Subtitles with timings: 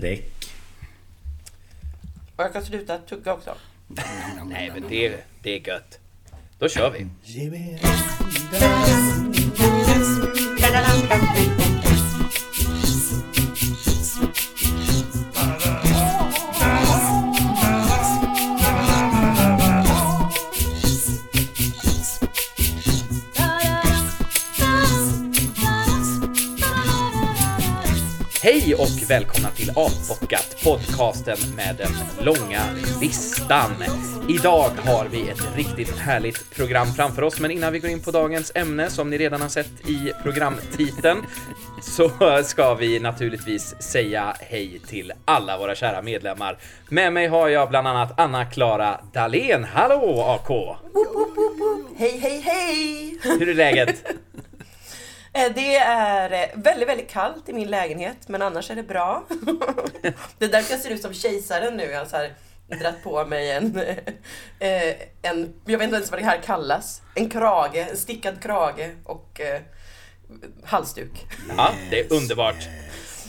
[0.00, 0.32] Räck.
[2.36, 3.54] Och jag kan sluta tugga också.
[4.46, 5.98] Nej, men det, det är gött.
[6.58, 7.06] Då kör vi.
[28.80, 31.92] Och välkomna till Avbockat, podcasten med den
[32.24, 32.62] långa
[33.00, 33.70] listan.
[34.28, 38.10] Idag har vi ett riktigt härligt program framför oss, men innan vi går in på
[38.10, 41.18] dagens ämne, som ni redan har sett i programtiteln,
[41.82, 42.10] så
[42.44, 46.58] ska vi naturligtvis säga hej till alla våra kära medlemmar.
[46.88, 49.64] Med mig har jag bland annat Anna-Klara Dahlén.
[49.64, 50.50] Hallå AK!
[50.50, 51.98] Woop, woop, woop, woop.
[51.98, 53.18] Hej, hej, hej!
[53.22, 54.04] Hur är läget?
[55.32, 59.24] Eh, Det är eh, väldigt, väldigt kallt i min lägenhet, men annars är det bra.
[60.38, 61.84] Det är därför jag ser ut som kejsaren nu.
[61.84, 62.34] Jag har så här
[62.80, 63.76] dratt på mig en,
[64.58, 68.90] eh, en, jag vet inte ens vad det här kallas, en krage, en stickad krage
[69.04, 69.40] och
[70.64, 71.26] halsduk.
[71.56, 72.68] Ja, det är underbart.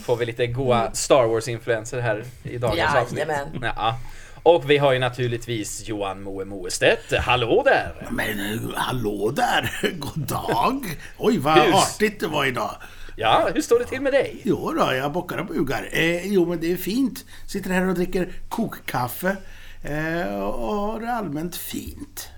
[0.04, 3.18] Får vi lite goa Star Wars-influenser här i dagens avsnitt.
[3.28, 3.72] Jajamän.
[3.76, 3.98] Ja.
[4.42, 7.12] Och vi har ju naturligtvis Johan Moe Moestedt.
[7.18, 8.08] Hallå där!
[8.10, 9.94] Men hallå där!
[9.98, 10.98] God dag!
[11.18, 11.74] Oj, vad Hus.
[11.74, 12.76] artigt det var idag.
[13.16, 14.40] Ja, hur står det till med dig?
[14.44, 15.88] Jo då, jag bockar och bugar.
[15.92, 17.24] Eh, jo, men det är fint.
[17.46, 19.36] Sitter här och dricker kokkaffe.
[19.82, 22.28] Eh, och har det allmänt fint.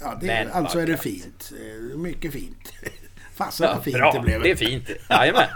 [0.00, 1.52] Ja, det, Men alltså är det fint.
[1.52, 2.72] Eh, mycket fint.
[3.40, 4.42] Fasen vad fint bra, det blev.
[4.42, 4.90] det är fint.
[5.10, 5.48] Jajamän.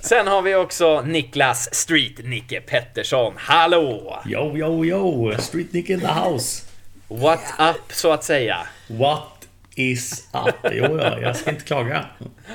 [0.00, 3.34] Sen har vi också Niklas Street-Nicke Pettersson.
[3.36, 4.18] Hallå!
[4.26, 5.32] Yo, yo, yo!
[5.38, 6.64] Street Nick in the house.
[7.08, 8.58] What up, så att säga.
[8.88, 10.54] What is up?
[10.72, 12.04] Jo, ja, jag ska inte klaga.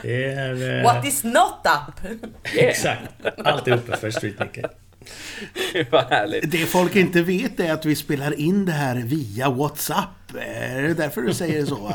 [0.01, 0.77] Det är...
[0.79, 2.17] eh, What is not up?
[2.55, 3.01] Exakt.
[3.43, 4.65] Allt är uppe för Street Nick.
[5.89, 6.51] Vad härligt.
[6.51, 10.35] Det folk inte vet är att vi spelar in det här via WhatsApp.
[10.39, 11.93] Är det därför du säger så?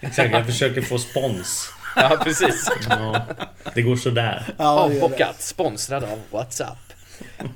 [0.00, 1.68] Exakt, jag försöker få spons.
[1.98, 2.70] Ja, precis.
[2.88, 3.26] Ja,
[3.74, 4.54] det går sådär.
[4.56, 4.64] Ja.
[4.64, 6.78] Avbockat, sponsrad av WhatsApp.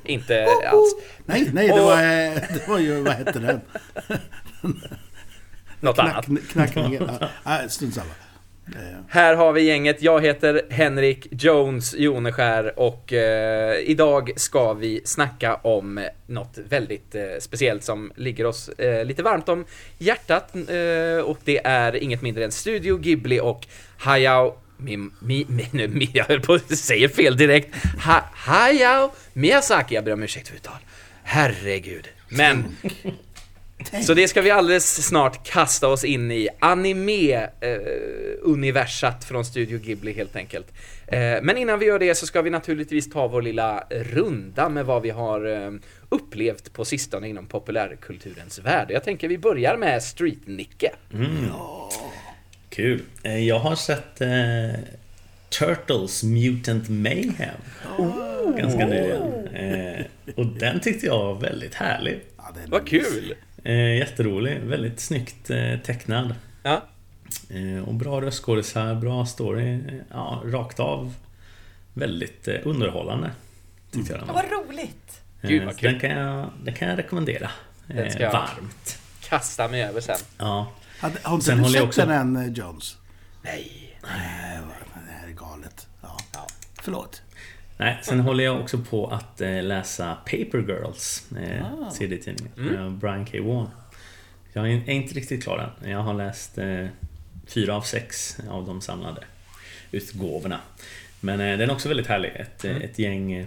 [0.04, 0.94] Inte alls.
[1.26, 3.60] Nej, nej, det var, eh, det var ju, vad hette den?
[5.80, 6.24] Något annat.
[6.24, 7.10] Knack, knackningen.
[7.44, 8.10] Ja, strunt samma.
[9.08, 10.02] Här har vi gänget.
[10.02, 17.22] Jag heter Henrik Jones Joneskär och eh, idag ska vi snacka om något väldigt eh,
[17.40, 19.64] speciellt som ligger oss eh, lite varmt om
[19.98, 23.66] hjärtat eh, och det är inget mindre än Studio Ghibli och
[23.98, 27.74] Hayao mi, mi, mi, nu, mi, jag höll på att säga fel direkt.
[28.04, 30.78] Ha, Hayao Miyazaki, jag ber om ursäkt för uttal.
[31.22, 32.08] Herregud.
[32.28, 32.64] Men
[34.06, 36.48] så det ska vi alldeles snart kasta oss in i.
[36.60, 40.66] Anime-universat från Studio Ghibli helt enkelt.
[41.06, 44.86] Eh, men innan vi gör det så ska vi naturligtvis ta vår lilla runda med
[44.86, 45.70] vad vi har eh,
[46.08, 48.86] upplevt på sistone inom populärkulturens värld.
[48.90, 50.90] Jag tänker vi börjar med Street-Nicke.
[52.70, 53.02] Kul.
[53.22, 54.28] Eh, Jag har sett eh,
[55.58, 57.54] Turtles Mutant Mayhem.
[58.58, 59.46] Ganska nyligen.
[59.46, 60.04] Eh,
[60.36, 62.20] och den tyckte jag var väldigt härlig.
[62.36, 63.34] ja, Vad kul!
[63.64, 64.60] Eh, jätterolig.
[64.60, 66.34] Väldigt snyggt eh, tecknad.
[66.62, 66.82] Ja,
[67.50, 69.74] Eh, och bra röstskådisar, bra story.
[69.74, 71.14] Eh, Ja, rakt av
[71.94, 73.30] väldigt eh, underhållande.
[73.90, 74.34] Tyckte jag den var.
[74.34, 75.20] vad roligt!
[75.42, 75.90] Gud, vad kul.
[75.92, 77.50] Den kan jag, den kan jag rekommendera.
[77.86, 78.98] Den ska jag- Varmt.
[79.20, 80.16] kasta mig över sen.
[80.38, 80.72] Ja.
[81.00, 82.96] Hade- Har inte Sen du sett också- den än, Jones?
[83.42, 83.96] Nej.
[84.02, 84.58] Nej,
[85.06, 85.86] det här är galet.
[86.02, 86.16] Ja.
[86.32, 86.46] Ja.
[86.82, 87.22] Förlåt.
[87.80, 91.90] Nej, sen håller jag också på att eh, läsa Paper Girls, eh, Ah.
[91.90, 92.52] CD-tidningen.
[92.58, 92.74] Mm.
[92.74, 93.38] med Brian K.
[93.42, 93.68] Vaughan.
[94.52, 95.90] Jag är inte riktigt klar än.
[95.90, 96.86] Jag har läst eh,
[97.46, 99.24] fyra av sex av de samlade
[99.92, 100.60] utgåvorna.
[101.20, 102.32] Men eh, den är också väldigt härlig.
[102.36, 102.76] Ett, Mm.
[102.76, 103.46] eh, ett gäng eh,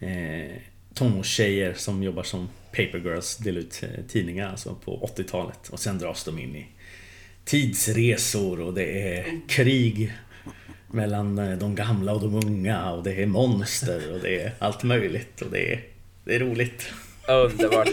[0.00, 0.56] eh,
[0.94, 5.68] tonårstjejer som jobbar som Paper Girls, delar ut eh, tidningar alltså på 80-talet.
[5.68, 6.66] Och sen dras de in i
[7.44, 10.12] tidsresor och det är krig
[10.92, 14.82] mellan eh, de gamla och de unga och det är monster och det är allt
[14.82, 15.80] möjligt och det är,
[16.24, 16.92] det är roligt.
[17.28, 17.88] Underbart.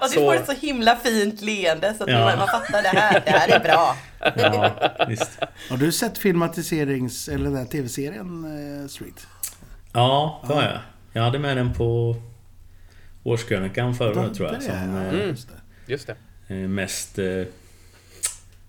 [0.00, 2.18] Ja, du Så- får ett så himla fint leende så att Ja.
[2.24, 3.22] man, man fattar det här.
[3.24, 3.96] Det här är bra.
[4.36, 4.74] Ja,
[5.08, 5.38] visst.
[5.70, 7.28] Har du sett filmatiserings...
[7.28, 8.44] Eller den här tv-serien
[8.82, 9.26] eh, Street?
[9.92, 10.78] Ja, det har jag.
[11.12, 12.16] Jag hade med den på
[13.22, 14.62] årskrönikan förra året tror jag.
[14.62, 15.92] Som är- eh, just det.
[15.92, 16.14] Just det.
[16.54, 17.42] eh, mest eh,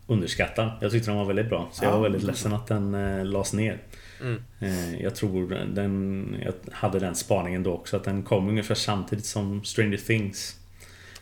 [0.10, 0.72] underskattad.
[0.82, 1.70] Jag tyckte den var väldigt bra.
[1.72, 3.78] Så jag var väldigt ledsen att den eh, lades ner.
[4.22, 4.44] Mm.
[4.60, 6.36] Eh, jag tror den...
[6.46, 7.98] Jag hade den spaningen då också.
[7.98, 10.60] Att den kom ungefär samtidigt som Stranger Things.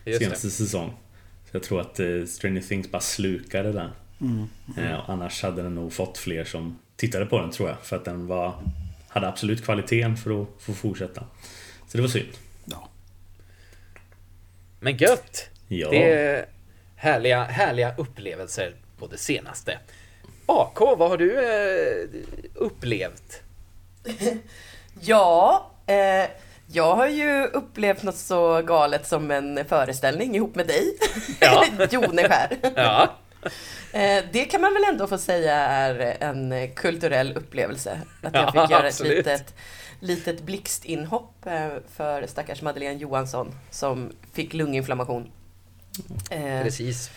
[0.04, 0.50] Just senaste det.
[0.50, 0.92] säsong.
[1.50, 3.90] Så jag tror att eh, Stranger Things bara slukade den.
[4.20, 4.46] Mm.
[4.76, 7.78] Eh, och annars hade den nog fått fler som tittade på den tror jag.
[7.82, 8.54] För att den var
[9.08, 11.24] hade absolut kvaliteten för att få fortsätta.
[11.88, 12.28] Så det var synd.
[12.64, 12.88] Ja.
[14.80, 15.48] Men gött!
[15.68, 15.90] Ja.
[15.90, 16.46] Det
[16.98, 19.78] härliga, härliga upplevelser på det senaste.
[20.46, 22.08] AK, vad har du eh,
[22.54, 23.42] upplevt?
[25.00, 26.30] Ja, eh,
[26.66, 30.96] jag har ju upplevt något så galet som en föreställning ihop med dig,
[31.40, 31.64] Ja.
[31.90, 32.56] Joneskär.
[32.76, 33.14] Ja,
[33.92, 38.00] Eh, det kan man väl ändå få säga är en kulturell upplevelse.
[38.22, 39.26] Att jag Ja, fick göra absolut.
[39.26, 39.54] ett litet,
[40.00, 45.30] litet blixtinhopp eh, för stackars Madeleine Johansson som fick lunginflammation.
[46.30, 47.10] Eh, precis.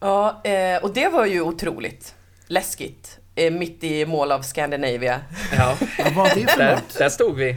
[0.00, 2.14] Ja, eh, och det var ju otroligt
[2.46, 3.18] läskigt.
[3.34, 5.20] Eh, mitt i Mall of Scandinavia.
[5.56, 6.98] Ja, Vad var det för där, något?
[6.98, 7.56] där stod vi.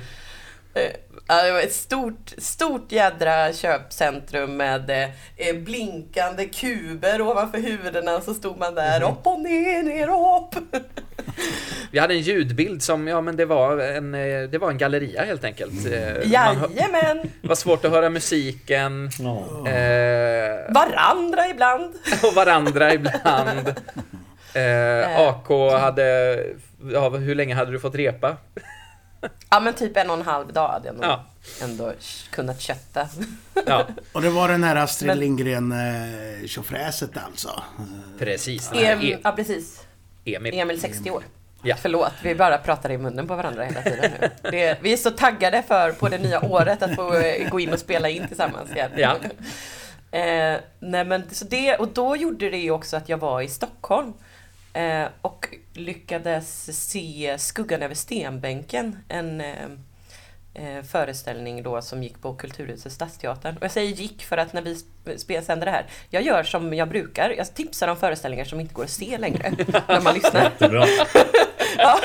[1.29, 4.89] Eh, ja, det var ett stort, stort jädra köpcentrum med
[5.37, 8.21] eh, blinkande kuber ovanför huvudena.
[8.21, 9.11] Så stod man där, Mhm.
[9.11, 10.55] upp och ner, ner och upp.
[11.91, 15.23] Vi hade en ljudbild som, ja men det var en, eh, det var en galleria
[15.23, 15.85] helt enkelt.
[15.85, 17.31] Eh, Jajamän!
[17.41, 19.09] Det var svårt att höra musiken.
[19.19, 19.37] Ja.
[19.71, 21.93] Eh, Varandra ibland.
[22.23, 23.67] och varandra ibland.
[24.53, 26.37] Eh, AK hade...
[26.93, 28.37] Ja, hur länge hade du fått repa?
[29.49, 31.23] Ja men typ en och en halv dag hade jag nog Ja.
[31.63, 31.93] ändå
[32.29, 33.07] kunnat kötta.
[33.65, 37.63] Ja, Och det var den här Astrid Men- Lindgren eh, tjofräset alltså.
[38.19, 38.71] precis.
[38.71, 39.81] Em, är ja precis.
[40.25, 40.53] Emil.
[40.59, 41.23] Emil 60 år.
[41.63, 41.75] Ja.
[41.81, 44.29] Förlåt, vi bara pratar i munnen på varandra hela tiden nu.
[44.51, 47.73] Det, vi är så taggade för på det nya året att få eh, gå in
[47.73, 48.91] och spela in tillsammans igen.
[48.97, 49.15] Ja.
[50.11, 53.47] Eh, nej men, så det, och då gjorde det ju också att jag var i
[53.47, 54.13] Stockholm
[54.75, 59.69] Eh, och lyckades se Skuggan över stenbänken, en eh,
[60.55, 63.57] eh, föreställning då som gick på Kulturhuset Stadsteatern.
[63.57, 64.75] Och jag säger gick för att när vi
[65.17, 68.83] spelsänder det här, jag gör som jag brukar, jag tipsar om föreställningar som inte går
[68.83, 69.49] att se längre
[69.87, 70.51] när man lyssnar.
[71.77, 71.99] Ja,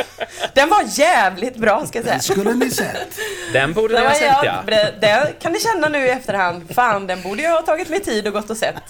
[0.54, 2.16] den var jävligt bra ska jag säga.
[2.16, 3.18] Det skulle ni sett.
[3.52, 4.62] Den borde ni Den ha sett ja.
[4.66, 6.74] det, det kan ni känna nu i efterhand.
[6.74, 8.82] Fan, den borde jag ha tagit mig tid och gått och sett.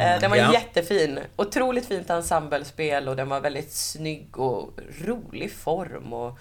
[0.00, 0.52] Eh, den var Ja.
[0.52, 1.18] jättefin.
[1.36, 4.70] Otroligt fint ensemblespel och den var väldigt snygg och
[5.04, 6.12] rolig form.
[6.12, 6.38] Och,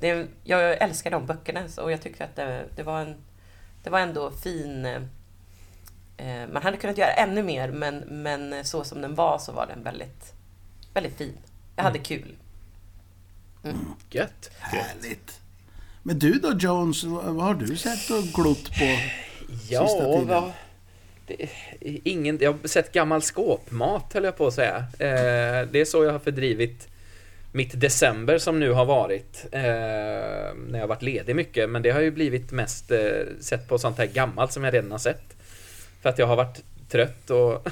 [0.00, 3.14] det, jag älskar de böckerna och jag tycker att det, det var en
[3.84, 4.86] Det var ändå fin
[6.16, 9.66] eh, Man hade kunnat göra ännu mer men, men så som den var så var
[9.66, 10.32] den väldigt
[10.94, 11.38] Väldigt fin.
[11.76, 12.36] Jag hade kul.
[14.10, 14.50] Gött.
[14.58, 15.40] Härligt.
[16.02, 18.98] Men du då Jones, vad vad har du sett och glott på?
[19.68, 20.26] Ja, Sista tiden.
[20.26, 20.52] vad...
[21.26, 21.48] Det,
[22.04, 24.76] ingen, jag har sett gammal skåpmat höll jag på att säga.
[24.76, 26.88] Eh, det är så jag har fördrivit
[27.52, 29.46] mitt december som nu har varit.
[29.52, 31.70] Eh, när jag har varit ledig mycket.
[31.70, 32.98] Men det har ju blivit mest eh,
[33.40, 35.36] sett på sånt här gammalt som jag redan har sett.
[36.02, 37.68] För att jag har varit trött och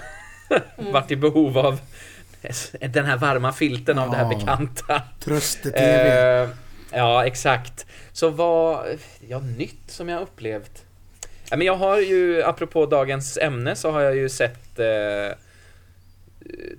[0.92, 1.80] varit i behov av
[2.80, 4.38] den här varma filten av det här Ja.
[4.38, 5.02] bekanta.
[5.24, 6.42] Tröste-TV.
[6.42, 6.48] Eh,
[6.92, 7.86] ja, exakt.
[8.12, 8.86] Så vad,
[9.28, 10.82] ja, nytt som jag upplevt.
[11.50, 15.36] Ja, men jag har ju, apropå dagens ämne, så har jag ju sett eh,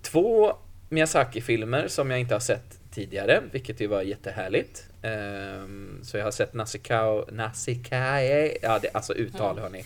[0.01, 0.53] två
[0.89, 4.85] Miyazaki-filmer som jag inte har sett tidigare, vilket ju var jättehärligt.
[5.01, 9.83] Ehm, så jag har sett Nasikao, Nasikae, ja det, alltså uttal hörni.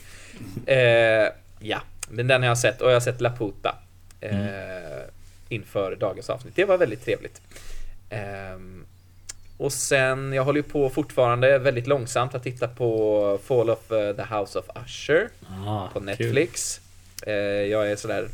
[0.66, 1.28] Eh,
[1.60, 3.76] ja, men den har jag sett och jag har sett Laputa.
[4.22, 5.02] Eh,
[5.50, 6.56] inför dagens avsnitt.
[6.56, 7.42] Det var väldigt trevligt.
[8.10, 8.86] Ehm,
[9.58, 14.16] och sen, jag håller ju på fortfarande väldigt långsamt att titta på Fall of eh,
[14.16, 15.30] the House of Usher
[15.68, 16.00] Ah, på.
[16.00, 16.82] Netflix.
[17.26, 18.28] Eh, jag är sådär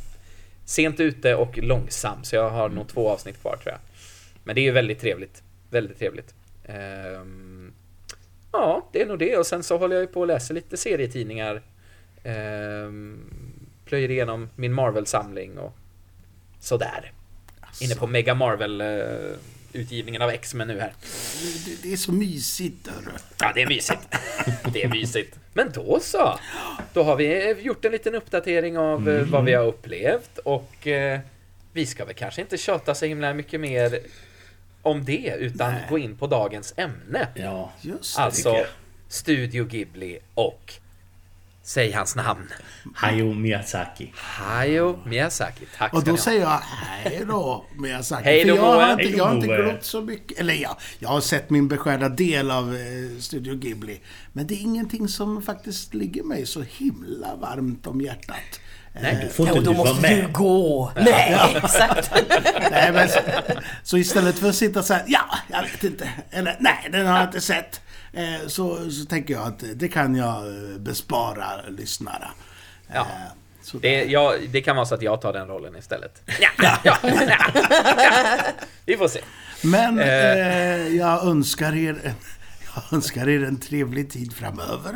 [0.65, 2.75] sent ute och långsam, så jag har Mm.
[2.75, 3.79] nog två avsnitt kvar tror jag.
[4.47, 5.43] Men det är ju väldigt trevligt.
[5.69, 6.33] Väldigt trevligt.
[6.65, 7.73] Ehm,
[8.51, 9.37] ja, det är nog det.
[9.37, 11.61] Och sen så håller jag ju på att läsa lite serietidningar.
[12.23, 15.77] Um, plöjer igenom min Marvel-samling och
[16.59, 17.11] sådär.
[17.81, 18.87] Inne på Mega Marvel eh,
[19.73, 20.93] utgivningen av X-Men nu här.
[21.65, 22.87] Det, det är så mysigt.
[22.87, 23.17] Hörru.
[23.39, 24.07] Ja, det är mysigt.
[24.73, 25.39] Det är mysigt.
[25.53, 26.39] Men då så.
[26.93, 31.19] Då har vi gjort en liten uppdatering av eh, vad vi har upplevt och eh,
[31.73, 33.99] vi ska väl kanske inte tjata så himla mycket mer
[34.81, 35.85] om det utan Nej.
[35.89, 37.27] gå in på dagens ämne.
[37.35, 37.71] Ja.
[37.81, 38.21] Just det.
[38.21, 38.65] Alltså jag.
[39.07, 40.73] Studio Ghibli och
[41.67, 42.49] Säg hans namn.
[42.95, 44.11] Hayao Miyazaki.
[44.15, 45.65] Hayao Miyazaki.
[45.77, 48.23] Tack Och då säger jag hej då Miyazaki.
[48.23, 50.39] Hej För då, jag har inte, jag har inte glott så mycket.
[50.39, 53.99] Eller ja, jag har sett min beskärda del av eh, Studio Ghibli.
[54.33, 58.59] Men det är ingenting som faktiskt ligger mig så himla varmt om hjärtat.
[59.01, 60.33] Nej, Du får Ja, inte och då du vara måste du med.
[60.33, 60.91] gå.
[60.95, 62.11] Nej, exakt.
[62.71, 63.19] Nej, men, så,
[63.83, 66.09] så istället för att sitta så här, ja, jag vet inte.
[66.31, 67.81] Eller nej, den har jag inte sett.
[68.13, 72.31] Eh, så, så tänker jag att det kan jag eh, bespara lyssnarna.
[72.93, 72.99] Ja.
[73.01, 73.77] Eh.
[73.81, 76.21] Det, ja, det kan vara så att jag tar den rollen istället.
[76.39, 77.61] Ja, ja, ja, ja.
[78.85, 79.19] Vi får se.
[79.61, 80.07] Men Eh.
[80.07, 82.13] eh, jag önskar er
[82.75, 84.93] jag önskar er en trevlig tid framöver.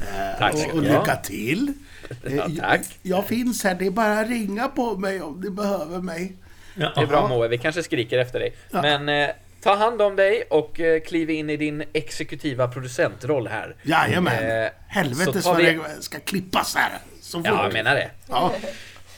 [0.00, 1.72] Eh, Tack och, och lycka till.
[2.26, 2.80] Eh, Ja, tack.
[3.02, 6.36] Jag, jag finns här, det är bara att ringa på mig om ni behöver mig.
[6.76, 8.54] Ja, Det är bra Moe, vi kanske skriker efter dig.
[8.70, 8.82] Ja.
[8.82, 13.76] Men eh, ta hand om dig och eh, kliv in i din exekutiva producentroll här.
[13.82, 14.62] Jajamän.
[14.64, 16.98] Eh, Helvete så tar vad vi- det ska klippas här.
[17.20, 17.46] Så fort.
[17.46, 18.10] Ja, jag menar det.
[18.28, 18.52] Ja.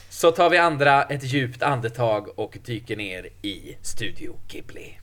[0.09, 4.97] Så tar vi andra ett djupt andetag och dyker ner i Studio Ghibli.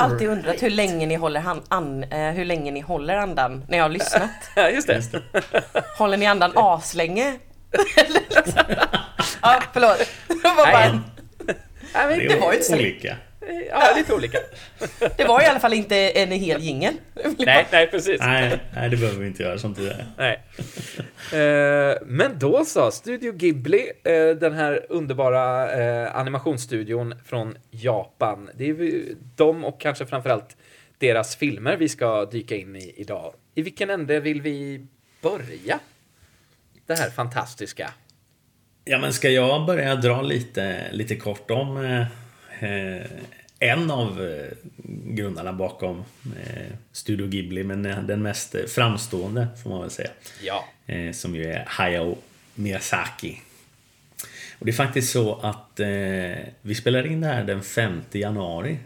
[0.00, 3.76] Alltid undrat hur länge ni håller, han, an, eh, hur länge ni håller andan när
[3.78, 4.30] jag har lyssnat.
[4.56, 5.02] Ja, just det.
[5.98, 7.38] Håller ni andan aslänge?
[9.42, 9.98] Ja, förlåt.
[10.28, 10.98] Det var, bara Nej.
[12.28, 13.16] Det var ju inte- olika.
[13.70, 14.38] Ja, lite olika.
[15.16, 16.94] det var i alla fall inte en hel jingel.
[17.38, 18.20] Nej, nej, precis.
[18.20, 20.06] Nej, nej, det behöver vi inte göra som tidigare.
[20.16, 20.42] Nej.
[21.32, 28.50] Eh, men då så, Studio Ghibli, eh, den här underbara eh, animationsstudion från Japan.
[28.54, 30.56] Det är ju de och kanske framförallt
[30.98, 33.34] deras filmer vi ska dyka in i idag.
[33.54, 34.86] I vilken ände vill vi
[35.22, 35.78] börja?
[36.86, 37.90] Det här fantastiska.
[38.84, 41.76] Ja, men ska jag börja dra lite, lite kort om
[42.60, 43.00] eh,
[43.62, 44.50] en av eh,
[45.14, 50.10] grundarna bakom eh, Studio Ghibli, men eh, den mest framstående får man väl säga.
[50.42, 50.64] Ja.
[51.12, 52.18] Som ju är Hayao
[52.54, 53.40] Miyazaki.
[54.58, 55.80] Och det är faktiskt så att
[56.62, 58.78] vi spelar in det här den 5 januari.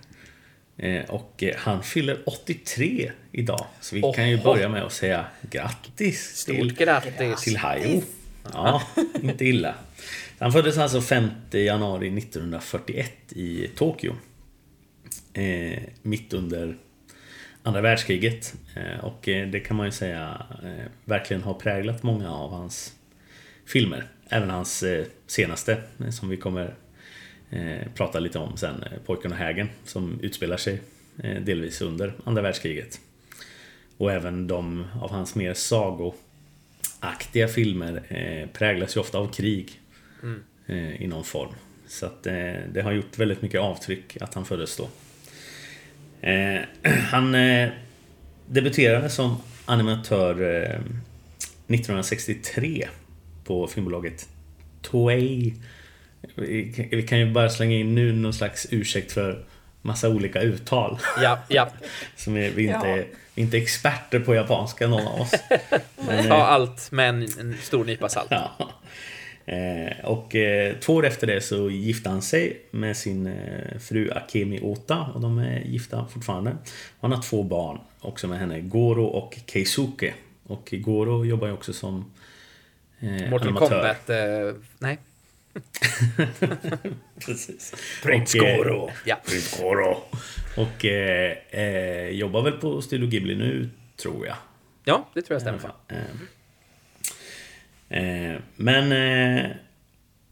[1.09, 3.67] Och han fyller 83 idag.
[3.81, 4.45] Så vi kan ju Oho.
[4.45, 7.43] börja med att säga grattis Stort till grattis.
[7.43, 8.03] till Hayo.
[8.53, 8.83] Ja,
[9.23, 9.75] inte illa.
[10.39, 14.15] Han föddes alltså 5 januari 1941 i Tokyo.
[15.35, 16.77] Eh, mitt under
[17.63, 18.55] andra världskriget.
[18.77, 22.95] Eh, och eh, det kan man ju säga eh, verkligen har präglat många av hans
[23.67, 24.05] filmer.
[24.29, 26.75] Även hans eh, senaste, eh, som vi kommer
[27.95, 30.81] prata lite om sen, Pojken och hägen, som utspelar sig
[31.41, 33.01] delvis under andra världskriget.
[33.97, 38.03] Och även de av hans mer sagoaktiga filmer
[38.53, 39.81] präglas ju ofta av krig
[40.67, 41.55] eh, i någon form.
[41.87, 44.89] Så att det har gjort väldigt mycket avtryck att han föddes då.
[46.25, 46.61] Eh,
[47.11, 47.69] han eh,
[48.47, 50.81] debuterade som animatör eh,
[51.69, 52.89] 1963
[53.45, 54.29] på filmbolaget
[54.83, 55.55] Toei.
[56.35, 59.45] Vi vi kan ju bara slänga in nu någon slags ursäkt för
[59.83, 60.99] massa olika uttal.
[61.23, 61.69] Ja, ja.
[62.17, 63.03] Som är, vi, inte, Ja.
[63.35, 65.33] inte experter på japanska någon av oss.
[66.07, 68.29] Men, eh, Ta allt med en, en stor nypa salt.
[68.31, 68.71] Ja.
[69.47, 74.11] Eh, och eh, två år efter det så gifte han sig med sin eh, fru
[74.11, 76.57] Akemi Ota och de är gifta fortfarande.
[77.01, 80.15] Han har två barn också med henne, Goro och Keisuke.
[80.47, 82.13] Och Goro jobbar ju också som
[83.01, 83.95] eh, Mortal animatör.
[84.07, 84.63] Kombat.
[84.79, 84.99] Nej.
[87.27, 87.75] Precis.
[88.05, 88.91] Eh, Goro.
[89.05, 89.21] Ja.
[89.27, 89.97] Prins Goro.
[90.57, 90.85] Och
[92.11, 94.37] jobbar väl på Studio Ghibli nu, tror jag.
[94.85, 95.71] ja, det tror jag stämmer.
[97.95, 99.45] Eh, men eh,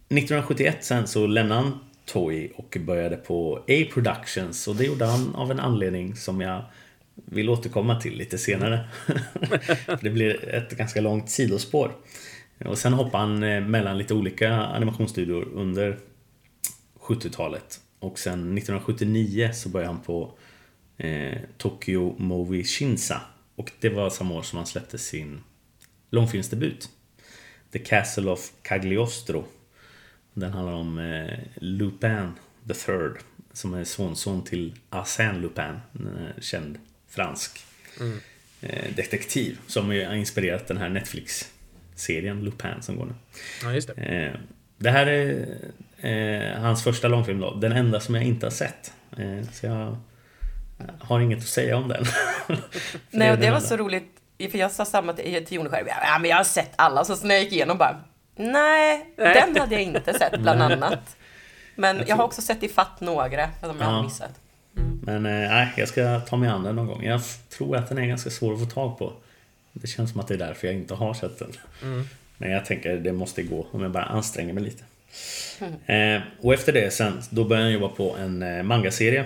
[0.08, 5.34] 1971 sen så lämnade han Toy och började på A Productions och det gjorde han
[5.34, 6.64] av en anledning som jag
[7.14, 8.88] vill återkomma till lite senare.
[10.00, 11.92] det blir ett ganska långt sidospår.
[12.64, 15.98] Och sen hoppade han eh, mellan lite olika animationsstudior under
[17.00, 17.80] 70-talet.
[17.98, 20.32] Och sen 1979 så började han på
[20.98, 23.20] eh, Tokyo Movie Shinsa.
[23.56, 25.40] Och det var samma år som han släppte sin
[26.10, 26.88] långfilmsdebut.
[27.72, 29.44] The Castle of Cagliostro.
[30.34, 32.32] Den handlar om eh, Lupin
[32.68, 33.18] the Third.
[33.52, 35.80] Som är sonson till Arsène Lupin.
[35.92, 37.64] En eh, känd fransk
[38.60, 39.58] eh, detektiv.
[39.66, 43.14] Som har inspirerat den här Netflix-serien Lupin som går nu.
[43.62, 44.02] Ja, just det.
[44.02, 44.32] Eh,
[44.78, 45.58] det här är
[46.00, 47.54] eh, hans första långfilm då.
[47.54, 48.92] Den enda som jag inte har sett.
[49.18, 49.96] Eh, så jag
[50.98, 52.04] har inget att säga om den.
[53.10, 54.21] Nej, och det var så roligt.
[54.50, 55.86] För jag sa samma till, till själv.
[55.88, 57.04] Ja, men jag har sett alla.
[57.04, 58.00] Så när jag gick igenom bara.
[58.36, 59.34] Nej, Nej.
[59.34, 61.16] den hade jag inte sett bland annat.
[61.74, 63.84] Men jag, tror- har också sett ifatt några som jag Ja.
[63.84, 64.30] har missat.
[65.02, 67.04] Men eh, nej, jag ska ta mig an den någon gång.
[67.04, 67.20] Jag
[67.56, 69.12] tror att den är ganska svår att få tag på.
[69.72, 71.52] Det känns som att det är därför jag inte har sett den.
[72.36, 74.84] Men jag tänker det måste gå om jag bara anstränger mig lite.
[75.92, 79.24] Eh, och efter det sen, då började jag jobba på en eh, mangaserie.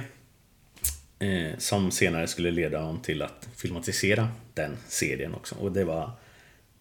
[1.18, 5.54] Eh, som senare skulle leda honom till att filmatisera den serien också.
[5.54, 6.10] Och det var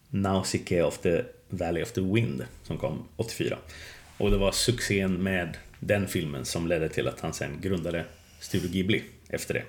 [0.09, 3.57] Nausicaa of the Valley of the Wind som kom 84.
[4.17, 8.05] Och det var succén med den filmen som ledde till att han sen grundade
[8.39, 9.63] Studio Ghibli efter det.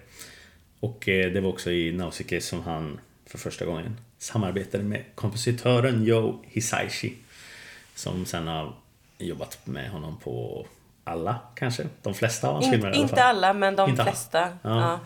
[0.81, 6.05] Och eh, det var också i Nausicaa som han för första gången samarbetade med kompositören
[6.05, 7.15] Joe Hisaishi.
[7.95, 8.73] Som sen har
[9.19, 10.67] jobbat med honom på
[11.05, 13.37] alla kanske, de flesta av hans filmer i alla inte fall.
[13.37, 14.41] alla, men de Inte flesta.
[14.41, 14.59] Ja.
[14.63, 15.01] Ja.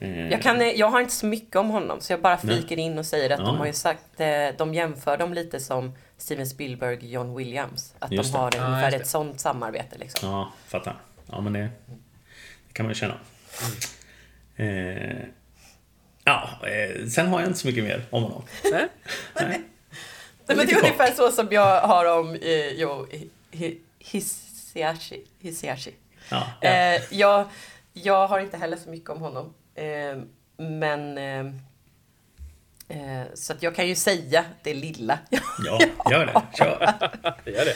[0.00, 2.98] Eh, Jag, kan, jag har inte så mycket om honom, så jag bara fliker in
[2.98, 3.46] och säger att Ja.
[3.46, 7.94] de har ju sagt, eh, de jämför dem lite som Steven Spielberg och John Williams.
[7.98, 8.38] Att Just de det.
[8.42, 8.96] har Ja, ungefär det.
[8.96, 10.28] ett sånt samarbete liksom.
[10.30, 10.96] Ja, fattar.
[11.30, 11.60] Ja, men det,
[12.68, 13.14] det kan man ju känna.
[14.56, 15.18] Eh,
[16.24, 18.42] ja, eh, sen har jag inte så mycket mer om honom.
[18.72, 18.88] Nej?
[19.34, 19.46] Nej.
[20.48, 20.84] Nej, men det är kort.
[20.84, 25.24] ungefär så som jag har om eh, Joe Hi- Hi- Hisaishi.
[25.40, 25.94] Hisaishi.
[26.30, 27.44] Ja, Eh, jag,
[28.02, 29.54] jag har inte heller så mycket om honom.
[29.74, 30.18] Eh,
[30.56, 31.18] men...
[31.18, 31.46] Eh,
[32.88, 35.18] eh, så att jag kan ju säga det lilla.
[35.64, 36.42] ja, gör det.
[36.58, 36.80] Kör.
[37.44, 37.74] Gör det.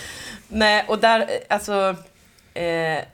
[0.48, 1.96] Nej, och där, eh, alltså...
[2.54, 3.04] Eh,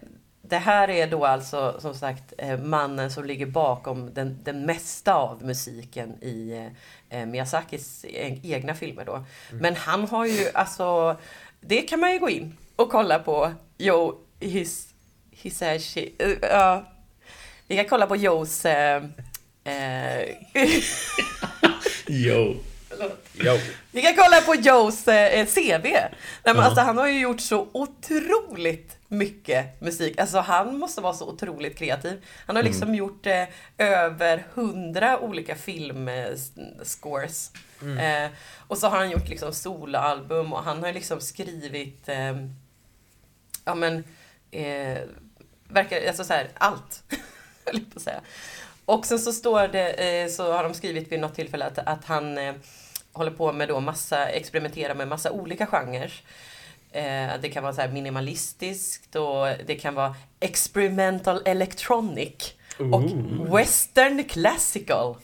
[0.48, 5.14] det här är då alltså som sagt eh, mannen som ligger bakom den, den mesta
[5.14, 6.68] av musiken i
[7.08, 9.24] eh, Miyazakis e- egna filmer då.
[9.52, 11.16] Men han har ju alltså,
[11.60, 14.94] det kan man ju gå in och kolla på Joe His,
[15.30, 16.14] Hisaishi.
[16.18, 16.84] eh, Ja,
[17.68, 19.04] vi kan kolla på Joes eh,
[19.64, 20.28] eh,
[22.06, 22.56] Jo.
[23.32, 23.58] Jo.
[23.90, 25.82] Vi kan kolla på Joes eh, CV.
[25.82, 26.10] Nej,
[26.44, 26.62] men Ja.
[26.62, 30.18] alltså, han har ju gjort så otroligt mycket musik.
[30.20, 32.24] Alltså han måste vara så otroligt kreativ.
[32.46, 33.44] Han har liksom gjort eh,
[33.78, 37.50] över hundra olika filmscores.
[38.00, 38.30] Eh,
[38.68, 42.36] och så har han gjort liksom soloalbum och han har liksom skrivit eh,
[43.64, 44.04] ja men
[44.50, 44.98] eh,
[45.68, 47.02] verkar, alltså så här, allt.
[47.72, 48.20] höll jag på att säga.
[48.84, 52.04] Och sen så står det, eh, så har de skrivit vid något tillfälle att, att
[52.04, 52.54] han eh,
[53.12, 56.12] håller på med då massa, experimentera med massa olika genrer.
[56.92, 62.54] Eh, det kan vara så minimalistiskt och det kan vara experimental electronic
[62.92, 63.02] och
[63.58, 65.16] western classical.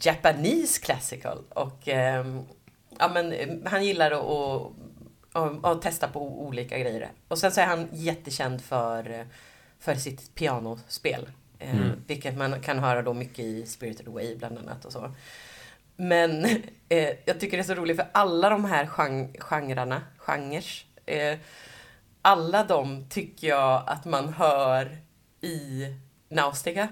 [0.00, 2.44] Japanese classical och ehm,
[2.98, 3.34] ja, men,
[3.64, 4.72] han gillar att,
[5.32, 7.10] att, att testa på olika grejer.
[7.28, 9.26] Och sen så är han jättekänd för,
[9.78, 11.28] för sitt pianospel.
[11.58, 15.14] Eh, Vilket man kan höra då mycket i Spirited Away bland annat och så.
[15.96, 16.44] Men
[16.88, 21.38] eh, jag tycker det är så roligt för alla de här gen- genrerna, genres, eh,
[22.22, 24.96] alla de tycker jag att man hör
[25.40, 25.86] i
[26.28, 26.88] Naustica.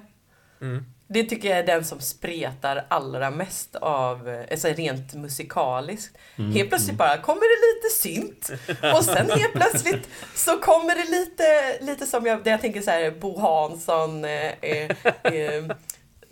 [0.60, 0.84] Mm.
[1.08, 6.16] Det tycker jag är den som spretar allra mest av, eh, alltså rent musikaliskt.
[6.36, 8.50] Helt plötsligt bara kommer det lite synt
[8.96, 12.90] och sen helt plötsligt så kommer det lite, lite som jag, det jag tänker så
[12.90, 14.90] här Bo Hansson, eh, eh,
[15.22, 15.64] eh,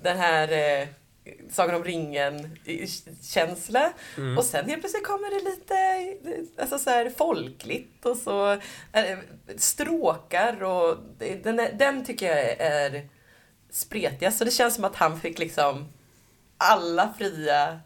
[0.03, 0.89] den här eh,
[1.51, 3.93] Sagan om ringen-känsla.
[4.39, 5.75] Och sen helt plötsligt kommer det lite
[6.31, 8.53] eh, alltså så här, folkligt och så
[8.93, 9.19] eh,
[9.57, 10.97] stråkar och
[11.43, 13.09] den, den tycker jag är
[13.75, 14.39] spretigast.
[14.39, 15.89] Så det känns som att han fick liksom
[16.57, 17.81] alla fria,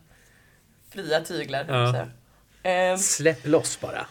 [0.90, 1.64] fria tyglar.
[1.68, 2.06] Ja.
[2.62, 4.06] Ehm, Släpp loss bara.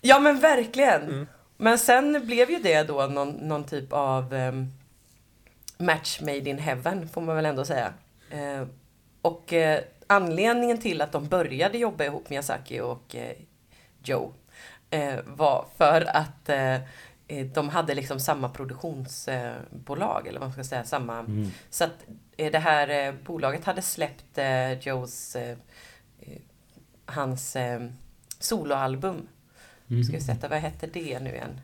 [0.00, 1.02] Ja men verkligen.
[1.02, 1.26] Mm.
[1.56, 4.72] Men sen blev ju det då någon, någon typ av um,
[5.78, 7.92] match made in heaven får man väl ändå säga.
[8.30, 8.66] Eh,
[9.22, 13.36] och eh, anledningen till att de började jobba ihop Miyazaki och eh,
[14.04, 14.32] Joe
[14.90, 16.80] eh, var för att eh, eh,
[17.54, 21.24] de hade liksom samma produktionsbolag eller vad man ska säga, samma.
[21.70, 25.56] Så att eh, det här eh, bolaget hade släppt eh, Joes eh,
[26.20, 26.38] eh,
[27.06, 27.80] hans eh,
[28.38, 29.28] soloalbum.
[30.04, 31.60] Ska vi sätta, vad hette det nu igen?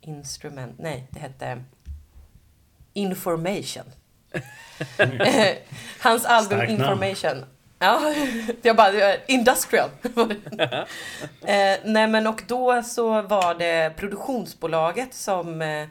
[0.00, 1.64] Instrument, nej, det hette
[2.92, 3.84] Information.
[4.32, 4.42] Eh,
[6.00, 7.04] Hans album Starkt namn.
[7.04, 7.44] Information.
[7.82, 8.14] Ja,
[8.62, 9.90] jag bara, Industrial.
[11.40, 15.88] eh, nej men och då så var det produktionsbolaget som, eh,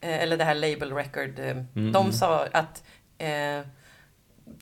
[0.00, 1.56] eller det här Label Record, eh,
[1.92, 2.84] de sa att
[3.18, 3.60] eh,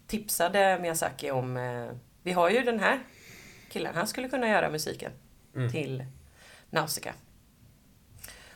[0.07, 2.99] tipsade Miyazaki om, eh, vi har ju den här
[3.71, 5.13] killen, han skulle kunna göra musiken
[5.73, 6.05] till
[6.71, 7.15] Nausicaa.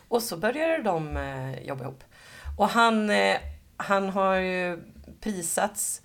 [0.09, 2.05] Och så började de eh, jobba ihop.
[2.59, 3.37] Och han, eh,
[3.77, 4.79] han har ju
[5.20, 6.03] prisats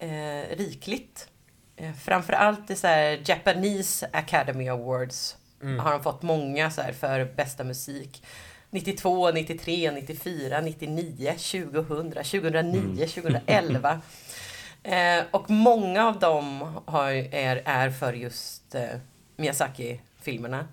[0.00, 1.28] eh, rikligt.
[1.76, 5.36] Eh, framförallt i så här Japanese Academy Awards
[5.78, 8.22] har han fått många så här för bästa musik.
[8.70, 14.00] 92, 93, 94, 99, 2000, 2009, 2011.
[14.82, 18.88] Eh, och många av dem har, är, är för just eh,
[19.36, 20.68] Miyazaki-filmerna.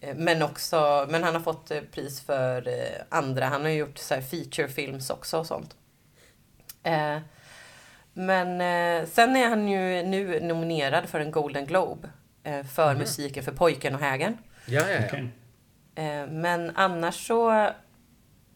[0.00, 3.46] Eh, Men också, men han har fått eh, pris för eh, andra.
[3.46, 5.76] Han har gjort så här feature films också och sånt.
[8.18, 12.08] Men eh, sen är han ju nu nominerad för en Golden Globe
[12.42, 14.38] eh, för musiken för Pojken och hägen.
[14.66, 15.06] Ja, ja, ja.
[15.06, 15.28] Okej.
[15.94, 17.70] Eh, Men annars så,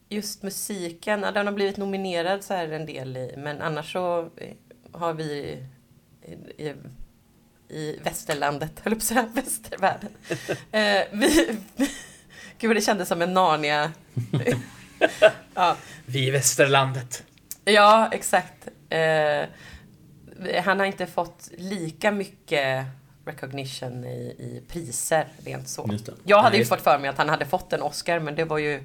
[0.09, 4.19] just musiken, ja, den har blivit nominerad så här en del i, men annars så
[4.37, 4.53] eh,
[4.91, 5.23] har vi
[6.23, 6.73] i, i,
[7.69, 10.11] i västerlandet, höll på att säga, västervärlden.
[10.71, 11.57] Eh, vi,
[12.57, 13.91] gud det kändes som en Narnia.
[15.53, 15.77] ja.
[16.05, 17.23] Vi i västerlandet.
[17.65, 18.67] Ja, exakt.
[18.91, 19.47] Eh,
[20.63, 22.85] han har inte fått lika mycket
[23.25, 25.85] recognition i, i priser, rent så.
[25.85, 26.11] Det.
[26.23, 28.45] Jag hade Nej, ju fått för mig att han hade fått en Oscar, men det
[28.45, 28.83] var ju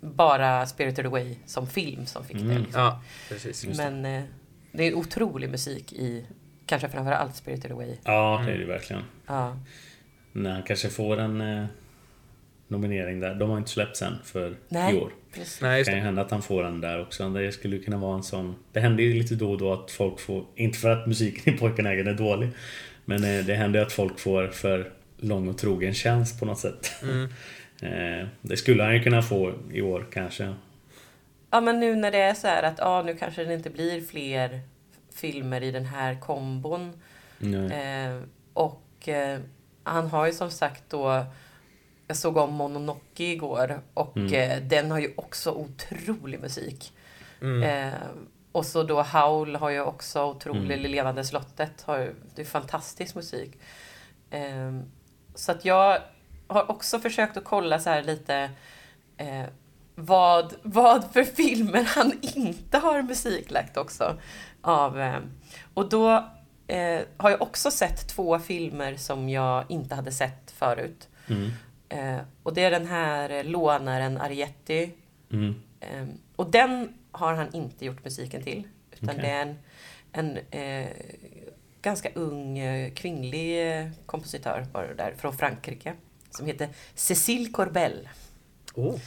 [0.00, 2.42] bara Spirited Away som film som fick det.
[2.42, 2.62] Mm.
[2.62, 2.80] Liksom.
[2.80, 3.78] Ja, precis.
[3.78, 4.22] Men eh,
[4.72, 6.26] det är otrolig musik i,
[6.66, 7.96] kanske framförallt Spirited Away.
[8.04, 9.02] Ja, det är det verkligen.
[9.26, 9.56] Ja.
[10.32, 11.64] När han kanske får en eh,
[12.68, 13.34] nominering där.
[13.34, 14.94] De har inte släppts än för Nej.
[14.94, 15.12] i år.
[15.34, 15.60] Precis.
[15.60, 17.28] Nej, Det kan ju hända att han får den där också.
[17.30, 18.54] Det skulle kunna vara en sån...
[18.72, 20.44] Det händer ju lite då och då att folk får...
[20.54, 22.48] Inte för att musiken i Pojken äger är dålig.
[23.04, 26.58] Men eh, det händer ju att folk får för lång och trogen tjänst på något
[26.58, 26.92] sätt.
[27.02, 27.28] Mm.
[27.82, 30.54] Eh, Det skulle han ju kunna få i år kanske.
[31.50, 34.00] Ja, men nu när det är så här att ja, nu kanske det inte blir
[34.00, 34.60] fler
[35.14, 36.92] filmer i den här kombon.
[37.38, 38.06] Nej.
[38.06, 38.20] Eh,
[38.52, 39.38] och eh,
[39.84, 41.24] han har ju som sagt då
[42.06, 44.34] jag såg om Mononoke igår och Mm.
[44.34, 46.92] eh, den har ju också otrolig musik.
[47.40, 47.62] Mm.
[47.62, 47.98] Eh,
[48.52, 50.90] och så då Howl har ju också otrolig, Mm.
[50.90, 53.58] Levande slottet har ju, det är fantastisk musik.
[54.30, 54.72] Eh,
[55.34, 55.98] så att jag
[56.46, 58.50] har också försökt att kolla så här lite
[59.16, 59.44] eh,
[59.94, 64.18] vad, vad för filmer han inte har musiklagt också.
[64.60, 65.18] Av, eh,
[65.74, 66.10] och då
[66.66, 71.08] eh, har jag också sett två filmer som jag inte hade sett förut.
[71.28, 71.50] Mm.
[71.92, 74.92] Eh, och det är den här eh, lånaren Arietti.
[75.30, 75.54] Mm.
[75.80, 78.68] Eh, och den har han inte gjort musiken till.
[78.90, 79.22] Utan Okej.
[79.22, 79.58] det är en,
[80.12, 80.90] en eh,
[81.82, 85.94] ganska ung eh, kvinnlig eh, kompositör var det där, från Frankrike.
[86.30, 88.08] Som heter Cécile Corbel.
[88.74, 88.98] Oh.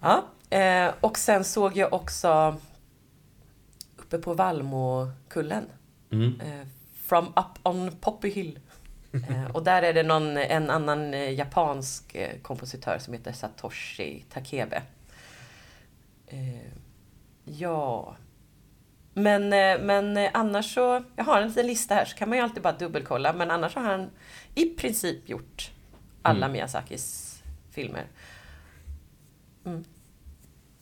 [0.00, 0.24] Ja,
[1.00, 2.56] och sen såg jag också
[3.96, 5.64] uppe på Valmokullen.
[6.12, 6.40] Mm.
[6.94, 8.58] From Up on Poppy Hill.
[9.12, 14.24] Eh, och där är det någon, en annan eh, japansk eh, kompositör som heter Satoshi
[14.32, 14.82] Takebe.
[17.44, 18.16] Ja.
[19.14, 19.48] Men,
[19.86, 22.72] men annars så, jag har en liten lista här så kan man ju alltid bara
[22.72, 23.32] dubbelkolla.
[23.32, 24.10] Men annars har han
[24.54, 25.70] i princip gjort
[26.22, 26.52] alla Mm.
[26.52, 27.36] Miyazakis
[27.70, 28.06] filmer.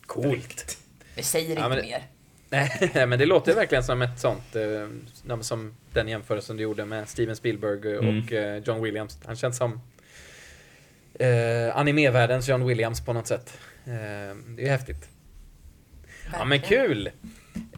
[0.07, 0.79] Coolt.
[1.17, 2.07] Vi säger Ja, inte men- mer.
[2.95, 4.57] Nej, men det låter verkligen som ett sånt,
[5.43, 9.19] som den jämförelsen du gjorde med Steven Spielberg och eh, John Williams.
[9.25, 9.81] Han känns som
[11.15, 13.59] eh, animevärldens John Williams på något sätt.
[13.85, 15.09] Eh, det är häftigt.
[16.33, 17.11] Ja men kul!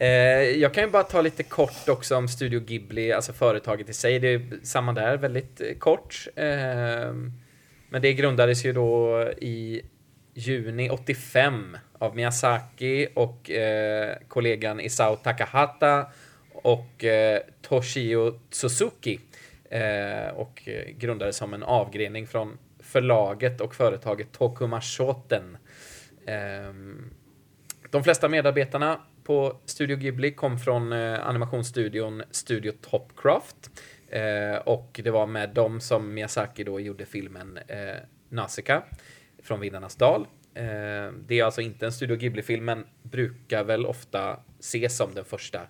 [0.01, 0.09] Eh,
[0.43, 4.19] jag kan ju bara ta lite kort också om Studio Ghibli, alltså företaget i sig.
[4.19, 6.29] Det är samma där, väldigt eh, kort.
[6.37, 7.15] Eh,
[7.89, 9.83] men det grundades ju då i
[10.35, 16.07] juni 85 av Miyazaki och eh, kollegan Isao Takahata
[16.63, 19.21] och eh, Toshio Suzuki.
[19.71, 25.57] Eh, och eh, grundades som en avgrening från förlaget och företaget Tokuma Shoten.
[26.27, 26.75] Eh,
[27.91, 33.71] de flesta medarbetarna på Studio Ghibli kom från eh, animationsstudion Studio Topcraft.
[34.09, 37.97] Eh, och det var med dem som Miyazaki då gjorde filmen eh,
[38.29, 38.83] Nausicaa
[39.43, 40.27] från Vindarnas dal.
[40.55, 40.65] Eh,
[41.27, 45.61] det är alltså inte en Studio Ghibli-film, men brukar väl ofta ses som den första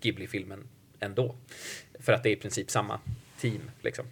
[0.00, 0.68] Ghibli-filmen
[1.00, 1.34] ändå.
[2.00, 3.00] För att det är i princip samma
[3.40, 3.70] team.
[3.80, 4.04] Liksom.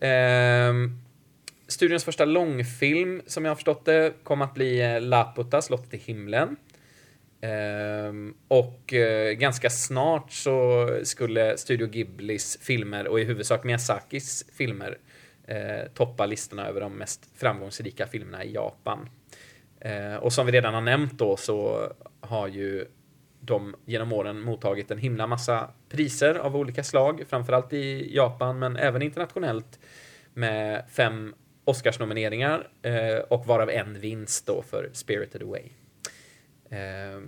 [0.00, 0.98] Ehm,
[1.68, 5.96] studions första långfilm, som jag har förstått det, kom att bli eh, Laputa, Slottet i
[5.96, 6.56] himlen.
[7.40, 14.98] Ehm, och eh, ganska snart så skulle Studio Ghiblis filmer, och i huvudsak Miyazakis filmer,
[15.46, 19.08] eh, toppa listorna över de mest framgångsrika filmerna i Japan.
[19.80, 22.86] Eh, och som vi redan har nämnt då så har ju
[23.40, 28.76] de genom åren mottagit en himla massa priser av olika slag, framförallt i Japan men
[28.76, 29.78] även internationellt
[30.34, 35.62] med fem Oscarsnomineringar eh, och varav en vinst då för Spirited Away.
[36.70, 37.20] Eh,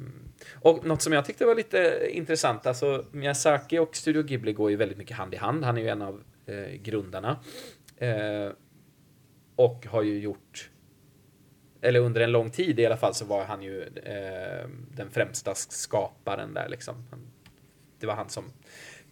[0.52, 4.76] och något som jag tyckte var lite intressant, alltså Miyazaki och Studio Ghibli går ju
[4.76, 5.64] väldigt mycket hand i hand.
[5.64, 7.38] Han är ju en av eh, grundarna.
[7.96, 8.52] Eh,
[9.56, 10.70] och har ju gjort
[11.82, 15.54] eller under en lång tid i alla fall så var han ju eh, den främsta
[15.54, 16.94] skaparen där liksom.
[17.10, 17.20] Han,
[18.00, 18.44] det var han som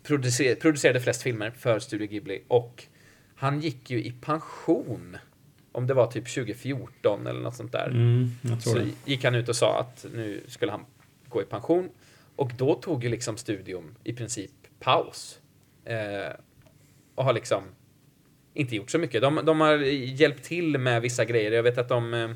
[0.03, 2.85] producer, producerade flest filmer för Studio Ghibli och
[3.35, 5.17] han gick ju i pension
[5.73, 7.89] om det var typ 2014 eller något sånt där.
[7.89, 8.31] Mm,
[8.61, 8.89] Så det.
[9.05, 10.85] gick han ut och sa att nu skulle han
[11.29, 11.91] gå i pension.
[12.37, 15.41] Och då tog ju liksom studion i princip paus.
[15.85, 16.33] Eh,
[17.15, 17.63] och har liksom
[18.61, 19.23] inte gjort så mycket.
[19.23, 21.53] De, de har hjälpt till med vissa grejer.
[21.53, 22.31] Jag vet att de, eh,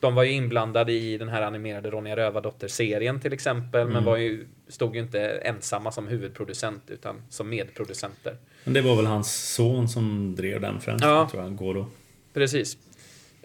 [0.00, 4.46] de var ju inblandade i den här animerade Ronja Rövardotter-serien till exempel, men var ju,
[4.68, 8.36] stod ju inte ensamma som huvudproducent utan som medproducenter.
[8.64, 11.28] Men det var väl hans son som drev den främst, Ja.
[11.30, 11.86] tror jag, Goro.
[12.32, 12.76] Precis.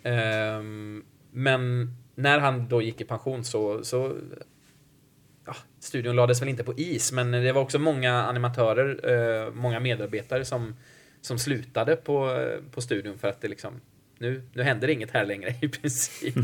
[0.04, 4.16] Ehm, men när han då gick i pension så, så
[5.46, 9.00] ja, studion lades väl inte på is, men det var också många animatörer,
[9.48, 10.76] eh, många medarbetare som,
[11.22, 13.82] som slutade på, eh, på studion för att det liksom
[14.18, 16.36] nu, nu händer inget här längre i princip.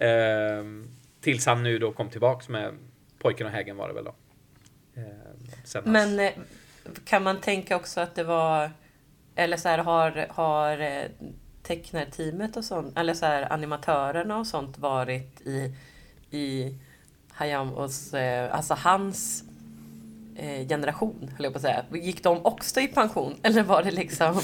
[0.00, 0.88] Ehm,
[1.20, 2.74] tills han nu då kom tillbaks med
[3.18, 4.14] Pojken och hägen var det väl då.
[4.94, 5.06] Ehm,
[5.64, 6.32] sen hans- Men eh,
[7.04, 8.70] kan man tänka också att det var...
[9.34, 11.04] Eller så här, har, har eh,
[11.62, 15.74] tecknarteamet och sånt, eller så här, animatörerna och sånt varit i,
[16.30, 16.74] i
[17.32, 19.44] Hayamos, eh, alltså hans
[20.68, 21.84] generation, höll jag på att säga.
[21.92, 23.36] Gick de också i pension?
[23.42, 24.40] Eller var det liksom...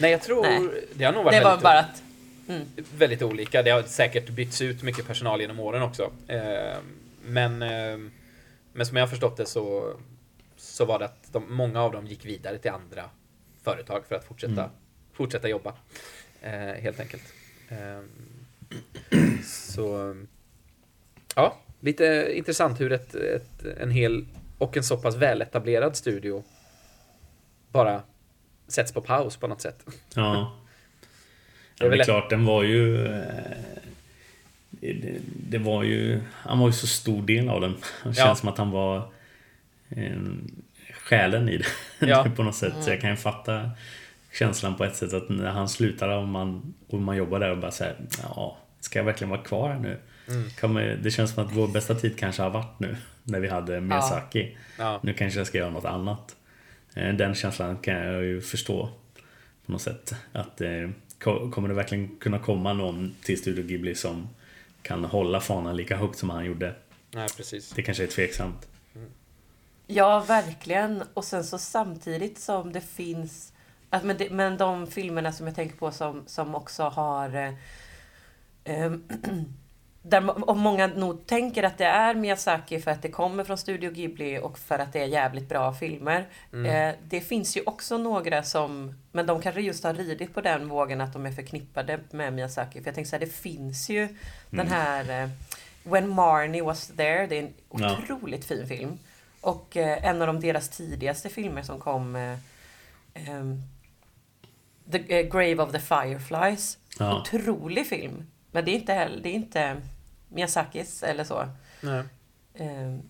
[0.00, 0.84] Nej, jag tror Nej.
[0.94, 2.02] det har nog varit Det var väldigt bara att...
[2.96, 3.62] väldigt olika.
[3.62, 6.12] Det har säkert bytts ut mycket personal genom åren också.
[6.26, 6.76] Eh,
[7.24, 7.98] men, eh,
[8.72, 9.92] men som jag har förstått det så,
[10.56, 13.04] så var det att de, många av dem gick vidare till andra
[13.62, 14.70] företag för att fortsätta,
[15.12, 15.74] fortsätta jobba.
[16.42, 17.22] Eh, helt enkelt.
[17.68, 18.00] Eh,
[19.44, 20.16] så
[21.34, 24.26] ja, lite intressant hur ett, ett, en hel
[24.62, 26.44] och en så pass väletablerad studio
[27.68, 28.02] bara
[28.68, 29.84] sätts på paus på något sätt.
[30.14, 30.56] Ja.
[31.78, 33.06] Det är väl det är klart, den var ju...
[33.06, 33.20] eh,
[34.70, 36.20] Det, det var ju...
[36.32, 37.72] Han var ju så stor del av den.
[38.04, 38.34] Det känns Ja.
[38.34, 39.12] som att han var
[39.88, 40.52] en,
[40.92, 41.66] själen i det.
[42.06, 42.26] Ja.
[42.36, 42.72] på något sätt.
[42.80, 43.70] Så jag kan ju fatta
[44.32, 47.58] känslan på ett sätt att när han slutar och man, och man jobbar där och
[47.58, 49.98] bara säger ja, ska jag verkligen vara kvar här nu?
[50.28, 50.72] Mm.
[50.74, 52.96] Man, det känns som att vår bästa tid kanske har varit nu.
[53.24, 54.56] När vi hade Miyazaki.
[54.78, 55.00] Ja.
[55.02, 56.36] Nu kanske jag ska göra något annat.
[56.94, 58.88] Eh, Den känslan kan jag ju förstå.
[59.66, 60.14] På något sätt.
[60.32, 64.28] Att eh, ko- kommer det verkligen kunna komma någon till Studio Ghibli som
[64.82, 66.74] kan hålla fanan lika högt som han gjorde?
[67.10, 67.70] Nej, precis.
[67.70, 68.68] Det kanske är tveksamt.
[69.86, 71.02] Ja, verkligen.
[71.14, 73.52] Och sen så samtidigt som det finns...
[73.90, 77.36] Att, men, det, men de filmerna som jag tänker på som, som också har...
[77.36, 77.52] Eh,
[78.64, 79.02] ehm,
[80.02, 83.90] där och många nog tänker att det är Miyazaki för att det kommer från Studio
[83.90, 86.26] Ghibli och för att det är jävligt bra filmer.
[86.52, 88.94] Eh, det finns ju också några som...
[89.12, 92.80] Men de kanske just har ridit på den vågen att de är förknippade med Miyazaki.
[92.80, 94.08] För jag tänker så här, det finns ju
[94.50, 95.22] den här...
[95.22, 95.28] Eh,
[95.84, 97.26] When Marnie was there.
[97.26, 97.98] Det är en Ja.
[97.98, 98.98] otroligt fin film.
[99.40, 102.38] Och eh, en av de deras tidigaste filmer som kom eh,
[103.14, 103.62] ehm,
[104.92, 106.78] The eh, Grave of the Fireflies.
[106.98, 107.20] Ja.
[107.20, 108.26] Otrolig film.
[108.52, 109.76] Men det är inte heller, det är inte
[110.28, 111.48] Miyazakis eller så.
[111.80, 112.02] Nej.
[112.54, 113.02] Ehm,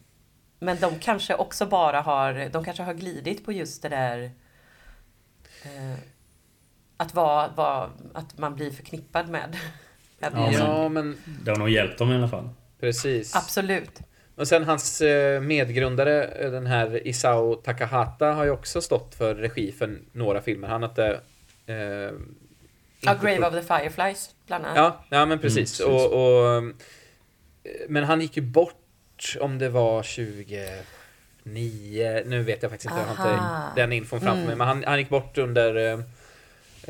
[0.59, 4.31] men de kanske också bara har, de kanske har glidit på just det där
[5.65, 5.99] eh,
[6.97, 9.57] att vara, vara, att man blir förknippad med.
[10.19, 10.53] med Ja.
[10.53, 12.49] Ja, men Det har nog hjälpt dem i alla fall.
[12.81, 13.37] precis.
[13.37, 14.01] Absolut.
[14.35, 19.35] Och sen hans eh, medgrundare, eh, den här Isao Takahata, har ju också stått för
[19.35, 20.69] regi för några filmer.
[20.69, 21.21] Han hade...
[21.67, 22.13] Eh,
[23.05, 24.77] Ja, Grave of the Fireflies bland annat.
[24.77, 25.79] Ja, ja men precis.
[25.79, 25.81] precis.
[25.87, 26.63] Och, och, eh,
[27.89, 30.85] men han gick ju bort om det var 29...
[32.25, 33.69] Nu vet jag faktiskt inte, jag har Aha.
[33.69, 34.47] inte den infon framför Mm.
[34.47, 34.57] mig.
[34.57, 35.99] Men han, han gick bort under, eh,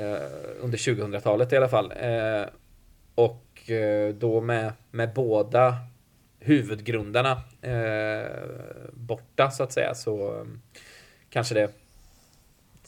[0.07, 0.23] eh,
[0.61, 1.93] under 2000-talet i alla fall.
[1.97, 2.45] Eh,
[3.15, 5.77] och eh, då med, med båda
[6.41, 8.27] huvudgrundarna eh,
[8.93, 10.45] borta så att säga så eh,
[11.31, 11.71] kanske det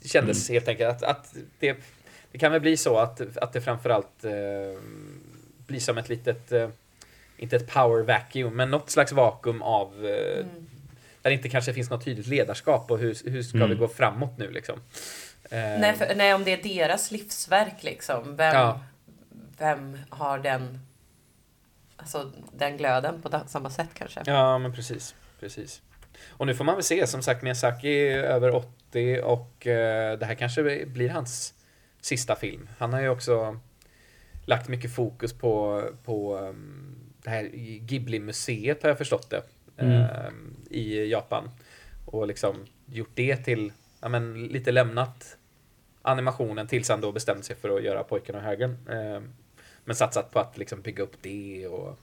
[0.05, 1.77] kändes helt enkelt att, att det,
[2.35, 4.33] det kan väl bli så att, att det framförallt eh,
[5.67, 6.69] blir som ett litet, eh,
[7.37, 10.67] inte ett power vacuum, men något slags vakuum av eh, Mm.
[11.23, 13.71] där det inte kanske finns något tydligt ledarskap och hur, hur ska Mm.
[13.71, 14.79] vi gå framåt nu liksom.
[15.51, 18.37] Eh, Nej, för, nej, om det är deras livsverk liksom.
[18.37, 18.81] Vem, Ja.
[19.59, 20.81] vem har den,
[21.97, 24.23] alltså, den glöden på samma sätt kanske?
[24.27, 25.15] Ja, men precis.
[25.41, 25.83] precis.
[26.31, 30.27] Och nu får man väl se, som sagt, Miyazaki är över 80 och eh, det
[30.27, 31.54] här kanske blir hans
[32.05, 32.69] sista film.
[32.79, 33.61] Han har ju också
[34.45, 37.45] lagt mycket fokus på, på um, det här
[37.79, 39.43] Ghibli-museet har jag förstått det.
[39.77, 40.03] Mm.
[40.03, 40.33] eh,
[40.71, 41.51] I Japan.
[42.05, 45.37] Och liksom gjort det till, ja men lite lämnat
[46.03, 48.71] animationen tills han då bestämde sig för att göra Pojken och högen.
[48.91, 49.23] Eh,
[49.85, 51.99] men satsat på att liksom bygga upp det och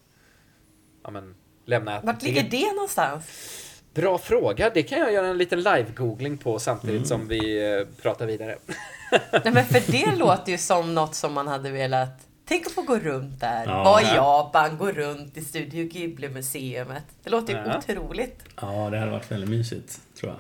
[1.04, 1.36] ja men
[1.66, 3.71] lämna Vart ligger det någonstans?
[3.94, 4.70] Bra fråga.
[4.74, 7.06] Det kan jag göra en liten live-googling på samtidigt Mm.
[7.08, 8.58] som vi eh, pratar vidare.
[9.32, 12.82] Nej, men för det låter ju som något som man hade velat Tänk att få
[12.82, 13.66] gå runt där.
[13.66, 13.84] Ja.
[13.84, 16.88] Vara i Japan, gå runt i Studio Ghibli-museet.
[17.24, 17.78] Det låter ju Ja.
[17.78, 18.40] otroligt.
[18.62, 20.40] Ja, det hade varit väldigt mysigt, tror jag.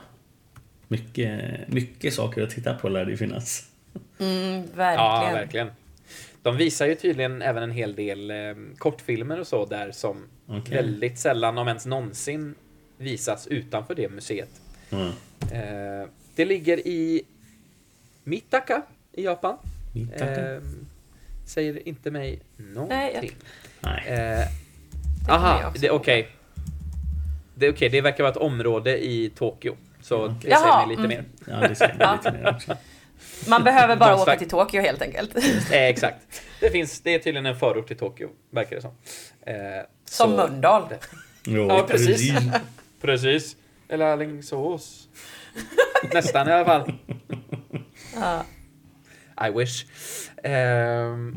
[0.87, 3.65] Mycket, mycket saker att titta på lär det ju finnas.
[4.19, 5.33] Mm, Ja, verkligen.
[5.33, 5.71] verkligen.
[6.41, 8.37] De visar ju tydligen även en hel del eh,
[8.77, 10.75] kortfilmer och så där som Okej.
[10.75, 12.55] väldigt sällan, om ens någonsin,
[13.01, 14.49] visas utanför det museet.
[14.91, 15.07] Mm.
[15.51, 17.21] Eh, det ligger i
[18.23, 18.81] Mitaka
[19.13, 19.57] i Japan.
[19.93, 20.53] Mitaka?
[20.53, 20.61] Eh,
[21.45, 23.31] säger inte mig någonting.
[23.79, 24.03] Nej.
[24.07, 24.47] Eh, jag
[25.29, 25.95] aha, det, ihåg.
[25.95, 26.27] okej.
[27.55, 29.75] Det, okej, det verkar vara ett område i Tokyo.
[30.01, 31.09] Så det säger mig lite mm.
[31.09, 31.23] mer.
[31.45, 32.77] Ja, det säger mig lite mer också.
[33.47, 35.35] Man behöver bara åka till Tokyo helt enkelt.
[35.71, 36.41] Eh, exakt.
[36.59, 38.91] Det, finns, det är tydligen en förort till Tokyo, verkar det som.
[39.41, 39.55] Eh,
[40.05, 40.83] Som så- Mölndal.
[41.43, 42.33] Jo, Ja, precis.
[43.01, 43.55] Precis.
[43.89, 45.07] Eller Alingsås.
[46.13, 46.93] Nästan i alla fall.
[48.15, 48.43] Ja.
[49.47, 49.85] I wish.
[50.43, 51.35] Ehm,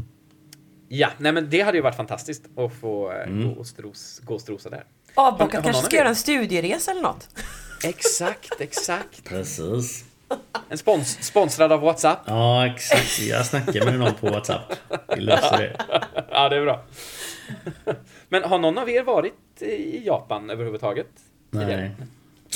[0.89, 3.55] ja, nej men det hade ju varit fantastiskt att få eh, Mm.
[3.55, 4.85] gå, och stros, gå och strosa där.
[5.15, 7.29] Avbockat kanske ska göra en studieresa eller något.
[7.85, 9.25] Exakt, exakt.
[9.25, 10.05] Precis.
[10.69, 12.19] En spons, sponsrad av WhatsApp.
[12.27, 13.19] Ja, exakt.
[13.21, 14.73] Jag snackar med någon på WhatsApp.
[15.17, 15.77] Vi löser det.
[16.31, 16.85] Ja, det är bra.
[18.29, 21.07] Men har någon av er varit i Japan överhuvudtaget?
[21.55, 21.91] Nej,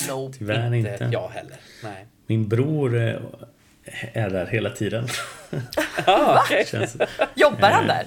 [0.09, 0.33] No.
[0.39, 1.09] tyvärr inte.
[1.13, 1.57] jag heller.
[1.83, 2.07] Nej.
[2.27, 3.15] Min bror eh,
[4.13, 5.07] är där hela tiden.
[6.07, 6.41] Ah.
[6.67, 6.97] Känns...
[7.35, 8.05] Jobbar han där?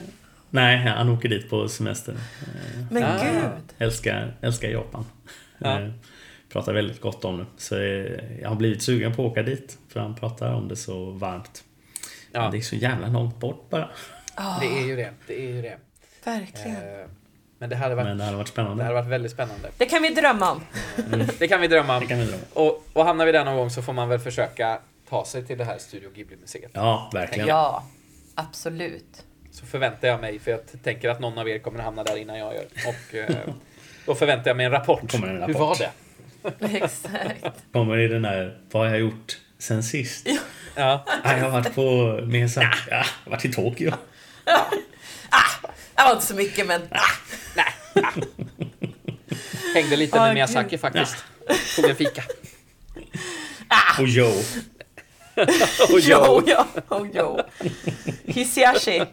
[0.49, 2.15] Nej, han åker dit på semester.
[2.91, 3.23] Men Ah.
[3.23, 3.63] gud.
[3.77, 5.05] Älskar, älskar Japan.
[5.57, 5.79] Ja.
[5.81, 5.89] Eh,
[6.49, 7.45] Pratar väldigt gott om det.
[7.57, 9.77] Så eh, jag har blivit sugen på att åka dit.
[9.89, 11.63] För han pratar om det så varmt.
[12.31, 12.41] Ja.
[12.41, 13.89] Men det är så jävla långt bort bara.
[14.59, 15.11] Det är ju det.
[15.27, 15.77] Det är ju det.
[16.25, 16.77] Verkligen.
[16.77, 17.05] Eh,
[17.61, 18.83] Men det hade varit, Men det hade varit det spännande.
[18.83, 19.69] hade varit väldigt spännande.
[19.77, 20.61] Det kan vi drömma om.
[21.39, 22.07] Det kan vi drömma Det om.
[22.07, 22.37] kan vi dra.
[22.53, 25.57] Och, och hamnar vi där någon gång så får man väl försöka ta sig till
[25.57, 26.71] det här Studio Ghibli-museet.
[26.73, 27.47] Ja, verkligen.
[27.47, 27.83] Ja,
[28.35, 29.23] absolut.
[29.51, 32.17] Så förväntar jag mig, för jag tänker att någon av er kommer att hamna där
[32.17, 32.65] innan jag gör.
[32.87, 33.35] Och eh,
[34.05, 35.11] då förväntar jag mig en rapport.
[35.11, 35.55] Kommer en Hur rapport.
[35.59, 35.77] var
[36.59, 36.77] det?
[36.77, 37.55] Exakt.
[37.73, 40.27] Kommer i den där, vad har jag gjort sen sist?
[40.75, 41.05] Ja.
[41.23, 42.67] Ah, jag har varit på Miyazaki.
[42.89, 43.91] Ja, jag har varit i Tokyo.
[46.01, 46.81] Det var inte så mycket men...
[49.73, 50.33] Hängde lite med.
[50.33, 51.15] Miyazaki faktiskt.
[51.75, 52.23] Tog en fika.
[53.99, 54.27] Och Joe.
[55.93, 57.39] Och Jo, ja, oh, jo.
[58.25, 59.03] Hisaishi.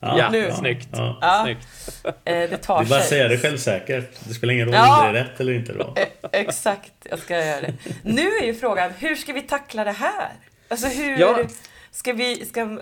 [0.00, 0.52] Ja, Nu.
[0.58, 0.88] snyggt.
[0.92, 1.18] Ja.
[1.20, 1.66] Ja, Snyggt.
[2.04, 3.08] eh, det tar är bara sig.
[3.08, 4.10] säga det självsäkert.
[4.20, 5.06] Det spelar ingen roll Ja.
[5.06, 5.94] om det är rätt eller inte då.
[5.96, 6.06] Eh,
[6.40, 7.74] Exakt, jag ska göra det.
[8.02, 10.32] Nu är ju frågan, hur ska vi tackla det här?
[10.68, 11.18] Alltså hur...
[11.18, 11.38] Ja.
[11.90, 12.78] Ska vi, ska,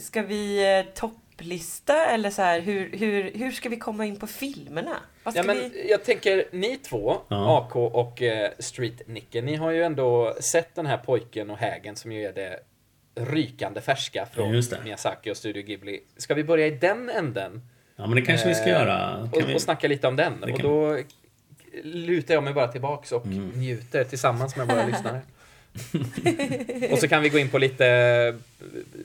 [0.00, 0.94] ska vi eh,
[1.36, 4.96] topplista eller så här, hur, hur, hur ska vi komma in på filmerna?
[5.22, 5.90] Vad ska Ja, men vi...
[5.90, 7.58] jag tänker, ni två, Ja.
[7.58, 12.12] AK och eh, Street-Nicke, ni har ju ändå sett den här pojken och hägen som
[12.12, 12.58] ju är det
[13.14, 14.62] rykande färska från.
[14.84, 16.00] Miyazaki och Studio Ghibli.
[16.16, 17.62] Ska vi börja i den änden?
[17.96, 19.16] Ja, men det kanske vi ska Eh, göra.
[19.22, 19.54] Och, Kan vi...
[19.56, 20.40] och snacka lite om den.
[20.40, 20.98] Det Och kan då
[21.82, 23.48] lutar jag mig bara tillbaks och Mm.
[23.48, 25.20] njuter tillsammans med våra lyssnare.
[26.90, 28.34] och så kan vi gå in på lite eh,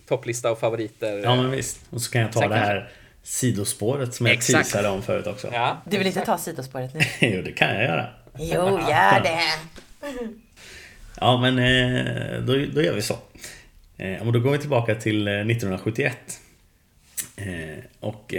[0.07, 1.21] topplista och favoriter.
[1.23, 1.79] Ja, men visst.
[1.89, 2.89] Och så kan jag ta Sen det här
[3.23, 4.71] sidospåret som jag Exakt.
[4.71, 5.49] teasade om förut också.
[5.53, 5.81] Ja.
[5.85, 6.99] Du vill inte ta sidospåret nu?
[7.27, 8.07] jo, det kan jag göra.
[8.37, 9.39] Jo, gör det!
[11.19, 13.17] Ja, men eh, då, då gör vi så.
[14.01, 16.17] Eh, och då går vi tillbaka till eh, 1971.
[17.35, 18.33] Eh, och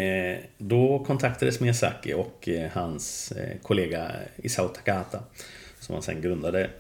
[0.59, 5.23] då kontaktades Miyazaki och hans kollega Isao Takahata
[5.81, 6.71] som han sen grundade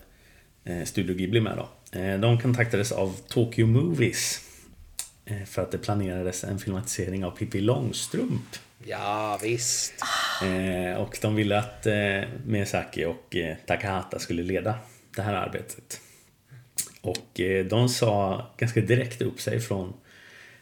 [0.84, 1.98] Studio Ghibli med då.
[1.98, 4.40] Eh, de kontaktades av Tokyo Movies
[5.24, 8.56] eh, för att det planerades en filmatisering av Pippi Långstrump.
[8.84, 9.92] ja, visst.
[10.42, 14.74] Eh, och de ville att eh, Miyazaki och eh, Takahata skulle leda
[15.16, 16.00] det här arbetet.
[17.00, 19.92] Och eh, de sa ganska direkt upp sig från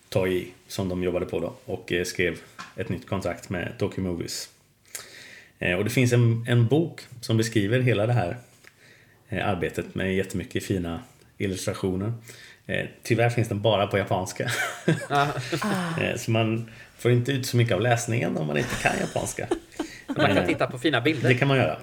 [0.08, 2.38] Toei som de jobbade på då och eh, skrev
[2.76, 4.48] ett nytt kontrakt med Tokyo Movies.
[5.58, 8.36] Eh, och det finns en, en bok som beskriver hela det här eh,
[9.31, 11.03] arbetet med jättemycket fina
[11.38, 12.12] illustrationer.
[12.66, 14.51] Eh, tyvärr finns den bara på japanska.
[15.11, 15.27] Ja.
[16.03, 19.47] Eh, så man får inte ut så mycket av läsningen om man inte kan japanska.
[20.16, 21.29] Man kan titta på fina bilder.
[21.29, 21.77] Det kan man göra.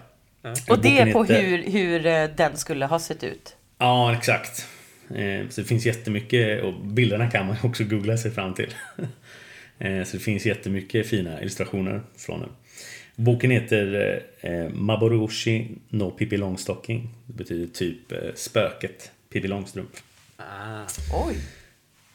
[0.70, 3.56] Och det är på heter- hur, hur eh, den skulle ha sett ut.
[3.78, 4.68] Ja, exakt.
[5.16, 8.74] Eh, Så det finns jättemycket, och bilderna kan man också googla sig fram till.
[9.80, 12.50] Eh, Så det finns jättemycket fina illustrationer från den.
[13.20, 17.10] Boken heter eh, Maboroshi no Pippi Långstocking.
[17.26, 19.90] Det betyder typ eh, spöket Pippi Långstrump.
[20.38, 20.82] Ah.
[21.28, 21.36] Oj.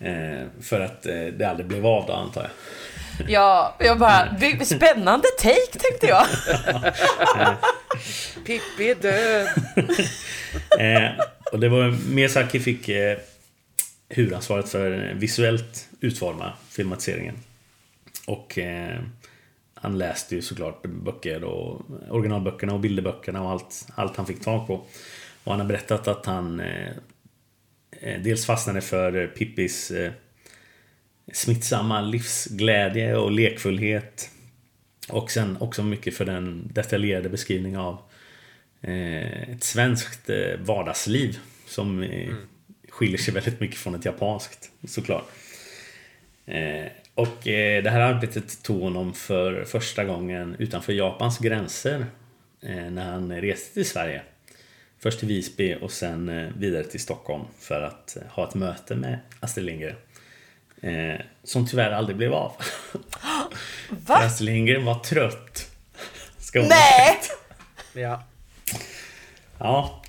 [0.09, 2.50] Eh, För att eh, det aldrig blev av då antar jag.
[3.28, 6.26] Ja, jag bara, spännande take tänkte jag.
[8.46, 9.48] Pippi är död.
[10.80, 11.11] Eh,
[11.53, 13.18] och det var Miyazaki fick eh,
[14.09, 17.34] huvudansvaret för visuellt utforma filmatiseringen.
[18.26, 18.98] Och eh,
[19.83, 21.80] han läste ju såklart böcker och
[22.11, 24.74] originalböckerna och bilderböckerna och allt, allt han fick tag på.
[25.45, 26.89] Och han har berättat att han eh,
[27.91, 30.12] eh, dels fastnade för Pippis eh,
[31.33, 34.30] smittsamma livsglädje och lekfullhet.
[35.09, 37.99] Och sen också mycket för den detaljerade beskrivning av
[38.80, 42.35] eh, ett svenskt eh, vardagsliv som eh,
[42.89, 45.28] skiljer sig väldigt mycket från ett japanskt såklart.
[47.14, 52.06] Och eh, det här arbetet tog honom för första gången utanför Japans gränser
[52.62, 54.22] eh, när han reste till Sverige.
[54.98, 59.18] Först till Visby och sen eh, vidare till Stockholm för att ha ett möte med
[59.40, 59.96] Astrid Lindgren.
[61.44, 62.52] Som tyvärr aldrig blev av.
[63.88, 64.14] För Va?
[64.16, 65.70] Astrid Lindgren var trött.
[66.38, 67.18] Ska hon Nej!
[68.02, 68.22] Ja.
[69.58, 70.02] Ja,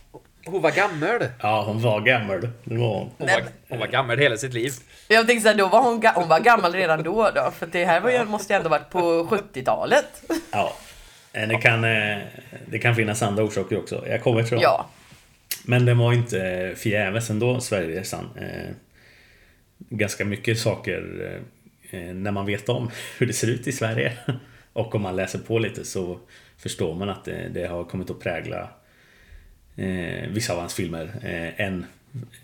[0.46, 1.28] Hon var gammal.
[1.42, 2.42] ja, hon var gammal.
[2.64, 3.12] Det var hon.
[3.18, 4.72] Hon var, hon var gammal hela sitt liv.
[5.08, 7.52] Jag tänkte såhär, då var hon, hon var gammal redan då då.
[7.52, 10.24] För det här var ju, måste ju ändå varit på 70-talet.
[10.52, 10.74] Ja.
[11.34, 12.18] Eh, Det kan, eh,
[12.66, 14.04] det kan finnas andra orsaker också.
[14.08, 14.60] Jag kommer till dem.
[14.62, 14.90] Ja.
[15.66, 18.30] Men den var inte förgäves ändå, Sverigeresan.
[18.42, 18.76] Eh,
[19.78, 21.04] ganska mycket saker
[21.92, 24.14] eh, när man vet om hur det ser ut i Sverige.
[24.74, 26.20] Och om man läser på lite så
[26.58, 28.70] förstår man att det, det har kommit att prägla
[29.76, 31.86] eh, vissa av hans filmer eh, än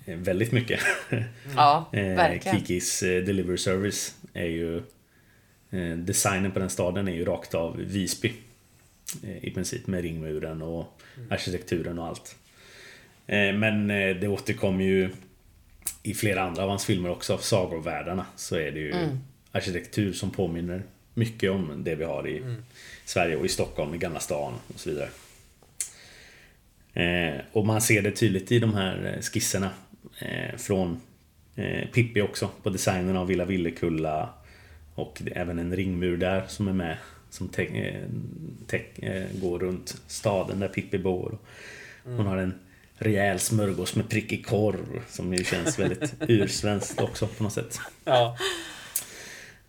[0.06, 0.80] väldigt mycket.
[1.56, 2.60] Ja, Eh, verkligen.
[2.60, 4.78] Kikis eh, Delivery Service är ju
[5.70, 8.34] eh, Designen på den staden är ju rakt av Visby
[9.42, 12.36] I princip med ringmuren och arkitekturen och allt.
[13.54, 15.10] Men det återkommer ju
[16.04, 18.94] I flera andra av hans filmer också Sagovärldarna så är det ju
[19.52, 22.44] arkitektur som påminner mycket om det vi har i
[23.06, 25.10] Sverige och i Stockholm, i Gamla stan och så vidare
[27.52, 29.70] och man ser det tydligt i de här eh, skisserna
[30.20, 31.02] eh, från
[31.56, 34.30] eh, Pippi också på designen av Villa Villekulla
[34.96, 36.98] och även en ringmur där som är med
[37.30, 38.04] som te- eh,
[38.68, 41.38] te- eh, går runt staden där Pippi bor.
[42.04, 42.54] Hon har en
[42.98, 47.80] rejäl smörgås med prickig korv som ju känns väldigt ursvenskt också på något sätt.
[48.06, 48.38] Ja.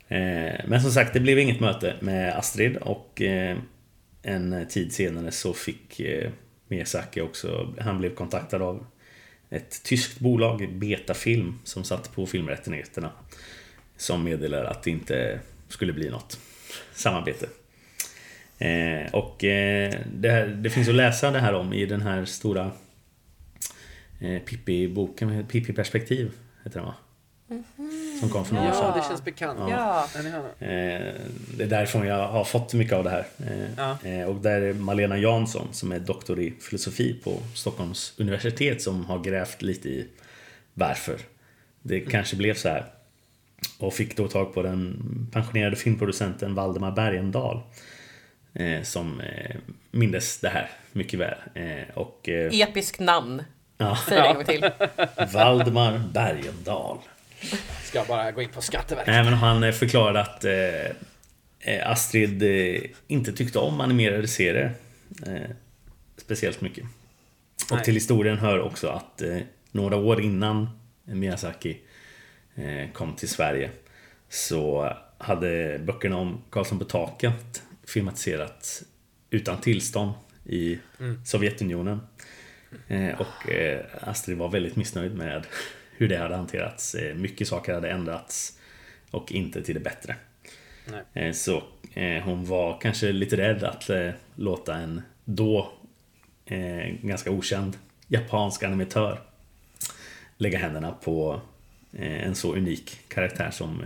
[0.08, 3.56] Eh, Men som sagt, det blev inget möte med Astrid och eh,
[4.22, 6.30] en tid senare så fick eh,
[6.70, 8.86] Miyazaki också, han blev kontaktad av
[9.50, 13.10] ett tyskt bolag, Betafilm, som satt på filmrättigheterna.
[13.96, 16.38] Som meddelade att det inte skulle bli något
[16.92, 17.48] samarbete.
[18.58, 22.24] Eh, och eh, det, här, det finns att läsa det här om i den här
[22.24, 22.70] stora
[24.20, 26.30] eh, Pippi-boken, Pippi-perspektiv
[26.64, 26.94] heter den va?
[27.48, 28.09] Mhm.
[28.20, 28.84] Som kom för några år sedan.
[28.94, 29.58] ja, det känns bekant.
[29.70, 30.06] Ja.
[30.58, 30.68] Eh,
[31.56, 33.26] Det är därifrån jag har fått mycket av det här.
[33.38, 34.08] Eh, Ja.
[34.10, 39.04] eh, Och där är Malena Jansson som är doktor i filosofi på Stockholms universitet som
[39.04, 40.06] har grävt lite i
[40.74, 41.16] varför
[41.82, 42.84] det kanske blev så här.
[43.78, 44.96] Och fick då tag på den
[45.32, 47.60] pensionerade filmproducenten Valdemar Bergendahl.
[48.82, 49.22] Som
[49.90, 51.34] mindes det här mycket väl.
[51.94, 53.42] Och Episk namn.
[53.78, 54.70] ja, Säg det en gång till.
[55.34, 56.98] Valdemar Bergendahl.
[57.82, 59.14] Ska bara gå in på Skatteverket.
[59.14, 60.84] Nej, men han eh, förklarade att eh,
[61.74, 64.74] eh, Astrid eh, inte tyckte om animerade serier
[65.26, 65.50] eh,
[66.16, 66.84] speciellt mycket.
[67.70, 67.84] Och Nej.
[67.84, 69.38] till historien hör också att eh,
[69.72, 70.68] några år innan
[71.04, 71.76] Miyazaki
[72.92, 73.70] kom till Sverige
[74.28, 78.82] så hade böckerna om Karlsson på taket filmatiserats
[79.30, 80.12] utan tillstånd
[80.44, 80.78] i
[81.24, 82.00] Sovjetunionen.
[82.88, 83.50] Eh, och
[84.00, 85.46] Astrid var väldigt missnöjd med
[86.00, 86.94] hur det hade hanterats.
[86.94, 88.58] Eh, mycket saker hade ändrats
[89.10, 90.16] och inte till det bättre.
[90.84, 91.28] Nej.
[91.28, 91.62] Eh, så
[91.94, 93.90] eh, hon var kanske lite rädd att
[94.34, 95.72] låta en då
[97.02, 97.76] ganska okänd
[98.08, 99.20] japansk animatör
[100.36, 101.40] lägga händerna på
[101.92, 103.82] en så unik karaktär som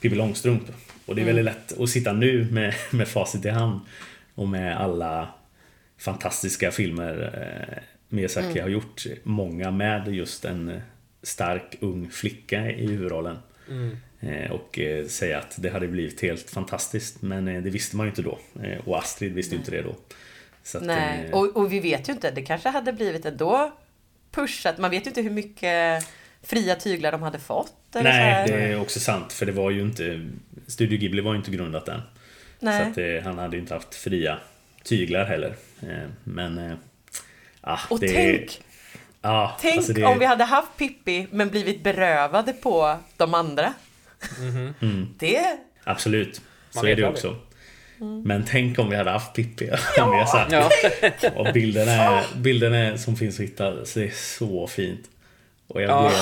[0.00, 0.62] Pippi Långstrump.
[1.06, 3.80] Och det är väldigt lätt att sitta nu med, med facit i hand
[4.34, 5.28] och med alla
[5.98, 9.04] fantastiska filmer Miyazaki har gjort.
[9.22, 10.80] Många med just en
[11.22, 13.38] stark ung flicka i huvudrollen.
[14.20, 17.22] Eh, Och eh, säga att det hade blivit helt fantastiskt.
[17.22, 18.38] Men eh, det visste man ju inte då.
[18.84, 19.96] Och Astrid visste ju inte det då.
[20.74, 22.30] Att, Nej, och, och vi vet ju inte.
[22.30, 23.72] Det kanske hade blivit ändå
[24.30, 24.78] pushat.
[24.78, 26.04] Man vet ju inte hur mycket
[26.42, 27.74] fria tyglar de hade fått.
[27.94, 29.32] Nej, det är också sant.
[29.32, 30.28] För det var ju inte...
[30.66, 32.00] Studio Ghibli var ju inte grundat än.
[32.60, 32.84] Nej.
[32.84, 34.38] Så att eh, han hade ju inte haft fria
[34.84, 35.54] tyglar heller.
[35.82, 36.58] Eh, Men...
[36.58, 36.72] eh,
[37.62, 38.60] Ah, Och det, tänk,
[39.22, 43.74] Ja, tänk alltså det, om vi hade haft Pippi men blivit berövade på de andra.
[44.80, 45.14] Mm.
[45.18, 45.58] Det...
[45.84, 46.40] Absolut,
[46.70, 47.36] så är det också.
[48.24, 50.70] Men tänk om vi hade haft Pippi ja.
[51.36, 55.00] Och bilderna, är, bilderna som finns att hitta, så det är så fint.
[55.66, 56.00] Och jag, Ja.
[56.08, 56.18] blev,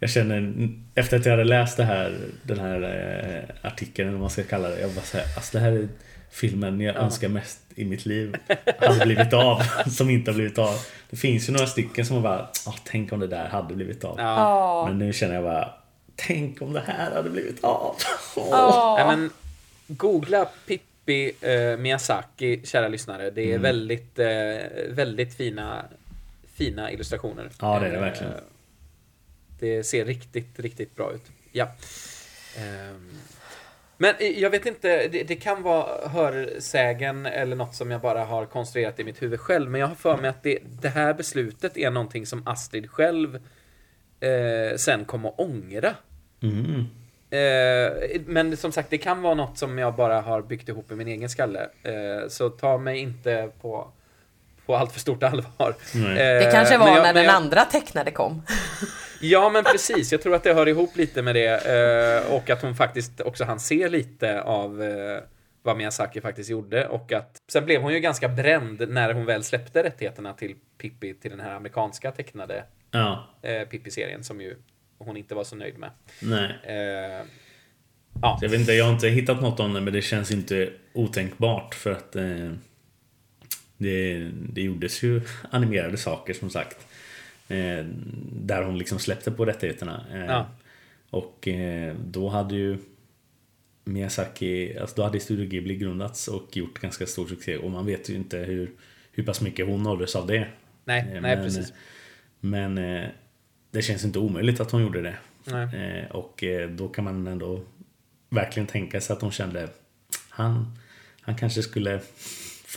[0.00, 4.20] jag känner, efter att jag hade läst det här, den här eh, artikeln, eller vad
[4.20, 4.80] man ska kalla det.
[4.80, 5.88] Jag bara så här, alltså det här är
[6.36, 8.36] filmen jag önskar mest i mitt liv
[8.80, 9.62] hade blivit av.
[9.90, 10.74] Som inte har blivit av.
[11.10, 14.14] Det finns ju några stycken som bara, ah, tänk om det där hade blivit av.
[14.18, 14.24] Ja.
[14.24, 14.86] Ja.
[14.88, 15.74] Men nu känner jag bara,
[16.16, 17.96] tänk om det här hade blivit av.
[18.36, 18.48] Åh.
[18.50, 18.94] Ja.
[19.06, 19.30] Nej, men,
[19.96, 23.30] googla Pippi eh, Miyazaki, kära lyssnare.
[23.30, 23.62] Det är Mm.
[23.62, 24.26] väldigt, eh,
[24.88, 25.84] väldigt fina,
[26.54, 27.50] fina illustrationer.
[27.60, 28.32] Ja, det är det Eh, verkligen.
[29.58, 31.22] Det ser riktigt, riktigt bra ut.
[31.52, 31.68] Ja.
[33.98, 38.46] Men jag vet inte, det, det kan vara hörsägen eller något som jag bara har
[38.46, 39.70] konstruerat i mitt huvud själv.
[39.70, 43.34] Men jag har för mig att det, det här beslutet är någonting som Astrid själv
[44.20, 45.94] eh, sen kommer att ångra.
[46.42, 46.84] Mm.
[47.30, 50.94] Eh, men som sagt, det kan vara något som jag bara har byggt ihop i
[50.94, 51.68] min egen skalle.
[51.82, 53.92] Eh, så ta mig inte på,
[54.66, 55.74] på allt för stort allvar.
[55.94, 58.42] Eh, Det kanske var jag- när den jag- andra tecknade kom.
[59.20, 60.12] Ja, men precis.
[60.12, 61.66] Jag tror att det hör ihop lite med det.
[62.26, 65.18] Eh, och att hon faktiskt också han se lite av eh,
[65.62, 66.86] vad Miyazaki faktiskt gjorde.
[66.88, 71.14] Och att sen blev hon ju ganska bränd när hon väl släppte rättigheterna till Pippi,
[71.14, 74.56] till den här amerikanska tecknade Ja, eh, Pippi-serien som ju
[74.98, 75.90] hon inte var så nöjd med.
[76.22, 76.50] nej.
[76.62, 77.24] Eh,
[78.22, 80.30] ja, Så Jag vet inte, jag har inte hittat något om det men det känns
[80.30, 82.24] inte otänkbart för att eh,
[83.76, 85.20] det, det gjordes ju
[85.50, 86.86] animerade saker som sagt.
[87.48, 87.84] Eh,
[88.32, 90.04] där hon liksom släppte på rättigheterna.
[90.12, 90.46] Eh, Ja.
[91.10, 92.78] Och eh, då hade ju
[93.84, 98.08] Miyazaki, alltså då hade Studio Ghibli grundats och gjort ganska stor succé och man vet
[98.10, 98.70] ju inte hur,
[99.12, 100.46] hur pass mycket hon nåddes av det.
[100.84, 101.72] nej, Eh, nej, men, precis.
[102.40, 103.08] Men eh,
[103.70, 105.16] det känns inte omöjligt att hon gjorde det.
[105.44, 105.76] Nej.
[105.76, 107.60] Eh, och då kan man ändå
[108.28, 109.68] verkligen tänka sig att hon kände
[110.28, 110.78] han,
[111.20, 112.00] han kanske skulle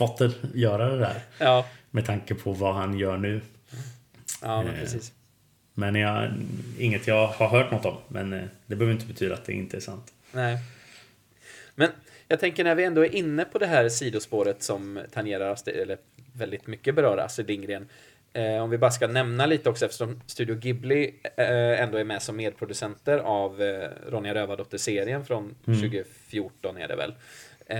[0.00, 1.20] fått det, göra det där.
[1.38, 3.40] Ja, Med tanke på vad han gör nu.
[4.42, 5.12] ja men Eh, precis.
[5.74, 6.30] Men jag,
[6.78, 7.96] inget jag har hört något om.
[8.08, 10.12] Men eh, det behöver inte betyda att det inte är sant.
[10.32, 10.58] Nej.
[11.74, 11.90] Men
[12.28, 15.98] jag tänker när vi ändå är inne på det här sidospåret som tangerar, eller
[16.34, 17.88] väldigt mycket berör Astrid Lindgren.
[18.32, 22.22] Eh, om vi bara ska nämna lite också eftersom Studio Ghibli eh, ändå är med
[22.22, 27.14] som medproducenter av eh, Ronja Rövardotter-serien från 2014 är det väl.
[27.66, 27.78] Eh,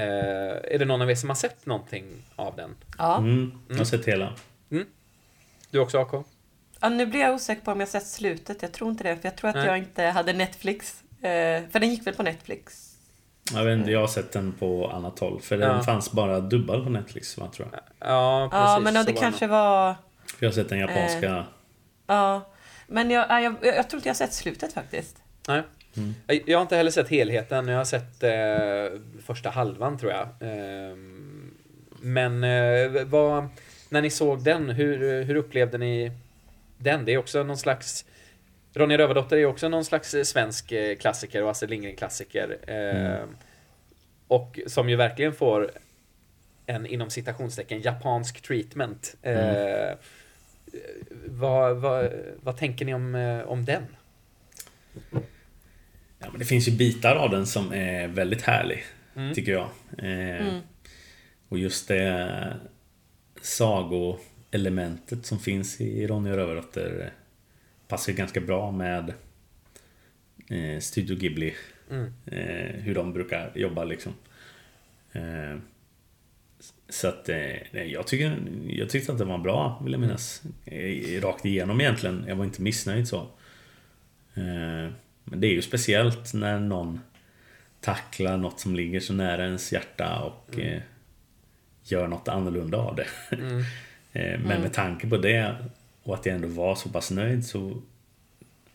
[0.75, 2.05] är det någon av er som har sett någonting
[2.37, 2.77] av den?
[2.99, 3.17] Ja.
[3.19, 4.33] Mm, jag har sett hela.
[5.71, 6.13] Du också AK?
[6.81, 8.63] ja, nu blir jag osäker på om jag sett slutet.
[8.63, 9.67] Jag tror inte det, för jag tror att Nej.
[9.67, 11.03] jag inte hade Netflix.
[11.23, 12.87] Eh, för den gick väl på Netflix?
[13.55, 15.41] Jag, vet inte, jag har sett den på annat håll.
[15.41, 15.83] För den Ja.
[15.83, 17.81] fanns bara dubbad på Netflix va, tror jag.
[18.11, 18.65] Ja, precis.
[18.65, 19.51] Ja, men det var kanske nog.
[19.57, 19.95] var...
[20.37, 21.47] För jag har sett den japanska.
[22.07, 22.47] Ja.
[22.87, 25.17] Men jag, ja, jag, jag, jag tror inte jag har sett slutet faktiskt.
[25.49, 25.63] Nej.
[25.97, 26.15] Mm.
[26.27, 27.69] Jag- Jag har inte heller sett helheten.
[27.69, 30.29] Jag har sett eh, första halvan tror jag.
[30.41, 31.55] Ehm,
[32.03, 33.49] men eh, vad,
[33.89, 36.13] när ni såg den, hur, hur upplevde ni
[36.79, 37.05] den?
[37.05, 38.05] Det är också någon slags
[38.75, 42.59] Ronja Rövardotter är också någon slags eh, svensk eh, klassiker och Astrid Lindgren-klassiker.
[42.71, 43.25] Eh,
[44.29, 45.71] Och som ju verkligen får
[46.67, 49.15] en inom citationstecken japansk treatment.
[49.23, 49.93] Eh,
[51.27, 52.13] vad, vad,
[52.43, 53.83] vad tänker ni om, eh, om den?
[56.19, 58.85] Ja, men det finns ju bitar av den som är väldigt härlig.
[59.17, 59.35] Mm.
[59.35, 59.69] Tycker jag.
[59.99, 60.61] Eh, Mm.
[61.49, 62.57] Och just det
[63.41, 67.09] sagoelementet som finns i Ronja Rövardotter eh,
[67.89, 69.13] passar ganska bra med
[70.51, 71.55] eh, Studio Ghibli.
[71.91, 72.13] Mm.
[72.27, 74.13] Eh, hur de brukar jobba liksom.
[76.91, 77.37] Så att eh,
[77.71, 78.39] nej, jag, tycker,
[78.69, 80.43] jag tyckte att det var bra, vill jag minnas.
[80.65, 82.25] Eh, Rakt igenom egentligen.
[82.29, 83.17] Jag var inte missnöjd så.
[84.35, 84.93] Eh,
[85.25, 87.01] men det är ju speciellt när någon
[87.81, 90.83] tacklar något som ligger så nära ens hjärta och eh,
[91.85, 93.07] gör något annorlunda av det.
[93.37, 93.65] Mm.
[94.49, 95.57] Men med tanke på det
[96.03, 97.83] och att jag ändå var så pass nöjd så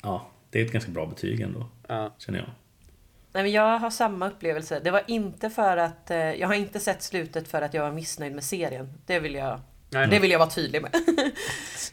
[0.01, 2.16] Ja, det är ett ganska bra betyg ändå, Ja.
[2.18, 2.47] känner jag.
[3.36, 4.79] Nej, men jag har samma upplevelse.
[4.83, 6.11] Det var inte för att...
[6.11, 8.93] Eh, jag har inte sett slutet för att jag var missnöjd med serien.
[9.05, 10.91] Det vill jag, Nej, det vill jag vara tydlig med.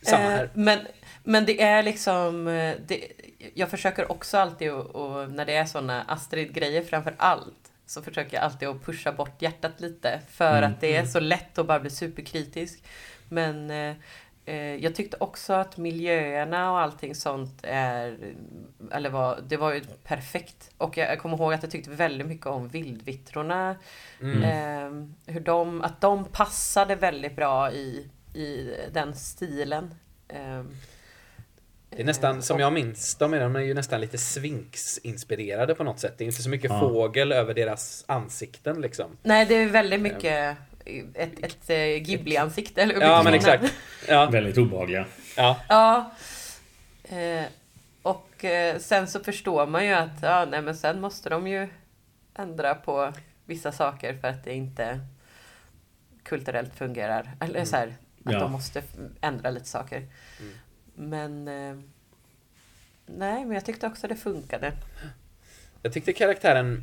[0.03, 0.51] Samma Eh, här.
[0.55, 0.78] Men,
[1.24, 2.49] men det är liksom...
[2.49, 3.12] eh, Det,
[3.55, 8.36] jag försöker också alltid, och, och när det är såna Astrid-grejer framför allt, så försöker
[8.36, 10.20] jag alltid att pusha bort hjärtat lite.
[10.30, 10.72] För Mm.
[10.72, 12.82] att det är så lätt att bara bli superkritisk.
[13.28, 13.95] Men eh, eh,
[14.80, 18.18] jag tyckte också att miljöerna och allting sånt är...
[18.93, 20.70] Eller var, det var ju perfekt.
[20.78, 23.76] Och jag, jag kommer ihåg att jag tyckte väldigt mycket om vildvittrorna.
[24.20, 24.43] Mm.
[24.43, 29.95] Eh, hur de, att de passade väldigt bra i, i den stilen.
[30.28, 30.62] Eh,
[31.90, 35.74] Det är nästan, eh, som jag minns dem, är de är ju nästan lite Sphinx-inspirerade
[35.74, 36.14] på något sätt.
[36.18, 36.80] Det är inte så mycket Ja.
[36.80, 39.16] fågel över deras ansikten liksom.
[39.22, 40.57] Nej, det är väldigt mycket
[41.14, 42.83] ett, ett eh, Ghibli-ansikte.
[42.83, 43.74] Eller Ja, men exakt.
[44.09, 45.07] Ja, Väldigt obehagliga.
[45.37, 45.57] ja.
[45.68, 46.11] Ja.
[47.16, 47.45] Eh,
[48.03, 51.68] och eh, sen så förstår man ju att ja, nej, men sen måste de ju
[52.35, 53.12] ändra på
[53.45, 55.01] vissa saker för att det inte
[56.22, 57.30] kulturellt fungerar.
[57.41, 57.87] Eller så här,
[58.24, 58.39] att Ja.
[58.39, 58.83] de måste
[59.20, 60.07] ändra lite saker.
[60.41, 60.55] Mm.
[60.95, 61.49] Men...
[61.49, 61.83] Eh,
[63.07, 64.72] nej, men jag tyckte också det funkade.
[65.83, 66.83] Jag tyckte karaktären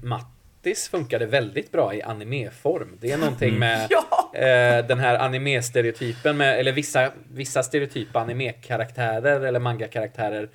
[0.61, 2.97] Mattis funkade väldigt bra i animeform.
[3.01, 3.59] Det är någonting Mm.
[3.59, 4.31] med Ja!
[4.33, 10.49] eh, den här anime-stereotypen med, eller vissa, vissa stereotypa anime-karaktärer eller manga-karaktärer.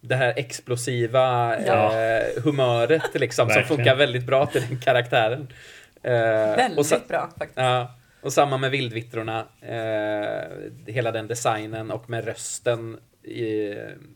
[0.00, 2.00] Det här explosiva Ja.
[2.00, 5.48] eh, humöret liksom som funkar väldigt bra till den karaktären.
[6.02, 6.12] Eh,
[6.56, 7.58] Väldigt sa- bra faktiskt.
[7.58, 9.46] ja, och samma med vildvittrorna.
[9.60, 13.46] Eh, hela den designen och med rösten i,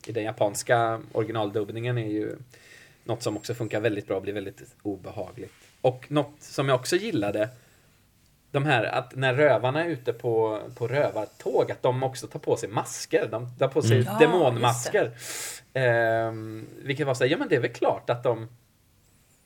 [0.07, 2.37] i den japanska originaldubbningen är ju
[3.05, 5.53] något som också funkar väldigt bra och blir väldigt obehagligt.
[5.81, 7.49] Och något som jag också gillade
[8.51, 12.57] de här att när rövarna är ute på, på rövartåg att de också tar på
[12.57, 13.29] sig masker.
[13.31, 14.07] De tar på sig Mm.
[14.13, 15.11] Ja, demonmasker.
[15.73, 18.49] Ehm, vilket var så här, ja men det är väl klart att de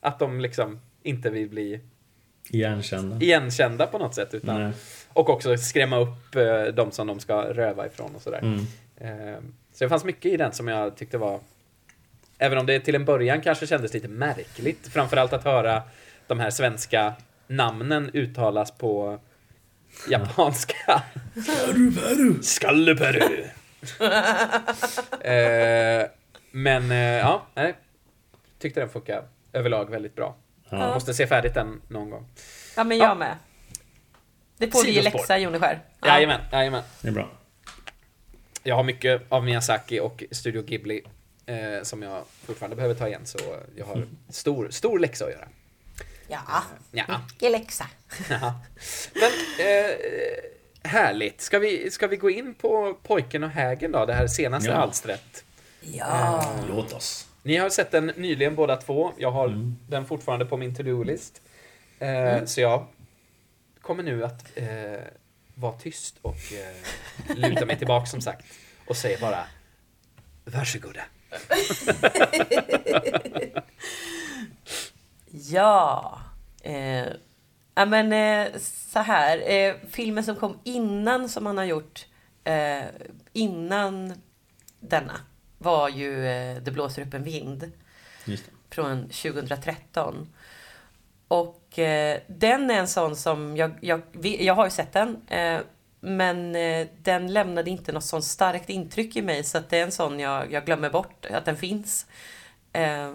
[0.01, 1.79] att de liksom inte vill bli
[2.49, 3.17] Igenkända.
[3.21, 4.33] igenkända på något sätt.
[4.33, 4.73] Utan, Nej.
[5.13, 8.39] och också skrämma upp eh, de som de ska röva ifrån och sådär.
[8.39, 8.65] Mm.
[8.97, 11.39] Ehm, så det fanns mycket i den som jag tyckte var
[12.37, 14.87] Även om det till en början kanske kändes lite märkligt.
[14.87, 15.83] Framförallt att höra
[16.27, 17.13] de här svenska
[17.47, 19.19] namnen uttalas på
[20.09, 21.03] japanska.
[22.41, 23.43] Skalleperu.
[25.21, 26.07] eh,
[26.51, 27.75] men eh, ja, nej.
[28.59, 29.23] Tyckte den funkar
[29.53, 30.35] överlag väldigt bra.
[30.69, 30.93] Ja.
[30.93, 32.27] Måste se färdigt den någon gång.
[32.75, 33.15] Ja, men jag Ja.
[33.15, 33.35] med.
[34.57, 35.19] Det får ge Sidospår.
[35.19, 35.79] läxa, Joneskär.
[36.01, 36.07] Ja.
[36.07, 36.83] Jajamän, jajamän.
[37.01, 37.29] Det är bra.
[38.63, 41.01] Jag har mycket av Miyazaki och Studio Ghibli
[41.45, 43.25] eh, som jag fortfarande behöver ta igen.
[43.25, 43.37] Så
[43.75, 45.47] jag har stor, stor läxa att göra.
[46.27, 47.21] Ja, Ja.
[47.31, 47.87] mycket läxa.
[48.29, 48.59] Ja.
[49.13, 49.31] Men
[49.67, 49.91] eh,
[50.83, 51.41] härligt.
[51.41, 54.05] Ska vi, ska vi gå in på Pojken och hägen då?
[54.05, 54.75] Det här senaste Ja.
[54.75, 55.43] alstret.
[55.81, 56.55] Ja.
[56.69, 57.27] Låt oss.
[57.43, 59.11] Ni har sett den nyligen båda två.
[59.17, 59.75] Jag har Mm.
[59.89, 61.41] den fortfarande på min to-do-list.
[61.99, 62.87] Eh, Så jag
[63.81, 64.65] kommer nu att eh,
[65.55, 68.45] vara tyst och eh, luta mig tillbaka som sagt.
[68.87, 69.47] Och säger bara
[70.45, 71.01] Varsågoda.
[75.49, 76.19] Ja.
[76.63, 77.07] Eh,
[77.75, 79.51] ja men eh, så här.
[79.51, 82.05] Eh, filmen som kom innan som han har gjort
[82.43, 82.83] eh,
[83.33, 84.13] innan
[84.79, 85.19] denna
[85.57, 87.71] var ju eh, Det blåser upp en vind
[88.69, 90.29] från 2013.
[91.27, 95.21] Och eh, den är en sån som, jag, jag, jag har ju sett den,
[96.05, 99.83] men eh, den lämnade inte något sånt starkt intryck i mig så att det är
[99.83, 102.07] en sån jag, jag glömmer bort att den finns.
[102.73, 103.13] Eh,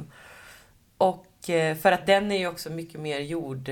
[0.98, 3.70] och eh, för att den är ju också mycket mer jord,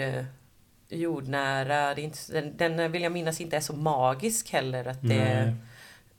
[0.88, 4.84] jordnära, det inte, den, den vill jag minnas inte är så magisk heller.
[4.84, 5.56] Att det.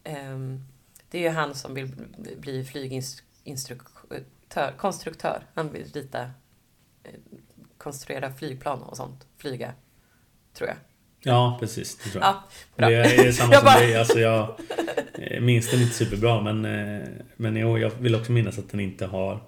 [0.04, 0.64] Ehm,
[1.10, 1.95] det är ju han som vill
[2.38, 5.43] bli flyginstruktör, konstruktör.
[5.54, 6.32] Han vill rita,
[7.78, 9.28] konstruera flygplan och sånt.
[9.38, 9.74] Flyga,
[10.54, 10.78] tror jag.
[11.22, 11.98] Ja, precis.
[11.98, 12.36] Det tror jag.
[12.76, 12.90] Ja.
[12.90, 13.96] Det är samma Jag som bara- dig.
[13.98, 14.56] Alltså jag
[15.14, 18.80] eh, minns den inte superbra men, eh, men jo, jag vill också minnas att den
[18.80, 19.40] inte har,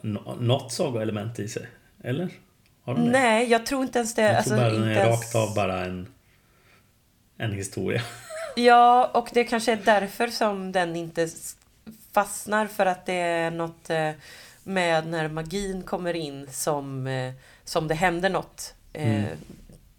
[0.00, 1.66] nå- något sagoelement i sig.
[2.04, 2.28] Eller?
[2.82, 3.10] Har den det?
[3.10, 4.22] Nej, jag tror inte ens det.
[4.22, 5.08] Jag alltså, tror bara den är ens...
[5.08, 6.06] rakt av bara en,
[7.38, 8.02] en historia.
[8.56, 11.28] Ja, och det kanske är därför som den inte
[12.12, 14.10] fastnar för att det är något eh,
[14.64, 17.08] med när magin kommer in som,
[17.64, 18.74] som det händer något.
[18.92, 19.26] Eh, Mm.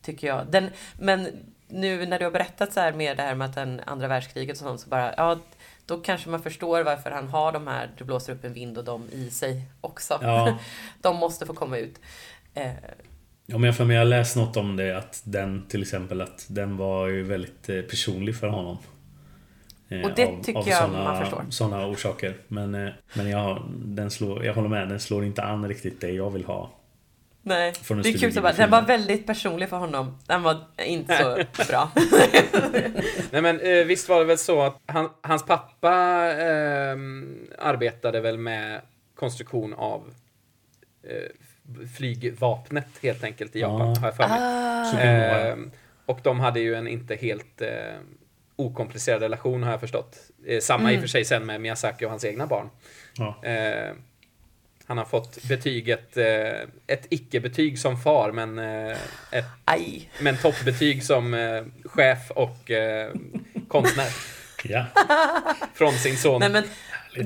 [0.02, 0.48] Tycker jag.
[0.52, 0.70] Den,
[1.00, 1.28] men
[1.68, 4.52] nu när du har berättat så här med det här med att den andra världskriget
[4.52, 5.40] och sånt så bara, ja,
[5.86, 8.84] då kanske man förstår varför han har de här, det blåser upp en vind och
[8.84, 10.20] de i sig också.
[10.22, 10.58] Ja.
[11.02, 12.00] De måste få komma ut.
[12.54, 12.72] Eh,
[13.46, 16.22] Ja, men jag för mig jag har läst något om det att den till exempel
[16.22, 18.78] att den var ju väldigt eh, personlig för honom.
[19.90, 21.46] Eh, Och det tycker jag såna, man förstår.
[21.50, 22.38] Sådana orsaker.
[22.48, 26.12] Men, eh, men jag, den slår, jag håller med, den slår inte an riktigt det
[26.12, 26.70] jag vill ha.
[27.44, 27.74] Nej,
[28.04, 30.18] det är kul så bara, den var väldigt personlig för honom.
[30.28, 31.18] Den var inte
[31.54, 31.92] så bra.
[33.32, 35.94] Nej men eh, visst var det väl så att han, hans pappa
[36.34, 38.82] ehm, arbetade väl med
[39.16, 40.14] konstruktion av
[41.04, 44.00] eh, flygvapnet helt enkelt i Japan, Ja.
[44.00, 44.38] har jag för mig.
[44.42, 45.00] Ah.
[45.00, 45.72] Ehm,
[46.06, 47.70] och de hade ju en inte helt eh,
[48.56, 50.18] okomplicerad relation har jag förstått.
[50.48, 51.02] Eh, samma i och Mm.
[51.02, 52.70] för sig sen med Miyazaki och hans egna barn.
[53.18, 53.40] Ja.
[54.86, 58.98] Han har fått betyget, eh, ett icke-betyg som far men eh,
[59.32, 60.10] ett Aj.
[60.20, 63.12] men toppbetyg som eh, chef och eh,
[63.68, 64.08] konstnär
[64.64, 64.86] ja.
[65.74, 66.40] från sin son.
[66.40, 66.64] Nej, men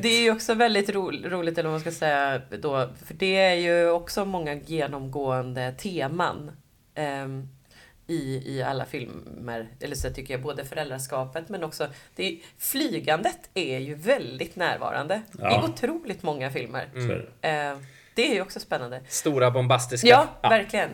[0.01, 3.36] det är ju också väldigt ro roligt, eller vad man ska säga då, för det
[3.36, 6.51] är ju också många genomgående teman
[6.95, 7.47] ehm,
[8.08, 9.68] i, i alla filmer.
[9.80, 15.62] Eller så tycker jag, både föräldraskapet men också det flygandet är ju väldigt närvarande Ja.
[15.62, 16.88] i otroligt många filmer.
[17.41, 17.78] Är
[18.16, 18.28] det.
[18.30, 19.01] Är ju också spännande.
[19.08, 20.08] Stora bombastiska.
[20.08, 20.89] Ja, verkligen.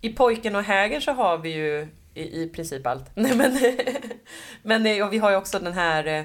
[0.00, 3.10] I Pojken och hägern så har vi ju i, i princip allt.
[3.14, 3.58] Nej, men
[4.62, 6.24] men eh, vi har ju också den här eh,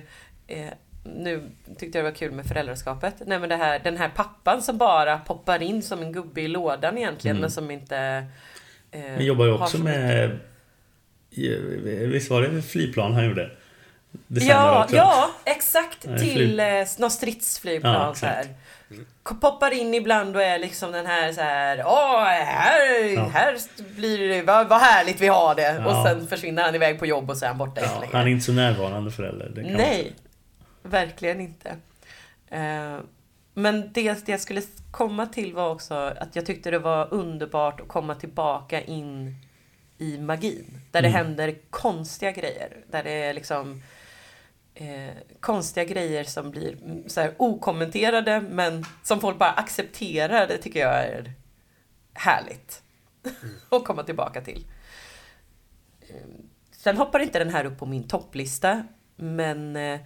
[0.60, 3.16] eh, nu tyckte jag det var kul med föräldraskapet.
[3.26, 6.47] Nej men det här, den här pappan som bara poppar in som en gubbe i
[6.47, 7.41] lådan egentligen Mm.
[7.41, 8.26] men som inte...
[8.91, 10.39] Eh, Men jobbar ju också med...
[12.11, 13.51] Visst var det flygplan han gjorde?
[14.27, 14.95] Ja, också.
[14.95, 16.05] ja, exakt.
[16.07, 16.65] Nej, till eh,
[16.97, 18.45] något stridsflygplan Ja, så här.
[19.41, 21.83] Poppar in ibland och är liksom den här så här.
[21.85, 23.27] Åh, här, Ja.
[23.33, 23.57] här
[23.95, 25.61] blir det, vad, vad härligt vi har det.
[25.73, 25.85] Ja.
[25.85, 28.27] Och sen försvinner han iväg på jobb och så är han borta Ja, han är
[28.27, 29.51] inte så närvarande förälder.
[29.77, 30.13] Nej,
[30.83, 31.69] verkligen inte.
[32.49, 32.97] Eh,
[33.53, 34.61] men det, det jag skulle
[34.91, 39.35] komma till var också att jag tyckte det var underbart att komma tillbaka in
[39.97, 40.81] i magin.
[40.91, 41.25] Där det Mm.
[41.25, 42.77] händer konstiga grejer.
[42.91, 43.81] Där det är liksom
[44.73, 45.09] eh,
[45.39, 50.47] konstiga grejer som blir mm, så här okommenterade men som folk bara accepterar.
[50.47, 51.33] Det tycker jag är
[52.13, 52.83] härligt
[53.69, 54.65] att komma tillbaka till.
[56.01, 56.15] Eh,
[56.71, 58.83] Sen hoppar inte den här upp på min topplista
[59.15, 59.99] men eh,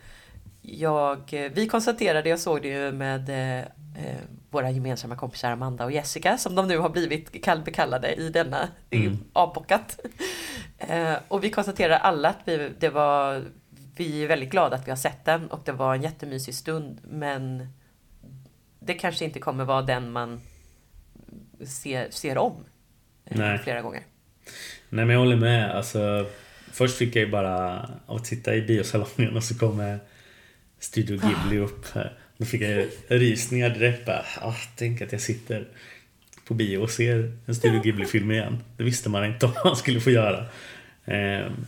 [0.61, 3.29] jag, eh, vi konstaterade, jag såg det ju med
[3.59, 3.65] eh,
[4.49, 9.17] våra gemensamma kompisar Amanda och Jessica som de nu har blivit kallbekallade i denna, Mm.
[9.33, 9.99] avbockat.
[10.77, 13.43] Eh, och vi konstaterade alla att vi, det var,
[13.95, 16.99] vi är väldigt glada att vi har sett den och det var en jättemysig stund
[17.03, 17.67] men
[18.79, 20.41] det kanske inte kommer vara den man
[21.65, 22.53] ser, ser om
[23.25, 23.59] eh, Nej.
[23.59, 24.01] flera gånger.
[24.89, 25.71] Nej men jag håller med.
[25.75, 26.25] Alltså,
[26.71, 29.99] först fick jag ju bara att sitta i biosalongen och så kommer
[30.79, 32.19] Studio Ghibli upp här.
[32.37, 34.25] Då fick jag rysningar direkt bara.
[34.41, 35.67] Ah, tänk att jag sitter
[36.45, 38.63] på bio och ser en Studio Ghibli-film igen.
[38.77, 40.45] Det visste man inte om man skulle få göra.
[41.05, 41.65] Ehm,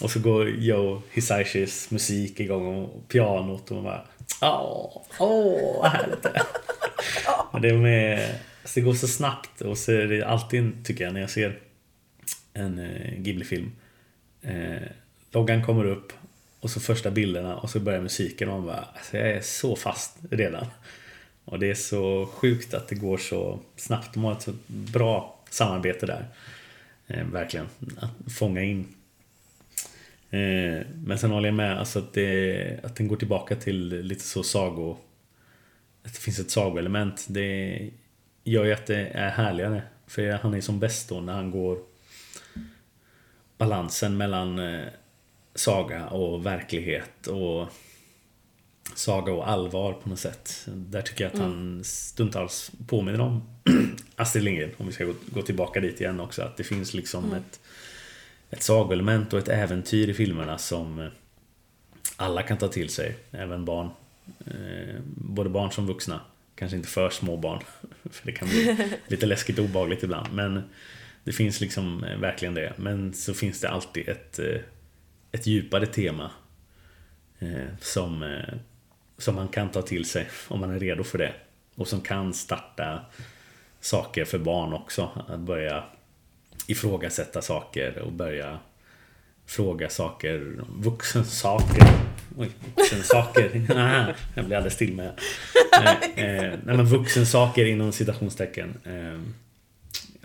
[0.00, 4.04] och så går Joe Hisaishis musik igång och pianot och man bara
[4.42, 6.42] Åh, åh vad härligt det är.
[7.60, 8.34] Det, med,
[8.74, 11.58] det går så snabbt och så är det alltid, tycker jag, när jag ser
[12.52, 13.72] en eh, Ghibli-film.
[14.42, 14.88] Eh,
[15.30, 16.12] loggan kommer upp
[16.60, 19.76] och så första bilderna och så börjar musiken och man bara, alltså jag är så
[19.76, 20.66] fast redan.
[21.44, 24.14] Och det är så sjukt att det går så snabbt.
[24.14, 26.28] De har ett så bra samarbete där.
[27.06, 27.66] Eh, verkligen.
[27.98, 28.86] Att fånga in.
[30.30, 34.24] Eh, men sen håller jag med alltså att, det, att den går tillbaka till lite
[34.24, 34.96] så sago...
[36.02, 37.26] Att det finns ett sagoelement.
[37.28, 37.80] Det
[38.44, 39.82] gör ju att det är härligare.
[40.06, 41.78] För han är som bäst då när han går
[43.58, 44.86] balansen mellan eh,
[45.58, 47.68] saga och verklighet och
[48.94, 50.66] saga och allvar på något sätt.
[50.66, 53.42] Där tycker jag att han stundtals påminner om
[54.16, 56.42] Astrid Lindgren, om vi ska gå, gå tillbaka dit igen också.
[56.42, 57.60] Att det finns liksom ett,
[58.50, 61.10] ett sagoelement och ett äventyr i filmerna som
[62.16, 63.88] alla kan ta till sig, även barn.
[64.46, 66.20] Eh, både barn som vuxna.
[66.54, 67.62] Kanske inte för små barn,
[68.10, 70.34] för det kan bli lite läskigt och obehagligt ibland.
[70.34, 70.62] Men
[71.24, 72.72] det finns liksom eh, verkligen det.
[72.76, 74.60] Men så finns det alltid ett, eh,
[75.36, 76.30] ett djupare tema
[77.38, 78.54] eh, som, eh,
[79.18, 81.32] som man kan ta till sig om man är redo för det.
[81.74, 83.00] Och som kan starta
[83.80, 85.24] saker för barn också.
[85.28, 85.84] Att börja
[86.66, 88.58] ifrågasätta saker och börja
[89.46, 91.88] fråga saker, vuxensaker.
[92.36, 93.50] Oj, vuxensaker.
[94.34, 95.12] Jag blir alldeles still med.
[96.16, 98.74] Eh, eh, nej men vuxensaker inom citationstecken.
[98.84, 99.20] Eh,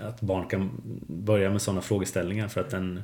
[0.08, 3.04] att barn kan börja med sådana frågeställningar för att den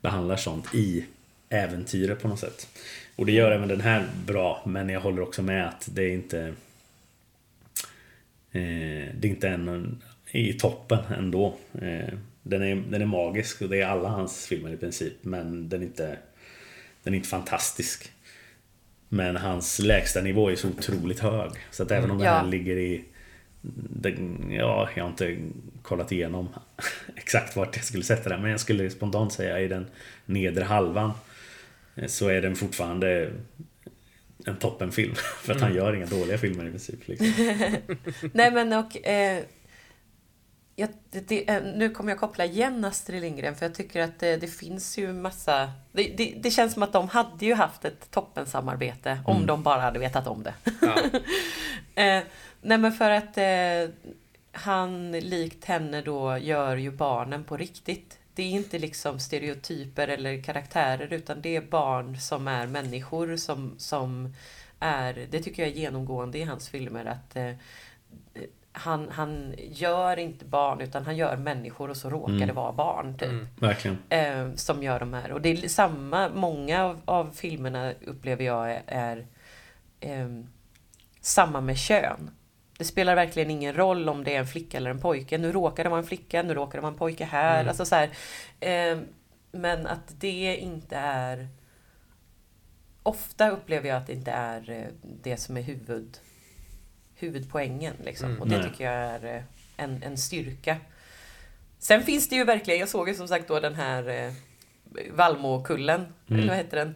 [0.00, 1.04] behandlar sånt i
[1.50, 2.68] äventyret på något sätt.
[3.16, 6.10] Och det gör även den här bra, men jag håller också med att det är
[6.12, 6.40] inte
[8.52, 11.56] eh, Det är inte en i toppen ändå.
[11.74, 15.68] Eh, den, är, den är magisk och det är alla hans filmer i princip, men
[15.68, 16.16] den är inte
[17.02, 18.12] Den är inte fantastisk.
[19.08, 21.50] Men hans lägsta nivå är så otroligt hög.
[21.70, 22.50] Så att även om den här Ja.
[22.50, 23.04] ligger i
[23.62, 25.38] den, ja, jag har inte
[25.82, 26.48] kollat igenom
[27.16, 29.86] exakt vart jag skulle sätta den men jag skulle spontant säga i den
[30.26, 31.12] nedre halvan
[32.06, 33.32] så är den fortfarande
[34.46, 35.14] en toppenfilm.
[35.42, 37.08] För att han gör inga dåliga filmer i princip.
[37.08, 37.26] Liksom.
[38.32, 39.06] Nej men och...
[39.06, 39.44] Eh,
[40.76, 44.36] jag, det, eh, nu kommer jag koppla igen Astrid Lindgren för jag tycker att det,
[44.36, 45.72] det finns ju massa...
[45.92, 49.80] Det, det, det känns som att de hade ju haft ett toppensamarbete om de bara
[49.80, 50.54] hade vetat om det.
[50.80, 50.96] Ja.
[51.94, 52.22] Eh,
[52.60, 53.94] nej men för att eh,
[54.52, 58.19] han likt henne då gör ju barnen på riktigt.
[58.34, 63.74] Det är inte liksom stereotyper eller karaktärer utan det är barn som är människor som,
[63.78, 64.34] som
[64.80, 67.52] är, det tycker jag är genomgående i hans filmer att eh,
[68.72, 72.48] han, han gör inte barn utan han gör människor och så råkar Mm.
[72.48, 73.28] det vara barn typ.
[73.28, 73.46] Mm.
[74.08, 75.32] Eh, som gör de här.
[75.32, 79.26] Och det är samma, många av, av filmerna upplever jag är, är
[80.00, 80.46] ehm,
[81.20, 82.30] samma med kön.
[82.80, 85.38] Det spelar verkligen ingen roll om det är en flicka eller en pojke.
[85.38, 87.54] Nu råkar det vara en flicka, nu råkar det vara en pojke här.
[87.54, 87.68] Mm.
[87.68, 88.10] Alltså så här
[88.60, 88.98] eh,
[89.52, 91.48] men att det inte är...
[93.02, 94.84] Ofta upplever jag att det inte är eh,
[95.22, 96.18] det som är huvud,
[97.14, 97.94] huvudpoängen.
[98.04, 98.28] Liksom.
[98.30, 98.42] Mm.
[98.42, 98.70] och det Nej.
[98.70, 99.42] tycker jag är eh,
[99.76, 100.76] en, en styrka.
[101.78, 104.32] Sen finns det ju verkligen, jag såg ju som sagt då den här eh,
[105.10, 106.40] Valmokullen, Mm.
[106.40, 106.94] eller vad heter den?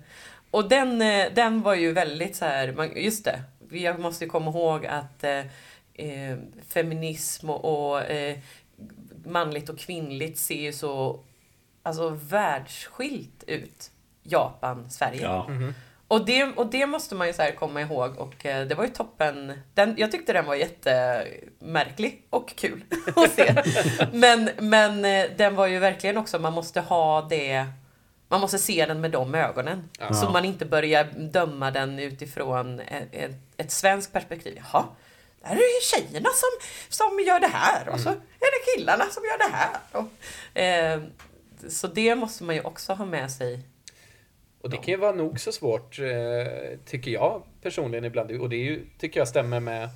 [0.50, 4.30] Och den, eh, den var ju väldigt så här, man, just det, vi måste ju
[4.30, 5.24] komma ihåg att
[5.94, 6.36] eh,
[6.68, 8.38] feminism och, och eh,
[9.24, 11.20] manligt och kvinnligt ser ju så
[11.82, 13.90] alltså, världsskilt ut.
[14.22, 15.22] Japan, Sverige.
[15.22, 15.48] Ja.
[15.48, 15.74] Mhm.
[16.08, 18.84] Och, det, och det måste man ju så här komma ihåg och eh, det var
[18.84, 19.52] ju toppen.
[19.74, 22.84] Den, jag tyckte den var jättemärklig och kul
[23.16, 23.62] att se.
[24.12, 27.66] Men, men eh, den var ju verkligen också, man måste ha det
[28.28, 29.88] man måste se den med de ögonen.
[29.98, 30.14] Ja.
[30.14, 34.56] Så man inte börjar döma den utifrån ett, ett, ett svenskt perspektiv.
[34.56, 34.84] Jaha,
[35.44, 36.48] är det tjejerna som,
[36.88, 39.76] som gör det här och så är det killarna som gör det här.
[39.92, 41.02] Och, eh,
[41.68, 43.60] så det måste man ju också ha med sig.
[44.60, 48.30] Och det kan ju vara nog så svårt, eh, tycker jag personligen ibland.
[48.30, 49.88] Och det är ju, tycker jag stämmer med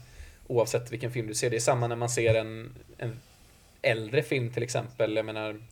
[0.47, 1.51] oavsett vilken film du ser.
[1.51, 3.21] Det är samma när man ser en, en
[3.83, 5.17] äldre film till exempel.
[5.17, 5.63] Jag menar,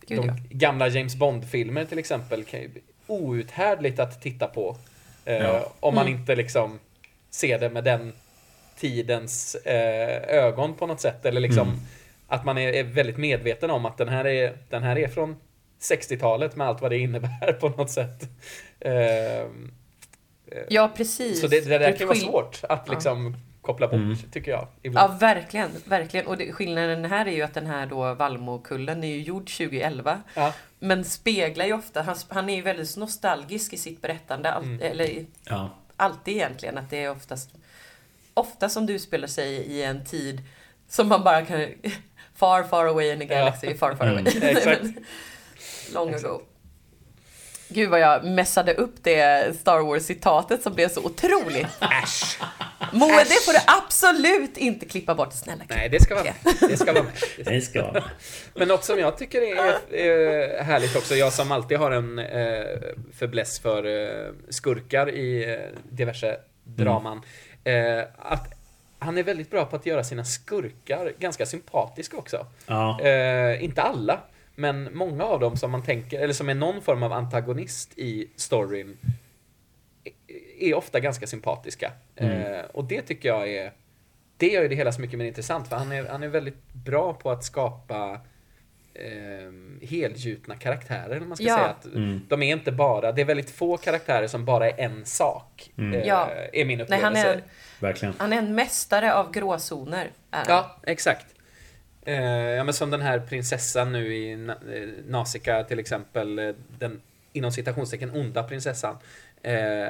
[0.00, 0.34] Gud, de ja.
[0.50, 2.70] gamla James Bond-filmer till exempel kan ju
[3.06, 4.76] outhärdligt att titta på.
[5.24, 5.72] Eh, Ja.
[5.80, 6.20] Om man Mm.
[6.20, 6.78] inte liksom
[7.30, 8.12] ser det med den
[8.76, 11.26] tidens eh, ögon på något sätt.
[11.26, 11.80] Eller liksom Mm.
[12.28, 15.36] att man är, är väldigt medveten om att den här är, den här är från
[15.80, 18.22] 60-talet med allt vad det innebär på något sätt.
[18.80, 19.72] Ehm,
[20.68, 21.40] Ja, precis.
[21.40, 24.16] så det, det där kan vara svårt att liksom koppla bort, Mm.
[24.32, 24.60] tycker jag.
[24.60, 25.20] Ja, Ibland.
[25.20, 25.70] verkligen.
[25.84, 26.26] verkligen.
[26.26, 30.22] Och det, skillnaden här är ju att den här då Valmokullen är ju gjord 2011.
[30.34, 30.52] Ja.
[30.78, 34.52] Men speglar ju ofta, han, han är ju väldigt nostalgisk i sitt berättande.
[34.52, 34.80] All, Mm.
[34.82, 35.70] Eller Ja.
[35.96, 36.78] alltid egentligen.
[36.78, 37.50] Att det är oftast,
[38.36, 40.42] ofta som du spelar sig i en tid
[40.88, 41.66] som man bara kan...
[42.38, 44.18] Far, far away in a galaxy, far, far Mm.
[44.26, 44.50] away.
[44.50, 44.82] Exakt.
[45.94, 46.24] Long Exakt.
[46.24, 46.40] ago.
[47.68, 51.66] Gud vad jag messade upp det Star Wars-citatet som blev så otroligt.
[51.80, 52.38] Äsch!
[52.92, 55.32] Moe, det får du absolut inte klippa bort.
[55.32, 56.54] Snälla Nej, det ska vara med.
[56.70, 57.12] Det ska vara med.
[57.54, 58.04] Det ska vara.
[58.54, 62.64] Men något som jag tycker är, är härligt också, jag som alltid har en eh,
[63.18, 67.22] fäbless för eh, skurkar i eh, diverse draman,
[67.66, 68.52] eh, att
[68.98, 72.46] han är väldigt bra på att göra sina skurkar ganska sympatiska också.
[72.66, 73.00] Ja.
[73.00, 74.20] Eh, inte alla,
[74.54, 78.30] men många av dem som man tänker, eller som är någon form av antagonist i
[78.36, 78.96] storyn,
[80.58, 81.92] är ofta ganska sympatiska.
[82.16, 82.54] Mm.
[82.54, 83.72] Eh, och det tycker jag är,
[84.36, 86.72] det gör ju det hela så mycket mer intressant, för han är, han är väldigt
[86.72, 88.20] bra på att skapa
[88.98, 91.54] eh, helgjutna karaktärer, man ska Ja.
[91.56, 91.66] säga.
[91.68, 92.20] Att Mm.
[92.28, 96.00] De är inte bara, det är väldigt få karaktärer som bara är en sak, Mm.
[96.00, 96.30] eh, Ja.
[96.52, 97.06] är min Nej, upplevelse.
[97.06, 97.42] han är,
[97.80, 98.14] Verkligen.
[98.18, 100.10] han är en mästare av gråzoner.
[100.30, 101.26] Ja, exakt.
[102.04, 104.74] Eh, ja, men som den här prinsessan nu i Na-
[105.58, 107.00] eh, till exempel, eh, den
[107.32, 108.96] inom citationstecken onda prinsessan.
[109.42, 109.86] Eh,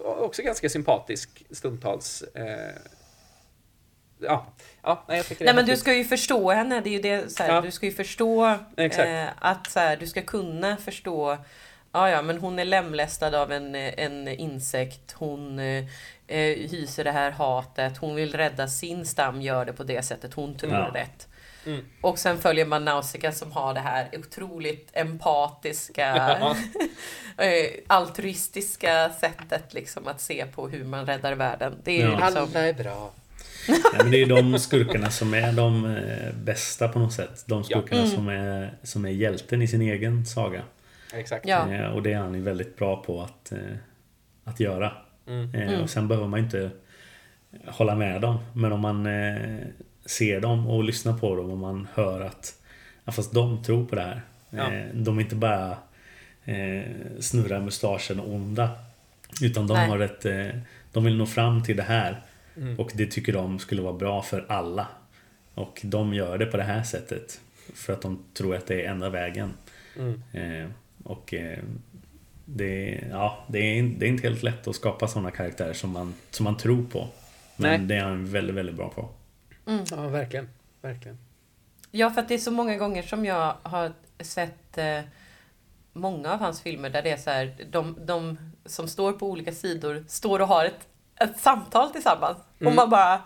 [0.00, 2.22] också ganska sympatisk stundtals.
[2.22, 2.74] Eh,
[4.26, 4.46] ja,
[4.82, 7.00] ja nej, jag tycker det Nej men du ska ju förstå henne, det är ju
[7.00, 7.60] det, så här, Ja.
[7.60, 8.46] du ska ju förstå
[8.76, 11.38] eh, att så här, du ska kunna förstå
[11.96, 15.12] Ja, ja, men hon är lemlästad av en, en insekt.
[15.12, 15.84] Hon eh,
[16.26, 17.98] eh, hyser det här hatet.
[17.98, 20.34] Hon vill rädda sin stam, gör det på det sättet.
[20.34, 20.90] Hon tror Ja.
[20.94, 21.28] rätt.
[21.66, 21.84] Mm.
[22.00, 26.16] Och sen följer man Nausicaa som har det här otroligt empatiska,
[27.38, 31.78] eh, altruistiska sättet liksom att se på hur man räddar världen.
[31.84, 32.10] Det är Ja.
[32.10, 32.48] liksom...
[32.54, 33.10] Alla är bra.
[33.68, 37.44] Ja, men det är de skurkarna som är de eh, bästa på något sätt.
[37.46, 38.14] De skurkarna Mm.
[38.14, 40.62] som, är, som är hjälten i sin egen saga.
[41.14, 41.48] Exakt.
[41.48, 41.72] Ja.
[41.72, 43.58] Eh, Och det är han väldigt bra på att, eh,
[44.44, 44.92] att göra.
[45.28, 45.50] Mm.
[45.54, 45.80] Mm.
[45.82, 46.70] Och sen behöver man inte
[47.66, 48.38] hålla med dem.
[48.52, 49.08] Men om man
[50.06, 52.54] ser dem och lyssnar på dem och man hör att
[53.04, 54.22] ja, fast de tror på det här.
[54.50, 54.70] Ja.
[54.94, 55.76] De är inte bara
[57.20, 58.70] snurrar mustaschen och onda.
[59.42, 59.88] Utan de Nej.
[59.88, 60.26] har ett...
[60.92, 62.22] De vill nå fram till det här.
[62.56, 62.80] Mm.
[62.80, 64.88] Och det tycker de skulle vara bra för alla.
[65.54, 67.40] Och de gör det på det här sättet.
[67.74, 69.52] För att de tror att det är enda vägen.
[69.96, 70.22] Mm.
[70.32, 70.70] Eh,
[71.04, 71.58] och eh,
[72.44, 76.14] det, ja, det, är, det är inte helt lätt att skapa sådana karaktärer som man,
[76.30, 77.08] som man tror på.
[77.56, 77.88] Men Nej.
[77.88, 79.08] det är han väldigt, väldigt bra på.
[79.90, 80.48] Ja, verkligen.
[80.82, 81.18] Verkligen.
[81.90, 85.00] Ja, för att det är så många gånger som jag har sett eh,
[85.92, 89.52] många av hans filmer där det är så här, de, de som står på olika
[89.52, 90.88] sidor står och har ett,
[91.20, 92.38] ett samtal tillsammans.
[92.38, 92.76] Och Mm.
[92.76, 93.22] man bara,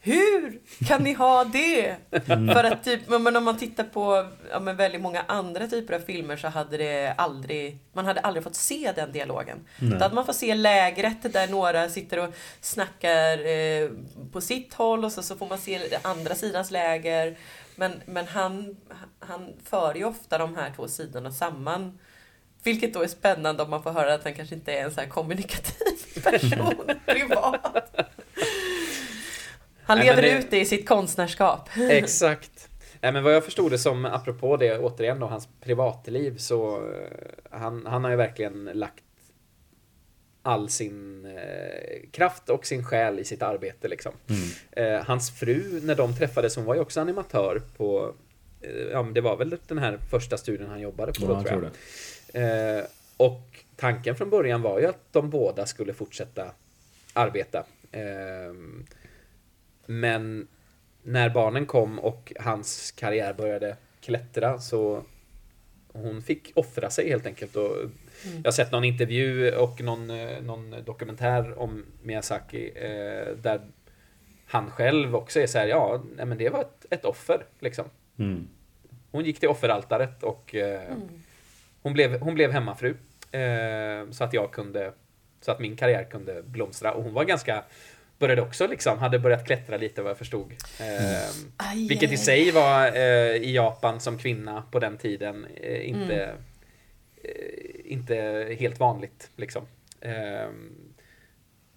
[0.00, 1.96] hur kan ni ha det?
[2.26, 6.00] För att typ, men om man tittar på ja, men väldigt många andra typer av
[6.00, 9.66] filmer så hade det aldrig, man hade aldrig fått se den dialogen.
[9.78, 9.90] Nej.
[9.90, 13.90] Då hade man fått se lägret där några sitter och snackar eh,
[14.32, 17.36] på sitt håll och så, så får man se andra sidans läger.
[17.76, 18.76] Men, men han,
[19.20, 21.98] han för ju ofta de här två sidorna samman.
[22.62, 25.00] Vilket då är spännande om man får höra att han kanske inte är en så
[25.00, 26.74] här kommunikativ person
[27.06, 27.90] privat.
[29.82, 31.68] Han Nej, lever det- ut det i sitt konstnärskap.
[31.90, 32.68] Exakt.
[33.00, 37.58] Nej, men vad jag förstod det som, apropå det, återigen då, hans privatliv, så eh,
[37.58, 39.02] han, han har ju verkligen lagt
[40.42, 44.12] all sin eh, kraft och sin själ i sitt arbete liksom.
[44.72, 48.14] Eh, hans fru, när de träffades, hon var ju också animatör på,
[48.60, 51.42] eh, ja men det var väl den här första studien han jobbade på Ja, då
[51.42, 51.72] tror jag.
[52.34, 52.84] Eh,
[53.16, 56.50] och tanken från början var ju att de båda skulle fortsätta
[57.12, 57.66] arbeta.
[57.92, 58.86] Ehm,
[59.86, 60.48] men
[61.02, 65.02] när barnen kom och hans karriär började klättra så
[65.92, 67.56] hon fick offra sig helt enkelt.
[67.56, 67.76] Och
[68.36, 73.60] Jag har sett någon intervju och någon, eh, någon dokumentär om Miyazaki eh, där
[74.46, 77.84] han själv också är så här, ja, men det var ett, ett offer liksom.
[78.18, 78.48] Mm.
[79.10, 80.96] Hon gick till offeraltaret och eh,
[81.86, 82.96] hon, blev, hon blev hemmafru.
[83.32, 84.92] Eh, så att jag kunde,
[85.40, 86.92] så att min karriär kunde blomstra.
[86.92, 87.64] Och hon var ganska,
[88.18, 90.52] började också liksom, hade börjat klättra lite vad jag förstod.
[90.80, 96.34] Eh, vilket i sig var eh, i Japan som kvinna på den tiden eh, inte,
[97.22, 98.16] eh, inte
[98.58, 99.30] helt vanligt.
[99.36, 99.66] Liksom.
[100.00, 100.48] Eh,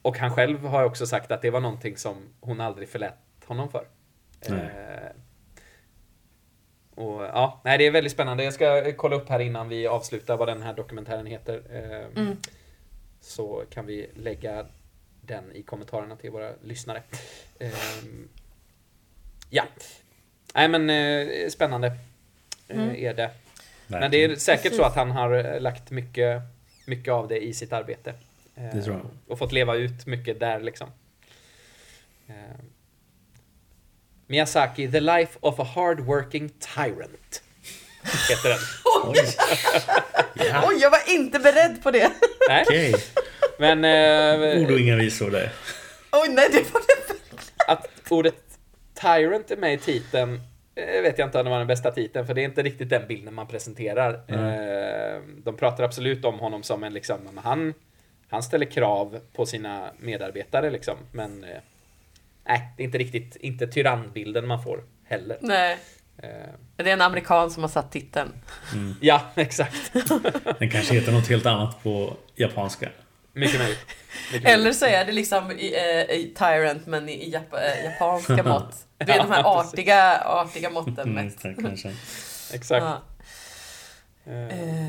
[0.01, 3.69] och han själv har också sagt att det var någonting som hon aldrig förlät honom
[3.71, 3.87] för.
[4.49, 4.69] Nej.
[6.99, 8.43] Och ja, nej det är väldigt spännande.
[8.43, 11.61] Jag ska kolla upp här innan vi avslutar vad den här dokumentären heter.
[11.71, 12.37] Eh, Mm.
[13.21, 14.65] Så kan vi lägga
[15.21, 17.03] den i kommentarerna till våra lyssnare.
[17.59, 17.69] Eh,
[19.49, 19.63] ja.
[20.55, 21.87] Nej men eh, spännande
[22.67, 22.95] eh, Mm.
[22.95, 23.31] är det.
[23.87, 24.85] Men det är säkert så Precis.
[24.85, 26.41] att han har eh, lagt mycket,
[26.85, 28.13] mycket av det i sitt arbete.
[28.55, 29.05] Eh, Det tror jag.
[29.27, 30.89] Och fått leva ut mycket där liksom.
[34.29, 37.41] Miyazaki, The Life of a Hard Working Tyrant.
[38.29, 38.59] Heter den.
[39.03, 39.17] Oj.
[40.33, 42.11] Ja, Oj, jag var inte beredd på det.
[42.49, 42.95] Nej, okej.
[43.59, 45.51] men eh, Ord och inga visor där.
[46.11, 47.13] Oj, nej, det var det.
[47.71, 48.35] att ordet
[49.01, 50.41] Tyrant är med i titeln
[50.75, 52.89] eh, vet jag inte om det var den bästa titeln, för det är inte riktigt
[52.89, 54.13] den bilden man presenterar.
[54.27, 57.73] Eh, De pratar absolut om honom som en liksom, han,
[58.29, 61.49] han ställer krav på sina medarbetare liksom, men eh,
[62.47, 65.37] nej, det är inte riktigt, inte tyrannbilden man får heller.
[65.41, 65.77] Nej,
[66.23, 66.29] Eh,
[66.75, 68.31] det är en amerikan som har satt titeln.
[69.01, 69.93] Ja, exakt.
[70.59, 72.89] Den kanske heter något helt annat på japanska.
[73.33, 73.79] Mycket möjligt.
[74.45, 78.43] Eller så är det liksom i, eh, i Tyrant men i, i jap eh, japanska
[78.43, 78.75] mått.
[78.97, 79.73] Det är de här Ja, precis.
[79.73, 81.41] artiga, artiga måtten Mm, mest.
[81.61, 81.89] kanske.
[82.53, 82.83] Exakt.
[82.85, 83.01] Ja.
[84.31, 84.87] Eh, Eh,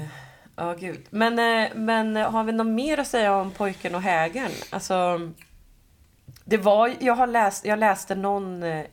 [0.56, 1.00] Ja, gud.
[1.10, 4.50] Men, eh, men har vi något mer att säga om pojken och hägern?
[4.70, 5.20] Alltså,
[6.50, 8.84] det var, jag har läst, jag läste någon, eh,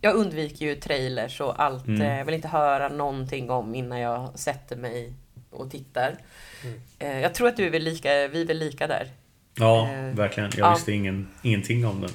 [0.00, 2.02] jag undviker ju trailers och allt, Mm.
[2.02, 5.12] eh, jag vill inte höra någonting om innan jag sätter mig
[5.50, 6.16] och tittar.
[6.64, 6.80] Mm.
[6.98, 9.10] Eh, Jag tror att du är väl lika, vi är väl lika där.
[9.54, 10.50] Ja, verkligen.
[10.56, 10.74] Jag ja.
[10.74, 12.10] visste ingen, ingenting om den.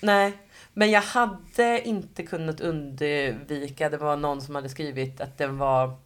[0.00, 0.32] Nej,
[0.72, 5.96] men jag hade inte kunnat undvika, det var någon som hade skrivit att den var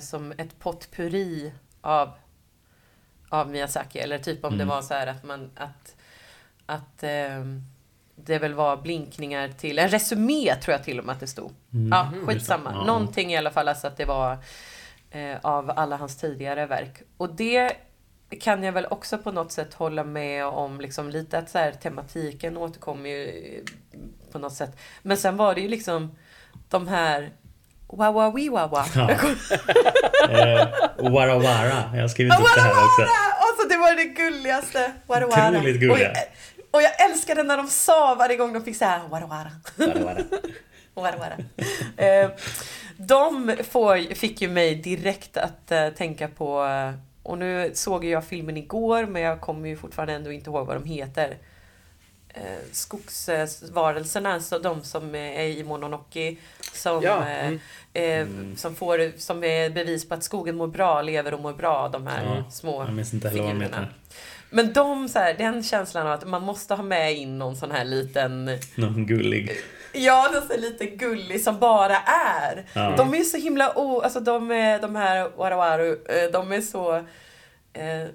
[0.00, 2.10] som ett potpurri av,
[3.28, 3.98] av Miyazaki.
[3.98, 4.68] Eller typ om det Mm.
[4.68, 5.96] var så här att man att,
[6.68, 7.62] att ehm,
[8.16, 11.52] det väl var blinkningar till, en resumé tror jag till och med att det stod.
[11.72, 11.88] Mm.
[11.92, 12.70] Ja, Mhm, skitsamma.
[12.74, 12.84] Ja.
[12.84, 14.38] Någonting i alla fall, alltså att det var
[15.10, 17.02] eh, av alla hans tidigare verk.
[17.16, 17.72] Och det
[18.40, 21.72] kan jag väl också på något sätt hålla med om, liksom lite att så här,
[21.72, 24.02] tematiken återkommer ju eh,
[24.32, 24.76] på något sätt.
[25.02, 26.16] Men sen var det ju liksom
[26.68, 27.30] de här
[27.92, 28.86] Wa wa wi wa wa.
[28.94, 29.10] Ja.
[30.30, 30.68] Eh,
[31.10, 31.90] Wara Wara.
[31.94, 33.02] Jag har skrivit upp det här också.
[33.02, 34.92] Alltså det var det gulligaste.
[35.06, 35.48] Wara wara.
[35.50, 35.92] Otroligt gulliga.
[35.92, 36.12] Och jag,
[36.70, 39.50] och jag älskade när de sa varje gång de fick säga wara wara.
[39.76, 40.18] Wara Wara.
[40.94, 41.36] Wara wara.
[42.06, 42.30] Eh,
[42.96, 46.68] de får, fick ju mig direkt att eh, tänka på,
[47.22, 50.76] och nu såg jag filmen igår men jag kommer ju fortfarande ändå inte ihåg vad
[50.76, 51.36] de heter.
[52.28, 52.42] Eh,
[52.72, 56.36] skogsvarelserna, så de som är i Mononoke.
[56.72, 57.60] Som, Ja, eh, mm.
[57.92, 61.88] eh, som, får, som är bevis på att skogen mår bra, lever och mår bra,
[61.88, 63.76] de här Ja, små Jag minns inte heller vad de figurerna.
[63.76, 63.94] heter.
[64.50, 67.70] Men de, så här, den känslan av att man måste ha med in någon sån
[67.70, 69.50] här liten Någon gullig.
[69.92, 71.96] Ja, någon sån här lite gullig som bara
[72.40, 72.66] är.
[72.72, 72.94] Ja.
[72.96, 74.00] De är så himla o...
[74.00, 76.96] Alltså de, är, de här Warawaru, eh, de är så...
[77.72, 78.08] Eh,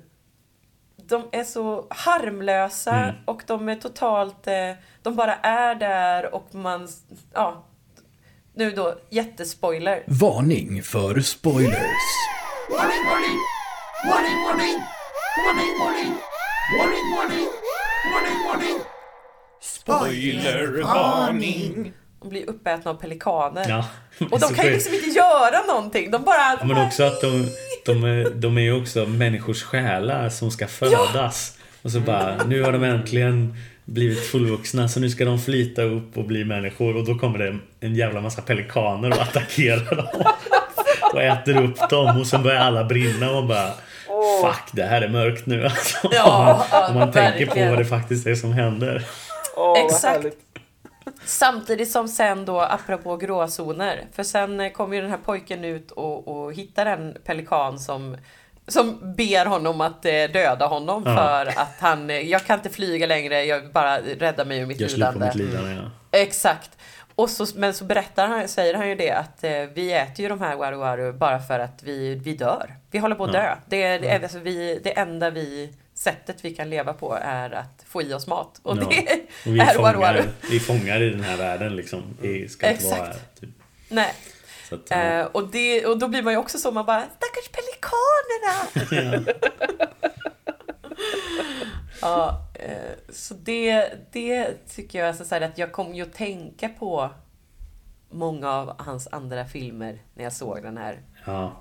[1.08, 3.16] de är så harmlösa Mm.
[3.26, 4.48] och de är totalt...
[4.48, 4.72] Eh,
[5.02, 6.88] de bara är där och man...
[7.34, 7.66] Ja.
[8.56, 10.04] Nu då, jättespoiler.
[10.08, 12.14] Varning för spoilers.
[19.62, 21.94] Spoilervarning!
[22.22, 23.66] De blir uppätna av pelikaner.
[23.70, 23.86] Ja.
[24.32, 26.12] Och de kan ju liksom inte göra någonting.
[26.12, 26.58] De bara...
[26.60, 27.48] Ja, men också att de,
[27.86, 31.58] de, är, de är ju också människors själar som ska födas.
[31.82, 36.18] Och så bara, nu har de äntligen blivit fullvuxna så nu ska de flyta upp
[36.18, 40.08] och bli människor och då kommer det en jävla massa pelikaner och attackerar dem.
[41.14, 43.70] Och äter upp dem och sen börjar alla brinna och bara
[44.42, 46.10] Fuck, det här är mörkt nu alltså.
[46.12, 49.06] Ja, Om man tänker på vad det faktiskt är som händer.
[49.56, 50.04] Vad Exakt.
[50.18, 50.40] härligt.
[51.26, 55.92] Samtidigt som sen då, apropå gråzoner, för sen eh, kommer ju den här pojken ut
[55.92, 58.18] och, och hittar en pelikan som
[58.68, 61.16] som ber honom att eh, döda honom Ja.
[61.16, 64.78] för att han, eh, jag kan inte flyga längre, jag bara rädda mig ur mitt
[64.78, 65.26] på lidande.
[65.26, 65.72] mitt lidande
[66.12, 66.20] ja.
[66.20, 66.70] Exakt.
[67.16, 70.30] Och så, men så berättar han, säger han ju det att eh, vi äter ju
[70.30, 72.76] de här waru waru bara för att vi, vi dör.
[72.92, 73.56] Vi håller på att dö.
[73.66, 77.52] Det, är, det, är, alltså, vi, det enda vi, sättet vi kan leva på är
[77.52, 78.60] att få i oss mat.
[78.64, 78.90] Och Ja.
[78.90, 79.12] det
[79.50, 80.24] är waru fångar, waru.
[80.52, 82.04] vi fångar i den här världen liksom.
[82.22, 83.04] Vi ska inte vara här.
[83.10, 83.42] Exakt.
[83.42, 83.50] Typ.
[83.90, 84.14] Nej.
[84.72, 84.96] Att, ja.
[85.02, 89.34] Eh, och, det, och då blir man ju också så, man bara stackars pelikanerna!
[92.04, 96.70] ja, eh, så det, det tycker jag, alltså, så att jag kom ju att tänka
[96.70, 97.10] på
[98.10, 101.00] många av hans andra filmer när jag såg den här.
[101.26, 101.60] ja.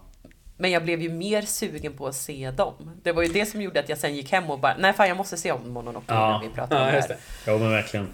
[0.56, 3.00] Men jag blev ju mer sugen på att se dem.
[3.02, 5.08] Det var ju det som gjorde att jag sen gick hem och bara, nej fan
[5.08, 6.38] jag måste se om Mononoke Ja.
[6.40, 7.16] när vi pratar om Ja, det just här.
[7.44, 7.50] det.
[7.50, 8.08] Ja men verkligen.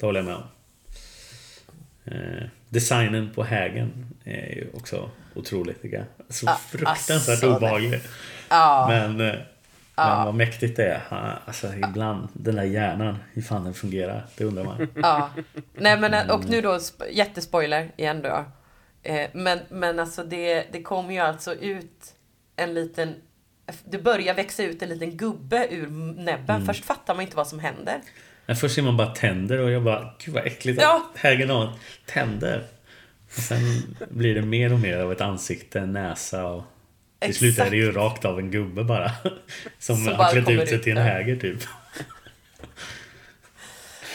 [0.00, 0.42] Det håller jag med om.
[2.04, 6.06] Eh, designen på hägen är ju också otrolig tycker jag.
[6.34, 8.00] Så Ah, fruktansvärt alltså, obehaglig.
[8.48, 9.34] Ja, Men, eh,
[10.06, 11.38] men vad mäktigt det är.
[11.44, 14.26] Alltså ibland, den där hjärnan, hur fan den fungerar.
[14.36, 14.88] Det undrar man.
[15.02, 15.30] Ja.
[15.74, 18.44] Nej men och nu då sp- jättespoiler igen då.
[19.02, 22.14] Eh, Men, men alltså det, det kommer ju alltså ut
[22.56, 23.14] en liten
[23.84, 25.86] det börjar växa ut en liten gubbe ur
[26.22, 26.66] näbben.
[26.66, 28.00] Först fattar man inte vad som händer.
[28.46, 31.02] Men först ser man bara tänder och jag bara, gud vad äckligt Ja.
[31.22, 31.72] har
[32.06, 32.64] tänder.
[33.26, 33.58] Och sen
[34.10, 36.62] blir det mer och mer av ett ansikte, en näsa och
[37.18, 39.10] till slut är det ju rakt av en gubbe bara.
[39.78, 41.62] Som Som har klätt ut sig ut till en häger typ.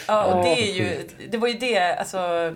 [0.06, 2.54] Ja, och det är ju, det var ju det, alltså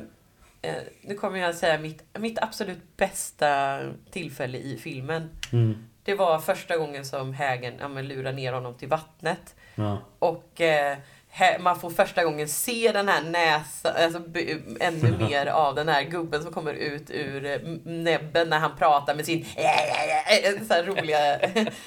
[0.63, 3.81] eh, nu kommer jag att säga mitt, mitt absolut bästa
[4.11, 5.31] tillfälle i filmen.
[5.53, 5.89] Mm.
[6.03, 9.55] Det var första gången som hägen ja, men, lurar ner honom till vattnet.
[9.75, 9.99] Ja.
[10.19, 10.99] Och eh,
[11.61, 14.23] man får första gången se den här näsan, alltså
[14.81, 19.15] ännu mer av den här gubben som kommer ut ur eh, näbben när han pratar
[19.15, 19.45] med sin
[20.69, 21.41] så här roliga,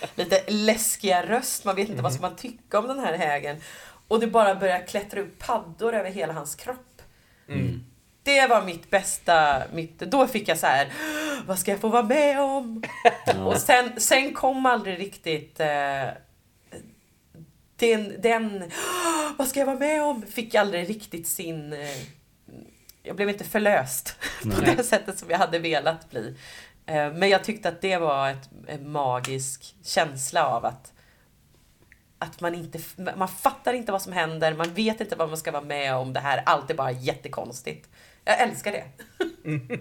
[0.16, 1.66] lite läskiga röst.
[1.66, 3.62] Man vet inte vad ska man tycka om den här hägen.
[4.08, 7.02] Och det bara börjar klättra upp paddor över hela hans kropp.
[7.50, 7.84] Mm.
[8.24, 10.88] Det var mitt bästa, mitt, då fick jag så här,
[11.46, 12.84] vad ska jag få vara med om?
[13.46, 16.04] Och sen, sen kom aldrig riktigt eh,
[17.82, 18.72] den, den,
[19.38, 20.22] vad ska jag vara med om?
[20.22, 22.04] Fick aldrig riktigt sin, eh,
[23.04, 24.76] jag blev inte förlöst på Nej.
[24.78, 26.36] det sättet som jag hade velat bli.
[26.86, 30.94] Eh, men jag tyckte att det var ett, en magisk känsla av att
[32.20, 32.80] att man inte,
[33.16, 36.14] man fattar inte vad som händer, man vet inte vad man ska vara med om,
[36.14, 37.90] det här allt är bara jättekonstigt.
[38.26, 38.84] Jag älskar det.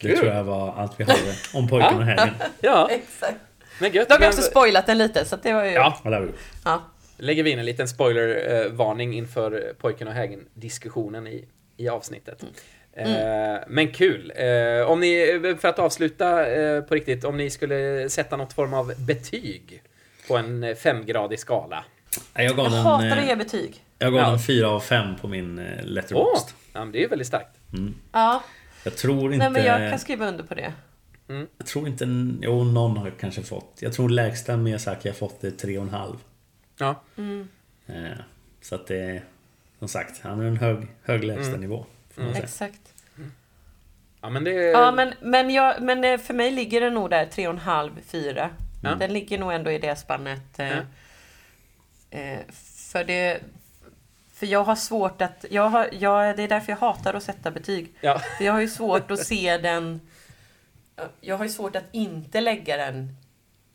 [0.00, 2.34] Det tror jag var allt vi hade om pojken och hägen.
[2.60, 3.38] Ja, Exakt.
[3.80, 4.08] Men gött.
[4.08, 5.70] Då har vi Men- också spoilat den lite, så det var ju...
[5.70, 6.32] Ja, det har vi.
[6.64, 6.82] Ja.
[7.16, 11.44] lägger vi in en liten spoilervarning inför pojken och hägen-diskussionen i,
[11.76, 12.44] i avsnittet.
[12.92, 13.06] Eh,
[13.68, 14.32] men kul.
[14.36, 18.74] Eh, om ni, för att avsluta eh, på riktigt, om ni skulle sätta något form
[18.74, 19.82] av betyg
[20.28, 21.84] på en femgradig skala.
[22.34, 23.84] Jag gav Jag den, hatar att ge betyg.
[23.98, 24.30] jag gav Ja.
[24.30, 25.84] den 4 av 5 på min eh, Åh!
[25.84, 26.48] letterboxd.
[26.72, 27.56] Ja, det är ju väldigt starkt.
[28.12, 28.42] Ja,
[28.84, 29.50] Jag tror inte...
[29.50, 30.72] nej men jag kan skriva under på det.
[31.58, 32.04] Jag tror inte...
[32.42, 33.78] Jo, någon har kanske fått.
[33.80, 36.16] Jag tror lägsta Miyazaki har fått det 3,5.
[36.78, 37.02] Ja.
[37.86, 38.18] Eh,
[38.60, 39.24] Så att det är...
[39.78, 41.86] Som sagt, han är en hög, hög lägstanivå.
[42.14, 42.44] Man säga.
[42.44, 42.94] Exakt.
[44.20, 44.50] Ja, men det...
[44.52, 48.48] Ja, men, men, jag, men eh, för mig ligger det nog där 3,5-4.
[48.82, 48.94] Ja.
[48.94, 50.58] Den ligger nog ändå i det spannet.
[50.58, 50.78] Eh,
[52.10, 52.40] eh,
[52.90, 53.40] för det...
[54.32, 55.44] För jag har svårt att...
[55.50, 57.94] Jag har, jag, det är därför jag hatar att sätta betyg.
[58.00, 58.18] Ja.
[58.38, 60.00] För jag har ju svårt att se den...
[61.20, 63.16] Jag har ju svårt att inte lägga den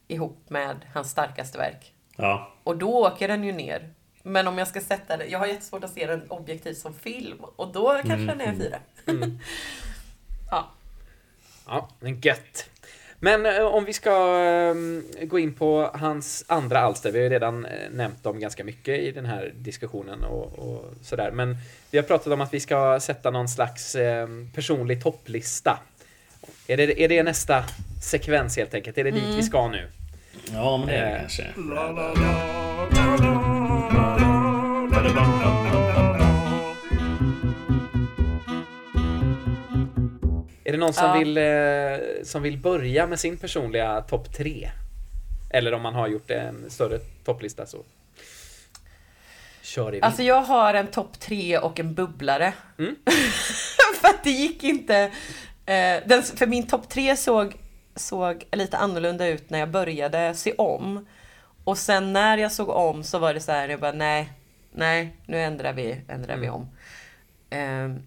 [0.07, 1.93] ihop med hans starkaste verk.
[2.15, 2.51] Ja.
[2.63, 3.93] Och då åker den ju ner.
[4.23, 5.29] Men om jag ska sätta den...
[5.29, 7.39] Jag har jättesvårt att se den objektivt som film.
[7.39, 8.79] Och då kanske den är en fyra.
[10.51, 10.71] ja.
[11.65, 12.69] Ja, men gött.
[13.23, 17.11] Men eh, om vi ska eh, gå in på hans andra alster.
[17.11, 20.93] Vi har ju redan eh, nämnt dem ganska mycket i den här diskussionen och, och
[21.01, 21.31] sådär.
[21.31, 21.57] Men
[21.91, 23.95] vi har pratat om att vi ska sätta någon slags
[24.53, 25.79] personlig topplista.
[26.67, 27.63] Är det, är det nästa
[28.01, 28.97] sekvens helt enkelt?
[28.97, 29.87] Är det dit vi ska nu?
[30.53, 31.19] Ja, men det är det Eh.
[31.19, 31.43] kanske.
[40.65, 41.13] Är det någon som, Ja.
[41.13, 44.69] vill, eh, som vill börja med sin personliga topp tre?
[45.49, 47.77] Eller om man har gjort en större topplista så
[49.61, 50.01] kör det.
[50.01, 52.53] Alltså jag har en topp tre och en bubblare.
[52.79, 52.95] Mm.
[54.01, 55.11] för att det gick inte...
[55.65, 57.55] Eh, den, för min topp tre såg,
[57.95, 61.05] såg lite annorlunda ut när jag började se om.
[61.63, 64.31] Och sen när jag såg om så var det så här, jag bara nej,
[64.71, 66.53] nej, nu ändrar vi, ändrar vi Mm.
[66.55, 66.69] om.
[67.49, 68.03] Eh,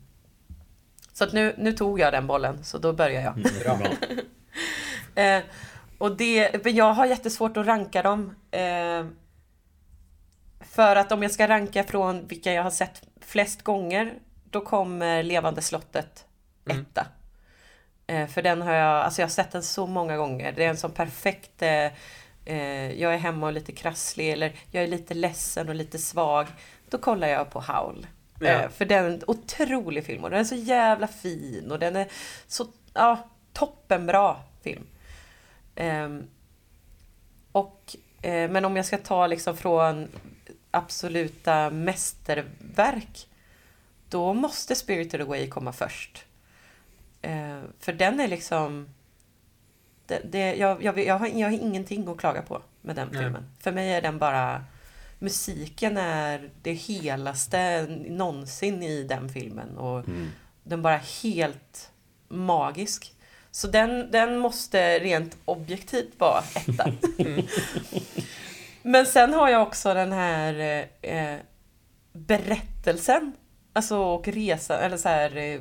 [1.12, 3.35] så att nu, nu tog jag den bollen, så då börjar jag.
[3.62, 3.78] Bra.
[5.15, 5.43] Eh,
[5.99, 8.35] och det, men jag har jättesvårt att ranka dem.
[8.51, 9.07] Eh,
[10.61, 14.15] för att om jag ska ranka från vilka jag har sett flest gånger,
[14.51, 16.24] då kommer Levande slottet
[16.70, 16.83] Mm.
[16.91, 17.07] etta.
[18.07, 20.53] Eh, för den har jag, alltså jag har sett den så många gånger.
[20.53, 21.93] Det är en sån perfekt, eh,
[22.45, 26.47] eh, jag är hemma och lite krasslig eller jag är lite ledsen och lite svag.
[26.91, 28.07] Då kollar jag på Howl.
[28.41, 28.69] Ja.
[28.69, 32.07] För den är en otrolig film och den är så jävla fin och den är
[32.47, 34.87] så, ja, toppenbra film.
[35.74, 36.27] Ehm,
[37.53, 40.09] och, men om jag ska ta liksom från
[40.70, 43.28] absoluta mästerverk,
[44.09, 46.26] då måste Spirited Away komma först.
[47.22, 48.88] Eh, för den är liksom...
[50.06, 53.22] Det, det, jag, jag, jag, har, jag har ingenting att klaga på med den Nej.
[53.22, 53.44] filmen.
[53.60, 54.64] För mig är den bara...
[55.18, 59.76] Musiken är det helaste någonsin i den filmen.
[59.78, 60.28] Och Mm.
[60.62, 61.90] den bara helt
[62.28, 63.12] magisk.
[63.51, 66.93] Så den, den måste rent objektivt vara etta.
[68.82, 71.36] Men sen har jag också den här eh,
[72.12, 73.32] berättelsen.
[73.72, 75.60] Alltså och resan, eller så här eh,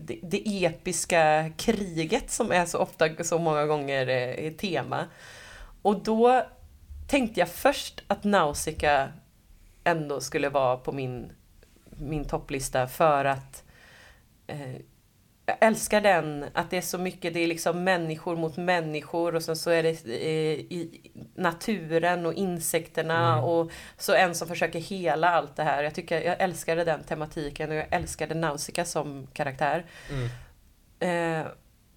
[0.00, 5.06] det, det episka kriget som är så ofta, så många gånger eh, är tema.
[5.82, 6.46] Och då
[7.08, 9.08] tänkte jag först att Nausicaa
[9.84, 11.32] ändå skulle vara på min,
[11.90, 13.64] min topplista för att
[14.46, 14.74] eh,
[15.48, 19.42] jag älskar den, att det är så mycket, det är liksom människor mot människor och
[19.42, 25.30] sen så är det eh, i naturen och insekterna och så en som försöker hela
[25.30, 25.82] allt det här.
[25.82, 29.84] Jag tycker, jag älskade den tematiken och jag älskade Nausicaa som karaktär.
[30.10, 31.40] Mm.
[31.40, 31.46] Eh,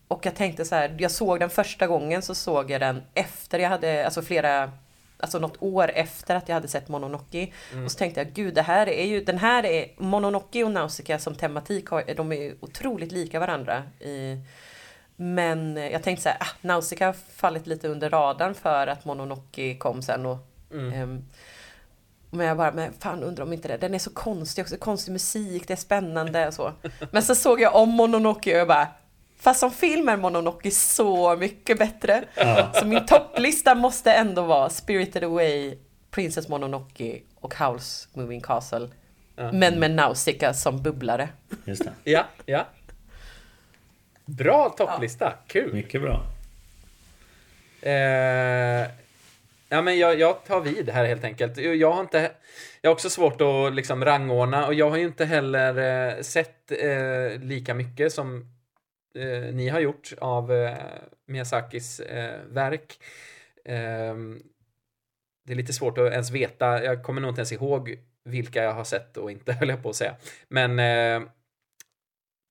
[0.07, 3.59] och jag tänkte så här, jag såg den första gången så såg jag den efter
[3.59, 4.71] jag hade, alltså flera,
[5.21, 7.47] alltså något år efter att jag hade sett Mononoke.
[7.85, 11.19] Och så tänkte jag, gud det här är ju, den här är, Mononoke och Nausicaa
[11.19, 13.83] som tematik, har, de är ju otroligt lika varandra.
[13.99, 14.37] I,
[15.15, 19.75] men jag tänkte så här, ah, Nausicaa har fallit lite under radarn för att Mononoke
[19.75, 20.93] kom sen och Mm.
[20.93, 21.23] ehm,
[22.29, 25.11] men jag bara, men fan undrar om inte det, den är så konstig också, konstig
[25.11, 26.73] musik, det är spännande och så.
[27.11, 28.87] Men så såg jag om Mononoke och jag bara,
[29.41, 32.23] fast som film är Mononoke så mycket bättre.
[32.73, 35.77] Så min topplista måste ändå vara Spirited Away,
[36.11, 38.89] Princess Mononoke och Howl's Moving Castle.
[39.35, 39.51] Ja.
[39.51, 41.29] Men med Nausicaa som bubblare.
[41.65, 41.93] Just det.
[42.03, 42.67] Ja, ja.
[44.25, 45.73] Bra topplista, kul!
[45.73, 46.23] Mycket bra.
[47.81, 48.87] Eh,
[49.69, 51.57] ja, men jag, jag tar vid här helt enkelt.
[51.57, 52.31] Jag har inte...
[52.81, 55.77] Jag har också svårt att liksom rangordna och jag har ju inte heller
[56.17, 58.45] eh, sett eh, lika mycket som
[59.15, 60.77] eh, ni har gjort av eh,
[61.27, 62.99] Miyazakis eh, verk.
[63.65, 64.43] Ehm,
[65.45, 66.83] det är lite svårt att ens veta.
[66.83, 69.89] Jag kommer nog inte ens ihåg vilka jag har sett och inte, höll jag på
[69.89, 70.15] att säga.
[70.49, 71.27] Men eh,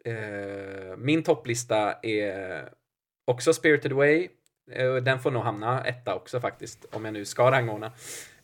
[0.04, 2.68] eh, min topplista är
[3.26, 4.28] också Spirited Away.
[4.72, 7.92] Eh, Den får nog hamna etta också faktiskt, om jag nu ska rangordna.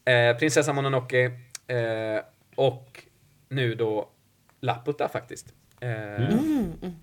[0.05, 1.25] Eh, Prinsessa Mononoke
[1.67, 2.21] eh,
[2.57, 3.03] och
[3.49, 4.09] nu då
[4.61, 5.55] Laputa faktiskt.
[5.81, 6.95] Eh, Mm, mm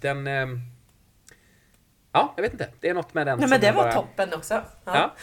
[0.00, 0.26] den...
[0.26, 0.46] Eh,
[2.12, 2.68] ja, jag vet inte.
[2.80, 4.54] Det är något med den Nej men det var bara- toppen också.
[4.54, 4.62] Ja.
[4.84, 5.14] Ja,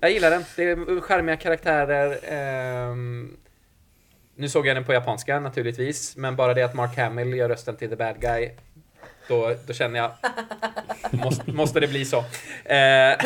[0.00, 0.44] jag gillar den.
[0.56, 2.18] Det är charmiga karaktärer.
[2.22, 3.36] ehm,
[4.34, 7.76] nu såg jag den på japanska naturligtvis, men bara det att Mark Hamill gör rösten
[7.76, 8.50] till the bad guy,
[9.28, 10.10] då, då känner jag,
[11.10, 12.18] måste, måste det bli så?
[12.64, 13.16] Eh,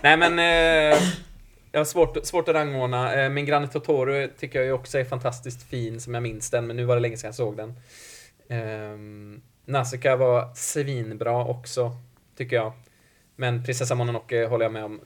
[0.00, 0.98] nej men, eh,
[1.72, 3.14] jag har svårt, svårt att rangordna.
[3.14, 6.76] Eh, min granne Totoro tycker jag också är fantastiskt fin som jag minns den, men
[6.76, 7.74] nu var det länge sedan jag såg den.
[8.48, 11.92] Um, Nausicaa var svinbra också,
[12.36, 12.72] tycker jag.
[13.36, 15.00] Men Prinsessa Mononoke håller jag med om.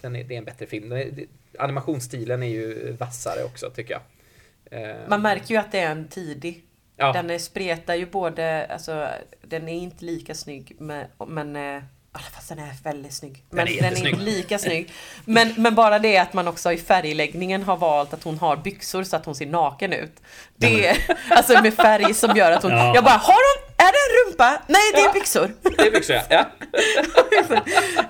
[0.00, 0.92] Den är, det är en bättre film.
[0.92, 1.26] Är, det,
[1.58, 4.02] animationsstilen är ju vassare också, tycker jag.
[4.80, 6.64] Eh, Man märker ju att det är en tidig
[6.96, 7.12] Ja.
[7.12, 9.08] Den är, spretar ju både, alltså
[9.42, 11.82] den är inte lika snygg men, men eh,
[12.22, 13.42] fast den är väldigt snygg.
[13.50, 14.92] Men är den är inte lika snygg.
[15.24, 19.04] Men, men bara det att man också i färgläggningen har valt att hon har byxor
[19.04, 20.20] så att hon ser naken ut.
[20.56, 20.96] Det är
[21.30, 22.92] alltså med färg som gör att hon, Ja.
[22.94, 24.62] jag bara, har hon, är det en rumpa?
[24.68, 25.54] Nej det är byxor.
[25.76, 26.44] Det är byxor, ja.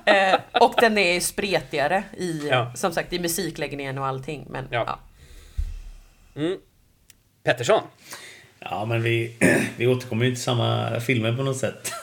[0.13, 2.73] eh, och den är spretigare i, Ja.
[2.75, 4.47] som sagt i musikläggningen och allting.
[4.51, 4.85] Men Ja.
[4.87, 4.99] ja.
[6.41, 6.59] Mm.
[7.45, 7.83] Pettersson.
[8.71, 9.37] Ja, men vi,
[9.77, 11.93] vi återkommer ju till samma filmer på något sätt.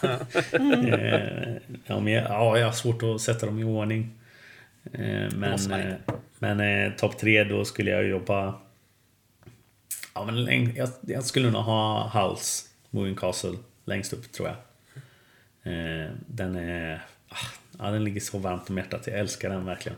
[0.54, 1.54] Eh,
[1.86, 4.12] ja, men jag, ja, jag har svårt att sätta dem i ordning.
[4.94, 5.94] Eh, Men, eh,
[6.40, 8.56] men eh, topp tre, då skulle jag jobba...
[10.16, 14.58] Ja, men jag, jag skulle nog ha House, Moving Castle, längst upp tror jag.
[15.74, 17.02] Eh, Den är...
[17.30, 17.36] ah,
[17.80, 19.08] Ja, den ligger så varmt om hjärtat.
[19.08, 19.98] Jag älskar den verkligen.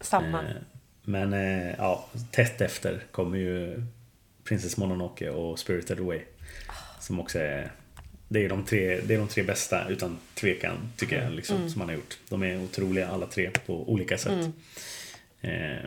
[0.00, 0.38] Samma.
[0.42, 0.46] Eh,
[1.02, 3.82] Men eh, ja, tätt efter kommer ju
[4.50, 6.20] Princess Mononoke och Spirited Away.
[7.00, 7.72] Som också är...
[8.28, 11.80] Det är de tre, det är de tre bästa utan tvekan tycker jag liksom, som
[11.80, 12.18] han har gjort.
[12.28, 14.50] De är otroliga alla tre på olika sätt.
[15.40, 15.84] Eh,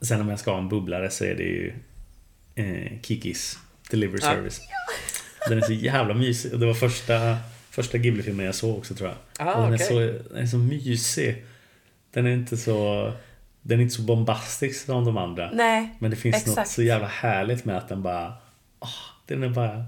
[0.00, 1.72] sen om jag ska ha en bubblare så är det ju
[2.54, 3.58] eh, Kikis
[3.90, 4.30] Delivery Ja.
[4.30, 4.60] Service.
[5.48, 6.58] Den är så jävla mysig.
[6.58, 7.38] Det var första,
[7.70, 9.18] första Ghibli-filmen jag såg också tror jag.
[9.48, 9.86] Ah, den, är okej.
[9.86, 9.98] så,
[10.34, 11.44] den är så mysig.
[12.10, 13.12] Den är inte så...
[13.62, 15.50] Den är inte så bombastisk som de andra.
[15.52, 16.70] Nej, Men det finns något exakt.
[16.70, 18.34] så jävla härligt med att den bara...
[18.78, 18.88] ah,
[19.26, 19.84] den är bara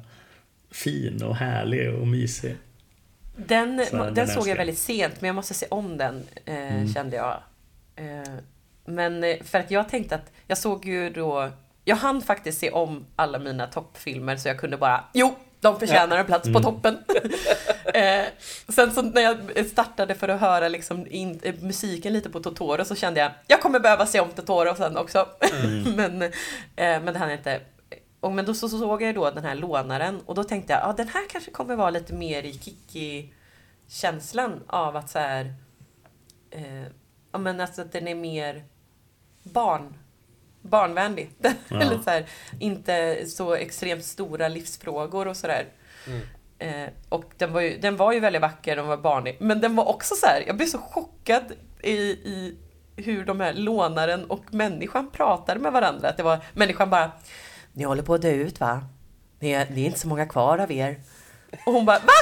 [0.71, 2.57] fin och härlig och mysig.
[3.37, 4.57] Den, Så den, den såg jag jag.
[4.57, 6.95] väldigt sent, men jag måste se om den, eh, Mm.
[6.95, 7.37] kände jag.
[7.97, 8.35] Eh,
[8.85, 11.51] men eh, för att jag tänkte att, jag såg ju då,
[11.85, 16.17] jag hann faktiskt se om alla mina toppfilmer så jag kunde bara, jo, de förtjänar
[16.19, 16.99] en plats på toppen.
[17.95, 18.25] eh,
[18.69, 22.85] sen så när jag startade för att höra liksom in, eh, musiken lite på Totoro
[22.85, 25.29] så kände jag, jag kommer behöva se om Totoro sen också.
[25.97, 26.31] men, eh,
[26.77, 27.61] men det hann jag inte.
[28.21, 30.83] Och men då så så såg jag då den här lånaren och då tänkte jag,
[30.83, 35.55] ja den här kanske kommer vara lite mer i Kiki-känslan av att så här,
[36.51, 36.83] eh,
[37.33, 38.65] ja men alltså att den är mer
[39.43, 39.95] barn,
[40.63, 41.31] barnvänlig.
[41.69, 41.81] Ja.
[41.81, 42.27] Eller så här,
[42.61, 45.67] inte så extremt stora livsfrågor och sådär.
[46.07, 46.21] Mm.
[46.65, 49.37] Eh, och den var, ju, den var ju väldigt vacker, den var barnig.
[49.41, 52.57] Men den var också så här, jag blev så chockad i, i
[52.97, 56.09] hur de här lånaren och människan pratade med varandra.
[56.09, 57.11] Att det var människan bara,
[57.73, 58.85] ni håller på att dö ut va?
[59.39, 61.01] Ni är, ni är inte så många kvar av er.
[61.67, 62.13] Och hon bara, va?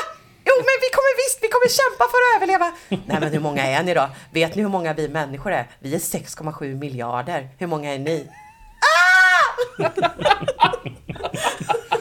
[0.44, 2.72] Jo men vi kommer visst, vi kommer kämpa för att överleva.
[2.88, 4.08] Nej men hur många är ni då?
[4.32, 5.70] Vet ni hur många vi människor är?
[5.78, 7.48] Vi är 6,7 miljarder.
[7.58, 8.28] Hur många är ni?
[9.78, 9.88] Ah!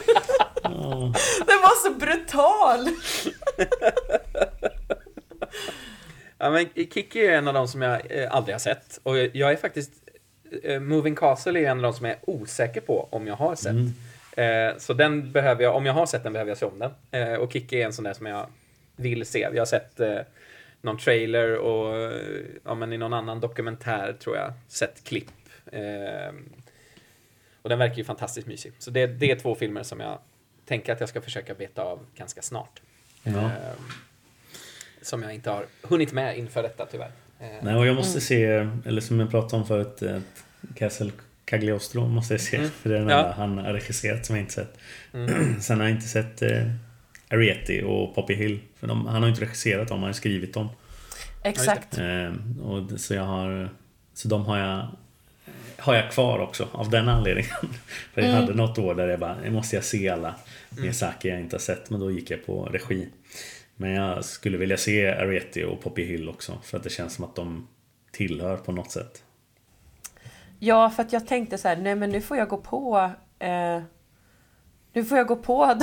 [1.46, 2.88] Den var så brutal!
[6.38, 9.00] Ja, men Kiki är en av de som jag eh, aldrig har sett.
[9.02, 9.92] Och jag är faktiskt...
[10.62, 13.54] Eh, Moving Castle är en av de som jag är osäker på om jag har
[13.54, 13.74] sett.
[14.36, 16.78] Eh, så den behöver jag, om jag har sett den behöver jag se om
[17.10, 17.36] den.
[17.36, 18.46] Och Kiki är en sån där som jag
[18.96, 19.38] vill se.
[19.38, 20.00] Jag har sett
[20.80, 22.12] någon trailer och
[22.64, 25.30] ja, men i någon annan dokumentär tror jag sett klipp.
[25.72, 26.34] Eh,
[27.62, 28.72] och den verkar ju fantastiskt mysig.
[28.78, 30.18] Så det, det är två filmer som jag
[30.72, 32.80] tänker att jag ska försöka beta av ganska snart.
[33.22, 33.32] Ja.
[33.32, 33.50] Eh,
[35.02, 37.10] som jag inte har hunnit med inför detta tyvärr.
[37.40, 38.44] Eh, Nej, och jag måste se,
[38.86, 40.44] eller som jag pratade om förut, ett
[40.74, 41.12] Castle
[41.44, 42.56] Cagliostro måste jag se.
[42.56, 42.70] Mm.
[42.70, 43.18] För det är den Ja.
[43.18, 44.78] enda han har regisserat som jag inte sett.
[45.12, 45.60] Mm.
[45.60, 46.66] Sen har jag inte sett eh,
[47.30, 48.60] Ariety och Poppy Hill.
[48.80, 50.68] För de, han har ju inte regisserat dem, han har skrivit dem.
[51.42, 51.98] Exakt.
[51.98, 52.32] Eh,
[52.62, 53.70] och så jag har...
[54.14, 54.88] Så de har jag...
[55.82, 57.50] Har jag kvar också av den anledningen.
[58.14, 58.40] För jag Mm.
[58.40, 60.34] hade något år där jag bara, nu måste jag se alla
[60.70, 61.90] Miyazaki jag inte har sett.
[61.90, 63.08] Men då gick jag på regi.
[63.76, 66.58] Men jag skulle vilja se Ariety och Poppy Hill också.
[66.62, 67.68] För att det känns som att de
[68.12, 69.22] tillhör på något sätt.
[70.58, 73.82] Ja, för att jag tänkte så här, nej men nu får jag gå på eh,
[74.92, 75.74] Nu får jag gå på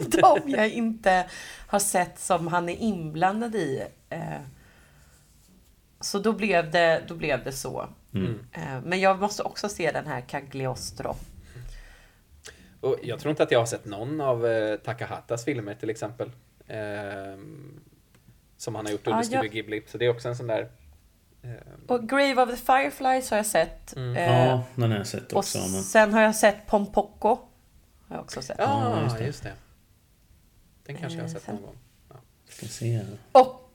[0.00, 1.26] de, de jag inte
[1.66, 3.82] har sett som han är inblandad i.
[4.10, 4.20] Eh,
[6.00, 7.88] så då blev det, då blev det så.
[8.14, 8.38] Mm.
[8.52, 11.16] Eh, men jag måste också se den här Cagliostro.
[12.80, 16.30] Och jag tror inte att jag har sett någon av eh, Takahatas filmer till exempel.
[16.68, 17.80] ehm,
[18.56, 19.82] som han har gjort under Ja, Studio jag- Ghibli.
[19.86, 20.68] Så det är också en sån där...
[21.42, 21.52] ehm,
[21.88, 23.96] Och Grave of the Fireflies har jag sett.
[23.96, 24.16] Mm.
[24.16, 25.58] Eh, Ja, den har jag sett och också.
[25.58, 25.68] Men...
[25.82, 27.28] sen har jag sett Pompoko.
[28.08, 28.56] Har jag också sett.
[28.58, 29.52] Ja, Ja, just, just det.
[30.86, 31.76] Den kanske jag har Eh, sett sen- någon gång.
[32.48, 33.00] Ska se.
[33.32, 33.70] Och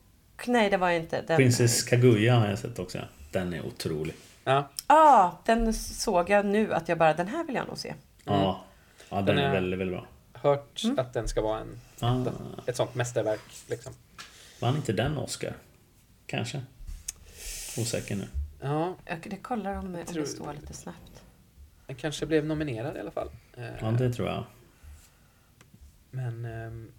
[0.47, 1.21] nej, det var jag inte.
[1.27, 2.99] Den, Princess Kaguya har jag sett också.
[3.31, 4.15] Den är otrolig.
[4.47, 7.93] Ja, ah, den såg jag nu att jag bara, den här vill jag nog se.
[8.23, 8.63] Ja,
[9.09, 10.07] ja den, Den är väldigt, väldigt bra.
[10.33, 10.99] hört Mm.
[10.99, 12.25] att den ska vara en, Ah,
[12.65, 13.41] ett sånt mästerverk.
[13.69, 13.93] Liksom.
[14.61, 15.53] vann inte den Oscar?
[16.25, 16.61] Kanske?
[17.77, 18.27] Osäker nu.
[18.61, 21.23] Ja, Jag det kollar om, om tror- det står lite snabbt.
[21.87, 23.29] den kanske blev nominerad i alla fall.
[23.57, 24.43] Eh, Ja, det tror jag.
[26.11, 26.45] Men...
[26.45, 26.91] ehm,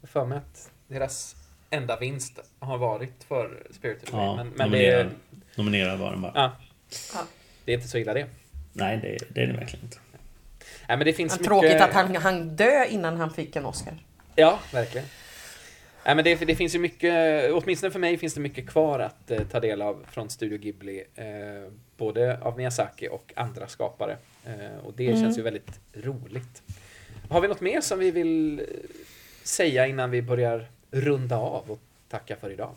[0.00, 1.36] Jag för mig att deras
[1.70, 4.26] enda vinst har varit för Spirited Away.
[4.26, 5.06] Ja, men men det, nominerad.
[5.06, 5.10] är,
[5.54, 6.32] Nominerad var den bara.
[6.34, 6.56] ja,
[7.14, 7.20] Ja.
[7.64, 8.26] det är inte så illa det.
[8.72, 9.96] Nej, det, det är det verkligen inte.
[10.88, 11.48] Nej, men det finns Men mycket...
[11.48, 13.94] Tråkigt att han han dö innan han fick en Oscar.
[14.36, 15.06] Ja, verkligen.
[16.06, 19.30] Nej, men det, det finns ju mycket, åtminstone för mig finns det mycket kvar att
[19.30, 21.04] eh, ta del av från Studio Ghibli.
[21.14, 21.24] Eh,
[21.96, 24.16] både av Miyazaki och andra skapare.
[24.46, 25.20] Eh, och det Mm.
[25.22, 26.62] känns ju väldigt roligt.
[27.28, 28.64] Har vi något mer som vi vill eh,
[29.42, 32.70] säga innan vi börjar runda av och tacka för idag?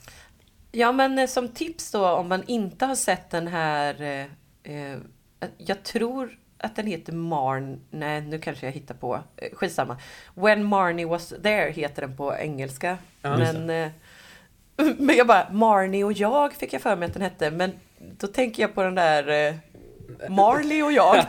[0.72, 4.02] Ja, men eh, som tips då om man inte har sett den här...
[4.02, 4.26] Eh,
[4.74, 4.98] eh,
[5.58, 7.80] jag tror att den heter Marn...
[7.92, 9.20] Nej, nu kanske jag hittar på.
[9.38, 9.98] Eh, skitsamma.
[10.34, 12.98] When Marnie was there heter den på engelska.
[13.22, 13.90] Ja, men, eh,
[14.98, 17.52] men jag bara, Marnie och jag fick jag för mig att den hette.
[17.52, 17.72] Men
[18.18, 19.56] då tänker jag på den där eh,
[20.30, 21.16] Marley och jag.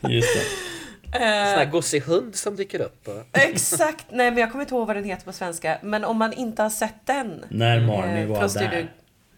[0.10, 0.70] Just det.
[1.12, 3.08] Sån här gossig hund som dyker upp.
[3.32, 4.06] Exakt!
[4.10, 5.78] Nej, men jag kommer inte ihåg vad den heter på svenska.
[5.82, 7.44] Men om man inte har sett den.
[7.48, 8.94] När Marnie eh, var där.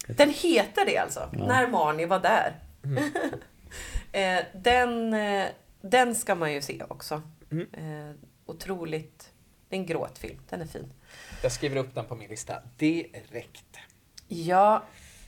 [0.06, 1.28] Den heter det alltså.
[1.32, 2.52] När Marnie var där.
[4.12, 5.46] eh, den, eh,
[5.80, 7.22] den ska man ju se också.
[7.50, 8.14] Eh,
[8.46, 9.30] otroligt.
[9.68, 10.38] Det är en gråtfilm.
[10.48, 10.92] Den är fin.
[11.42, 13.78] Jag skriver upp den på min lista direkt.
[14.28, 14.82] Ja.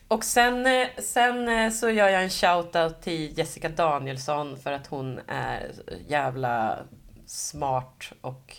[0.09, 4.87] Och sen, eh, sen eh, så gör jag en shout-out till Jessica Danielsson för att
[4.87, 5.71] hon är
[6.09, 6.79] jävla
[7.27, 8.57] smart och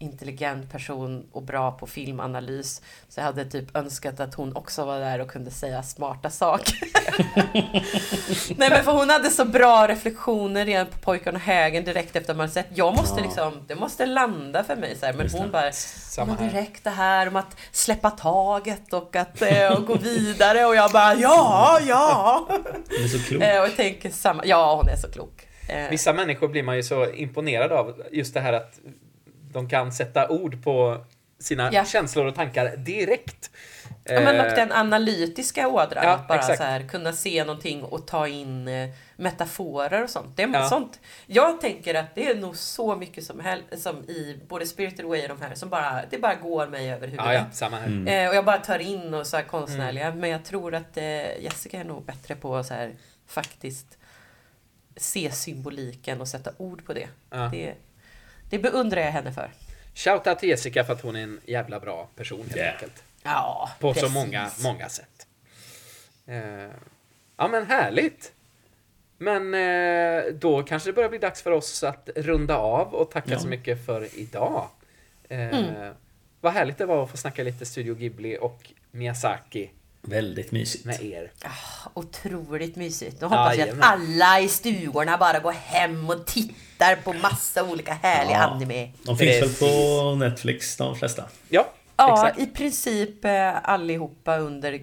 [0.00, 2.82] intelligent person och bra på filmanalys.
[3.08, 6.74] Så jag hade typ önskat att hon också var där och kunde säga smarta saker.
[8.58, 12.34] Nej men för hon hade så bra reflektioner redan på Pojkarna och Hägen direkt efter
[12.34, 12.66] man sett.
[12.74, 13.24] Jag måste Ja.
[13.26, 15.12] liksom, det måste landa för mig så här.
[15.12, 15.52] Men Just hon det.
[15.52, 19.94] bara, Samma men direkt det här om att släppa taget och att eh, och gå
[19.94, 22.46] vidare och jag bara ja, ja.
[22.88, 23.42] Den är så klok.
[23.42, 25.46] Eh, och jag tänker samma, ja hon är så klok.
[25.68, 28.02] Eh, Vissa människor blir man ju så imponerad av.
[28.12, 28.78] Just det här att
[29.52, 31.04] de kan sätta ord på
[31.40, 31.84] sina Ja.
[31.84, 33.50] känslor och tankar direkt.
[34.04, 36.04] Ja, men och Eh, den analytiska ådran.
[36.04, 36.58] Ja, att bara exakt.
[36.58, 40.36] så här, kunna se någonting och ta in eh, metaforer och sånt.
[40.36, 40.68] Det är Ja.
[40.68, 41.00] sånt.
[41.26, 45.22] Jag tänker att det är nog så mycket som, hel- som i både Spirited Away
[45.22, 47.26] och de här som bara, det bara går mig över huvudet.
[47.26, 47.86] Ja, ja, samma här.
[47.86, 48.06] Mm.
[48.06, 50.06] Eh, och jag bara tar in och så här konstnärliga.
[50.06, 50.18] Mm.
[50.20, 52.92] Men jag tror att eh, Jessica är nog bättre på att så här,
[53.26, 53.98] faktiskt
[54.96, 57.08] se symboliken och sätta ord på det.
[57.30, 57.48] Ja.
[57.52, 57.74] det.
[58.50, 59.50] Det beundrar jag henne för.
[59.94, 62.72] Shoutout till Jessica för att hon är en jävla bra person helt Yeah.
[62.74, 63.02] enkelt.
[63.22, 64.08] Ja, På precis.
[64.08, 65.26] så många, många sätt.
[66.26, 66.70] Eh,
[67.36, 68.32] ja men härligt!
[69.18, 73.30] Men eh, då kanske det börjar bli dags för oss att runda av och tacka
[73.32, 73.38] Ja.
[73.38, 74.68] så mycket för idag.
[75.28, 75.94] Eh, Mm.
[76.40, 79.70] Vad härligt det var att få snacka lite Studio Ghibli och Miyazaki
[80.02, 80.84] Väldigt mysigt.
[80.84, 81.30] med er.
[81.44, 83.20] Ah, Otroligt mysigt.
[83.20, 87.92] Nu hoppas jag att alla i stugorna bara går hem och tittar på massa olika
[87.92, 88.44] härliga Ja.
[88.44, 88.90] anime.
[89.02, 89.58] De finns väl Precis.
[89.60, 91.24] på Netflix, de flesta.
[91.48, 92.40] Ja, Ja, exakt.
[92.40, 94.80] i princip eh, allihopa under, eh,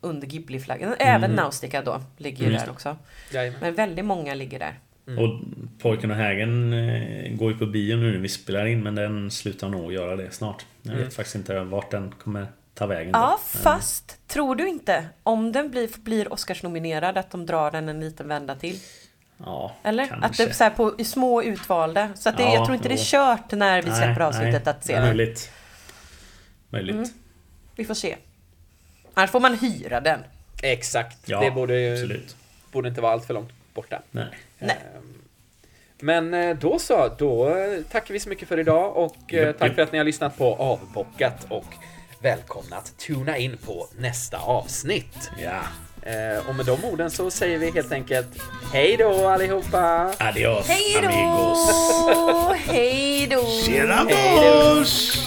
[0.00, 0.94] under Ghibli-flaggan.
[0.98, 1.36] Även Mm.
[1.36, 2.96] Nausicaa då ligger ju Mm, där också.
[3.32, 3.60] Jajamän.
[3.60, 4.78] Men väldigt många ligger där.
[5.08, 5.24] Mm.
[5.24, 5.40] Och
[5.78, 9.30] Pojken och Hägen eh, går ju på bio nu när vi spelar in men den
[9.30, 10.64] slutar nog göra det snart.
[10.82, 11.10] Jag vet Mm.
[11.10, 13.12] faktiskt inte vart den kommer ta vägen.
[13.12, 13.18] då.
[13.18, 17.88] Ja, Men- fast tror du inte om den blir, blir Oscarsnominerad att de drar den
[17.88, 18.80] en liten vända till?
[19.36, 20.06] Ja, Eller?
[20.06, 20.26] kanske.
[20.26, 22.10] Att det är så här på i små utvalda.
[22.14, 24.64] Så att det, Ja, jag tror inte det är kört när vi Nej, släpper avsnittet
[24.64, 25.04] nej, att se den.
[25.04, 25.50] Möjligt.
[26.70, 26.94] Möjligt.
[26.96, 27.08] Mm.
[27.76, 28.16] Vi får se.
[29.14, 30.20] Annars får man hyra den.
[30.62, 31.18] Exakt.
[31.28, 32.36] Ja, det borde, ju- absolut.
[32.72, 34.02] borde inte vara allt för långt borta.
[34.10, 34.26] Nej.
[34.58, 34.78] Nej.
[34.96, 35.14] Ehm,
[36.00, 39.74] Men eh, då så, då eh, tackar vi så mycket för idag och eh, tack
[39.74, 41.64] för att ni har lyssnat på Avbockat och
[42.24, 45.30] välkomna att tuna in på nästa avsnitt.
[45.42, 45.60] Ja.
[46.10, 48.26] Eh, Och med de orden så säger vi helt enkelt
[48.72, 50.12] hej då allihopa!
[50.18, 51.68] Adios Hej amigos.
[52.06, 52.54] då!
[52.66, 53.42] Hej då!
[53.66, 55.18] Tjena boss!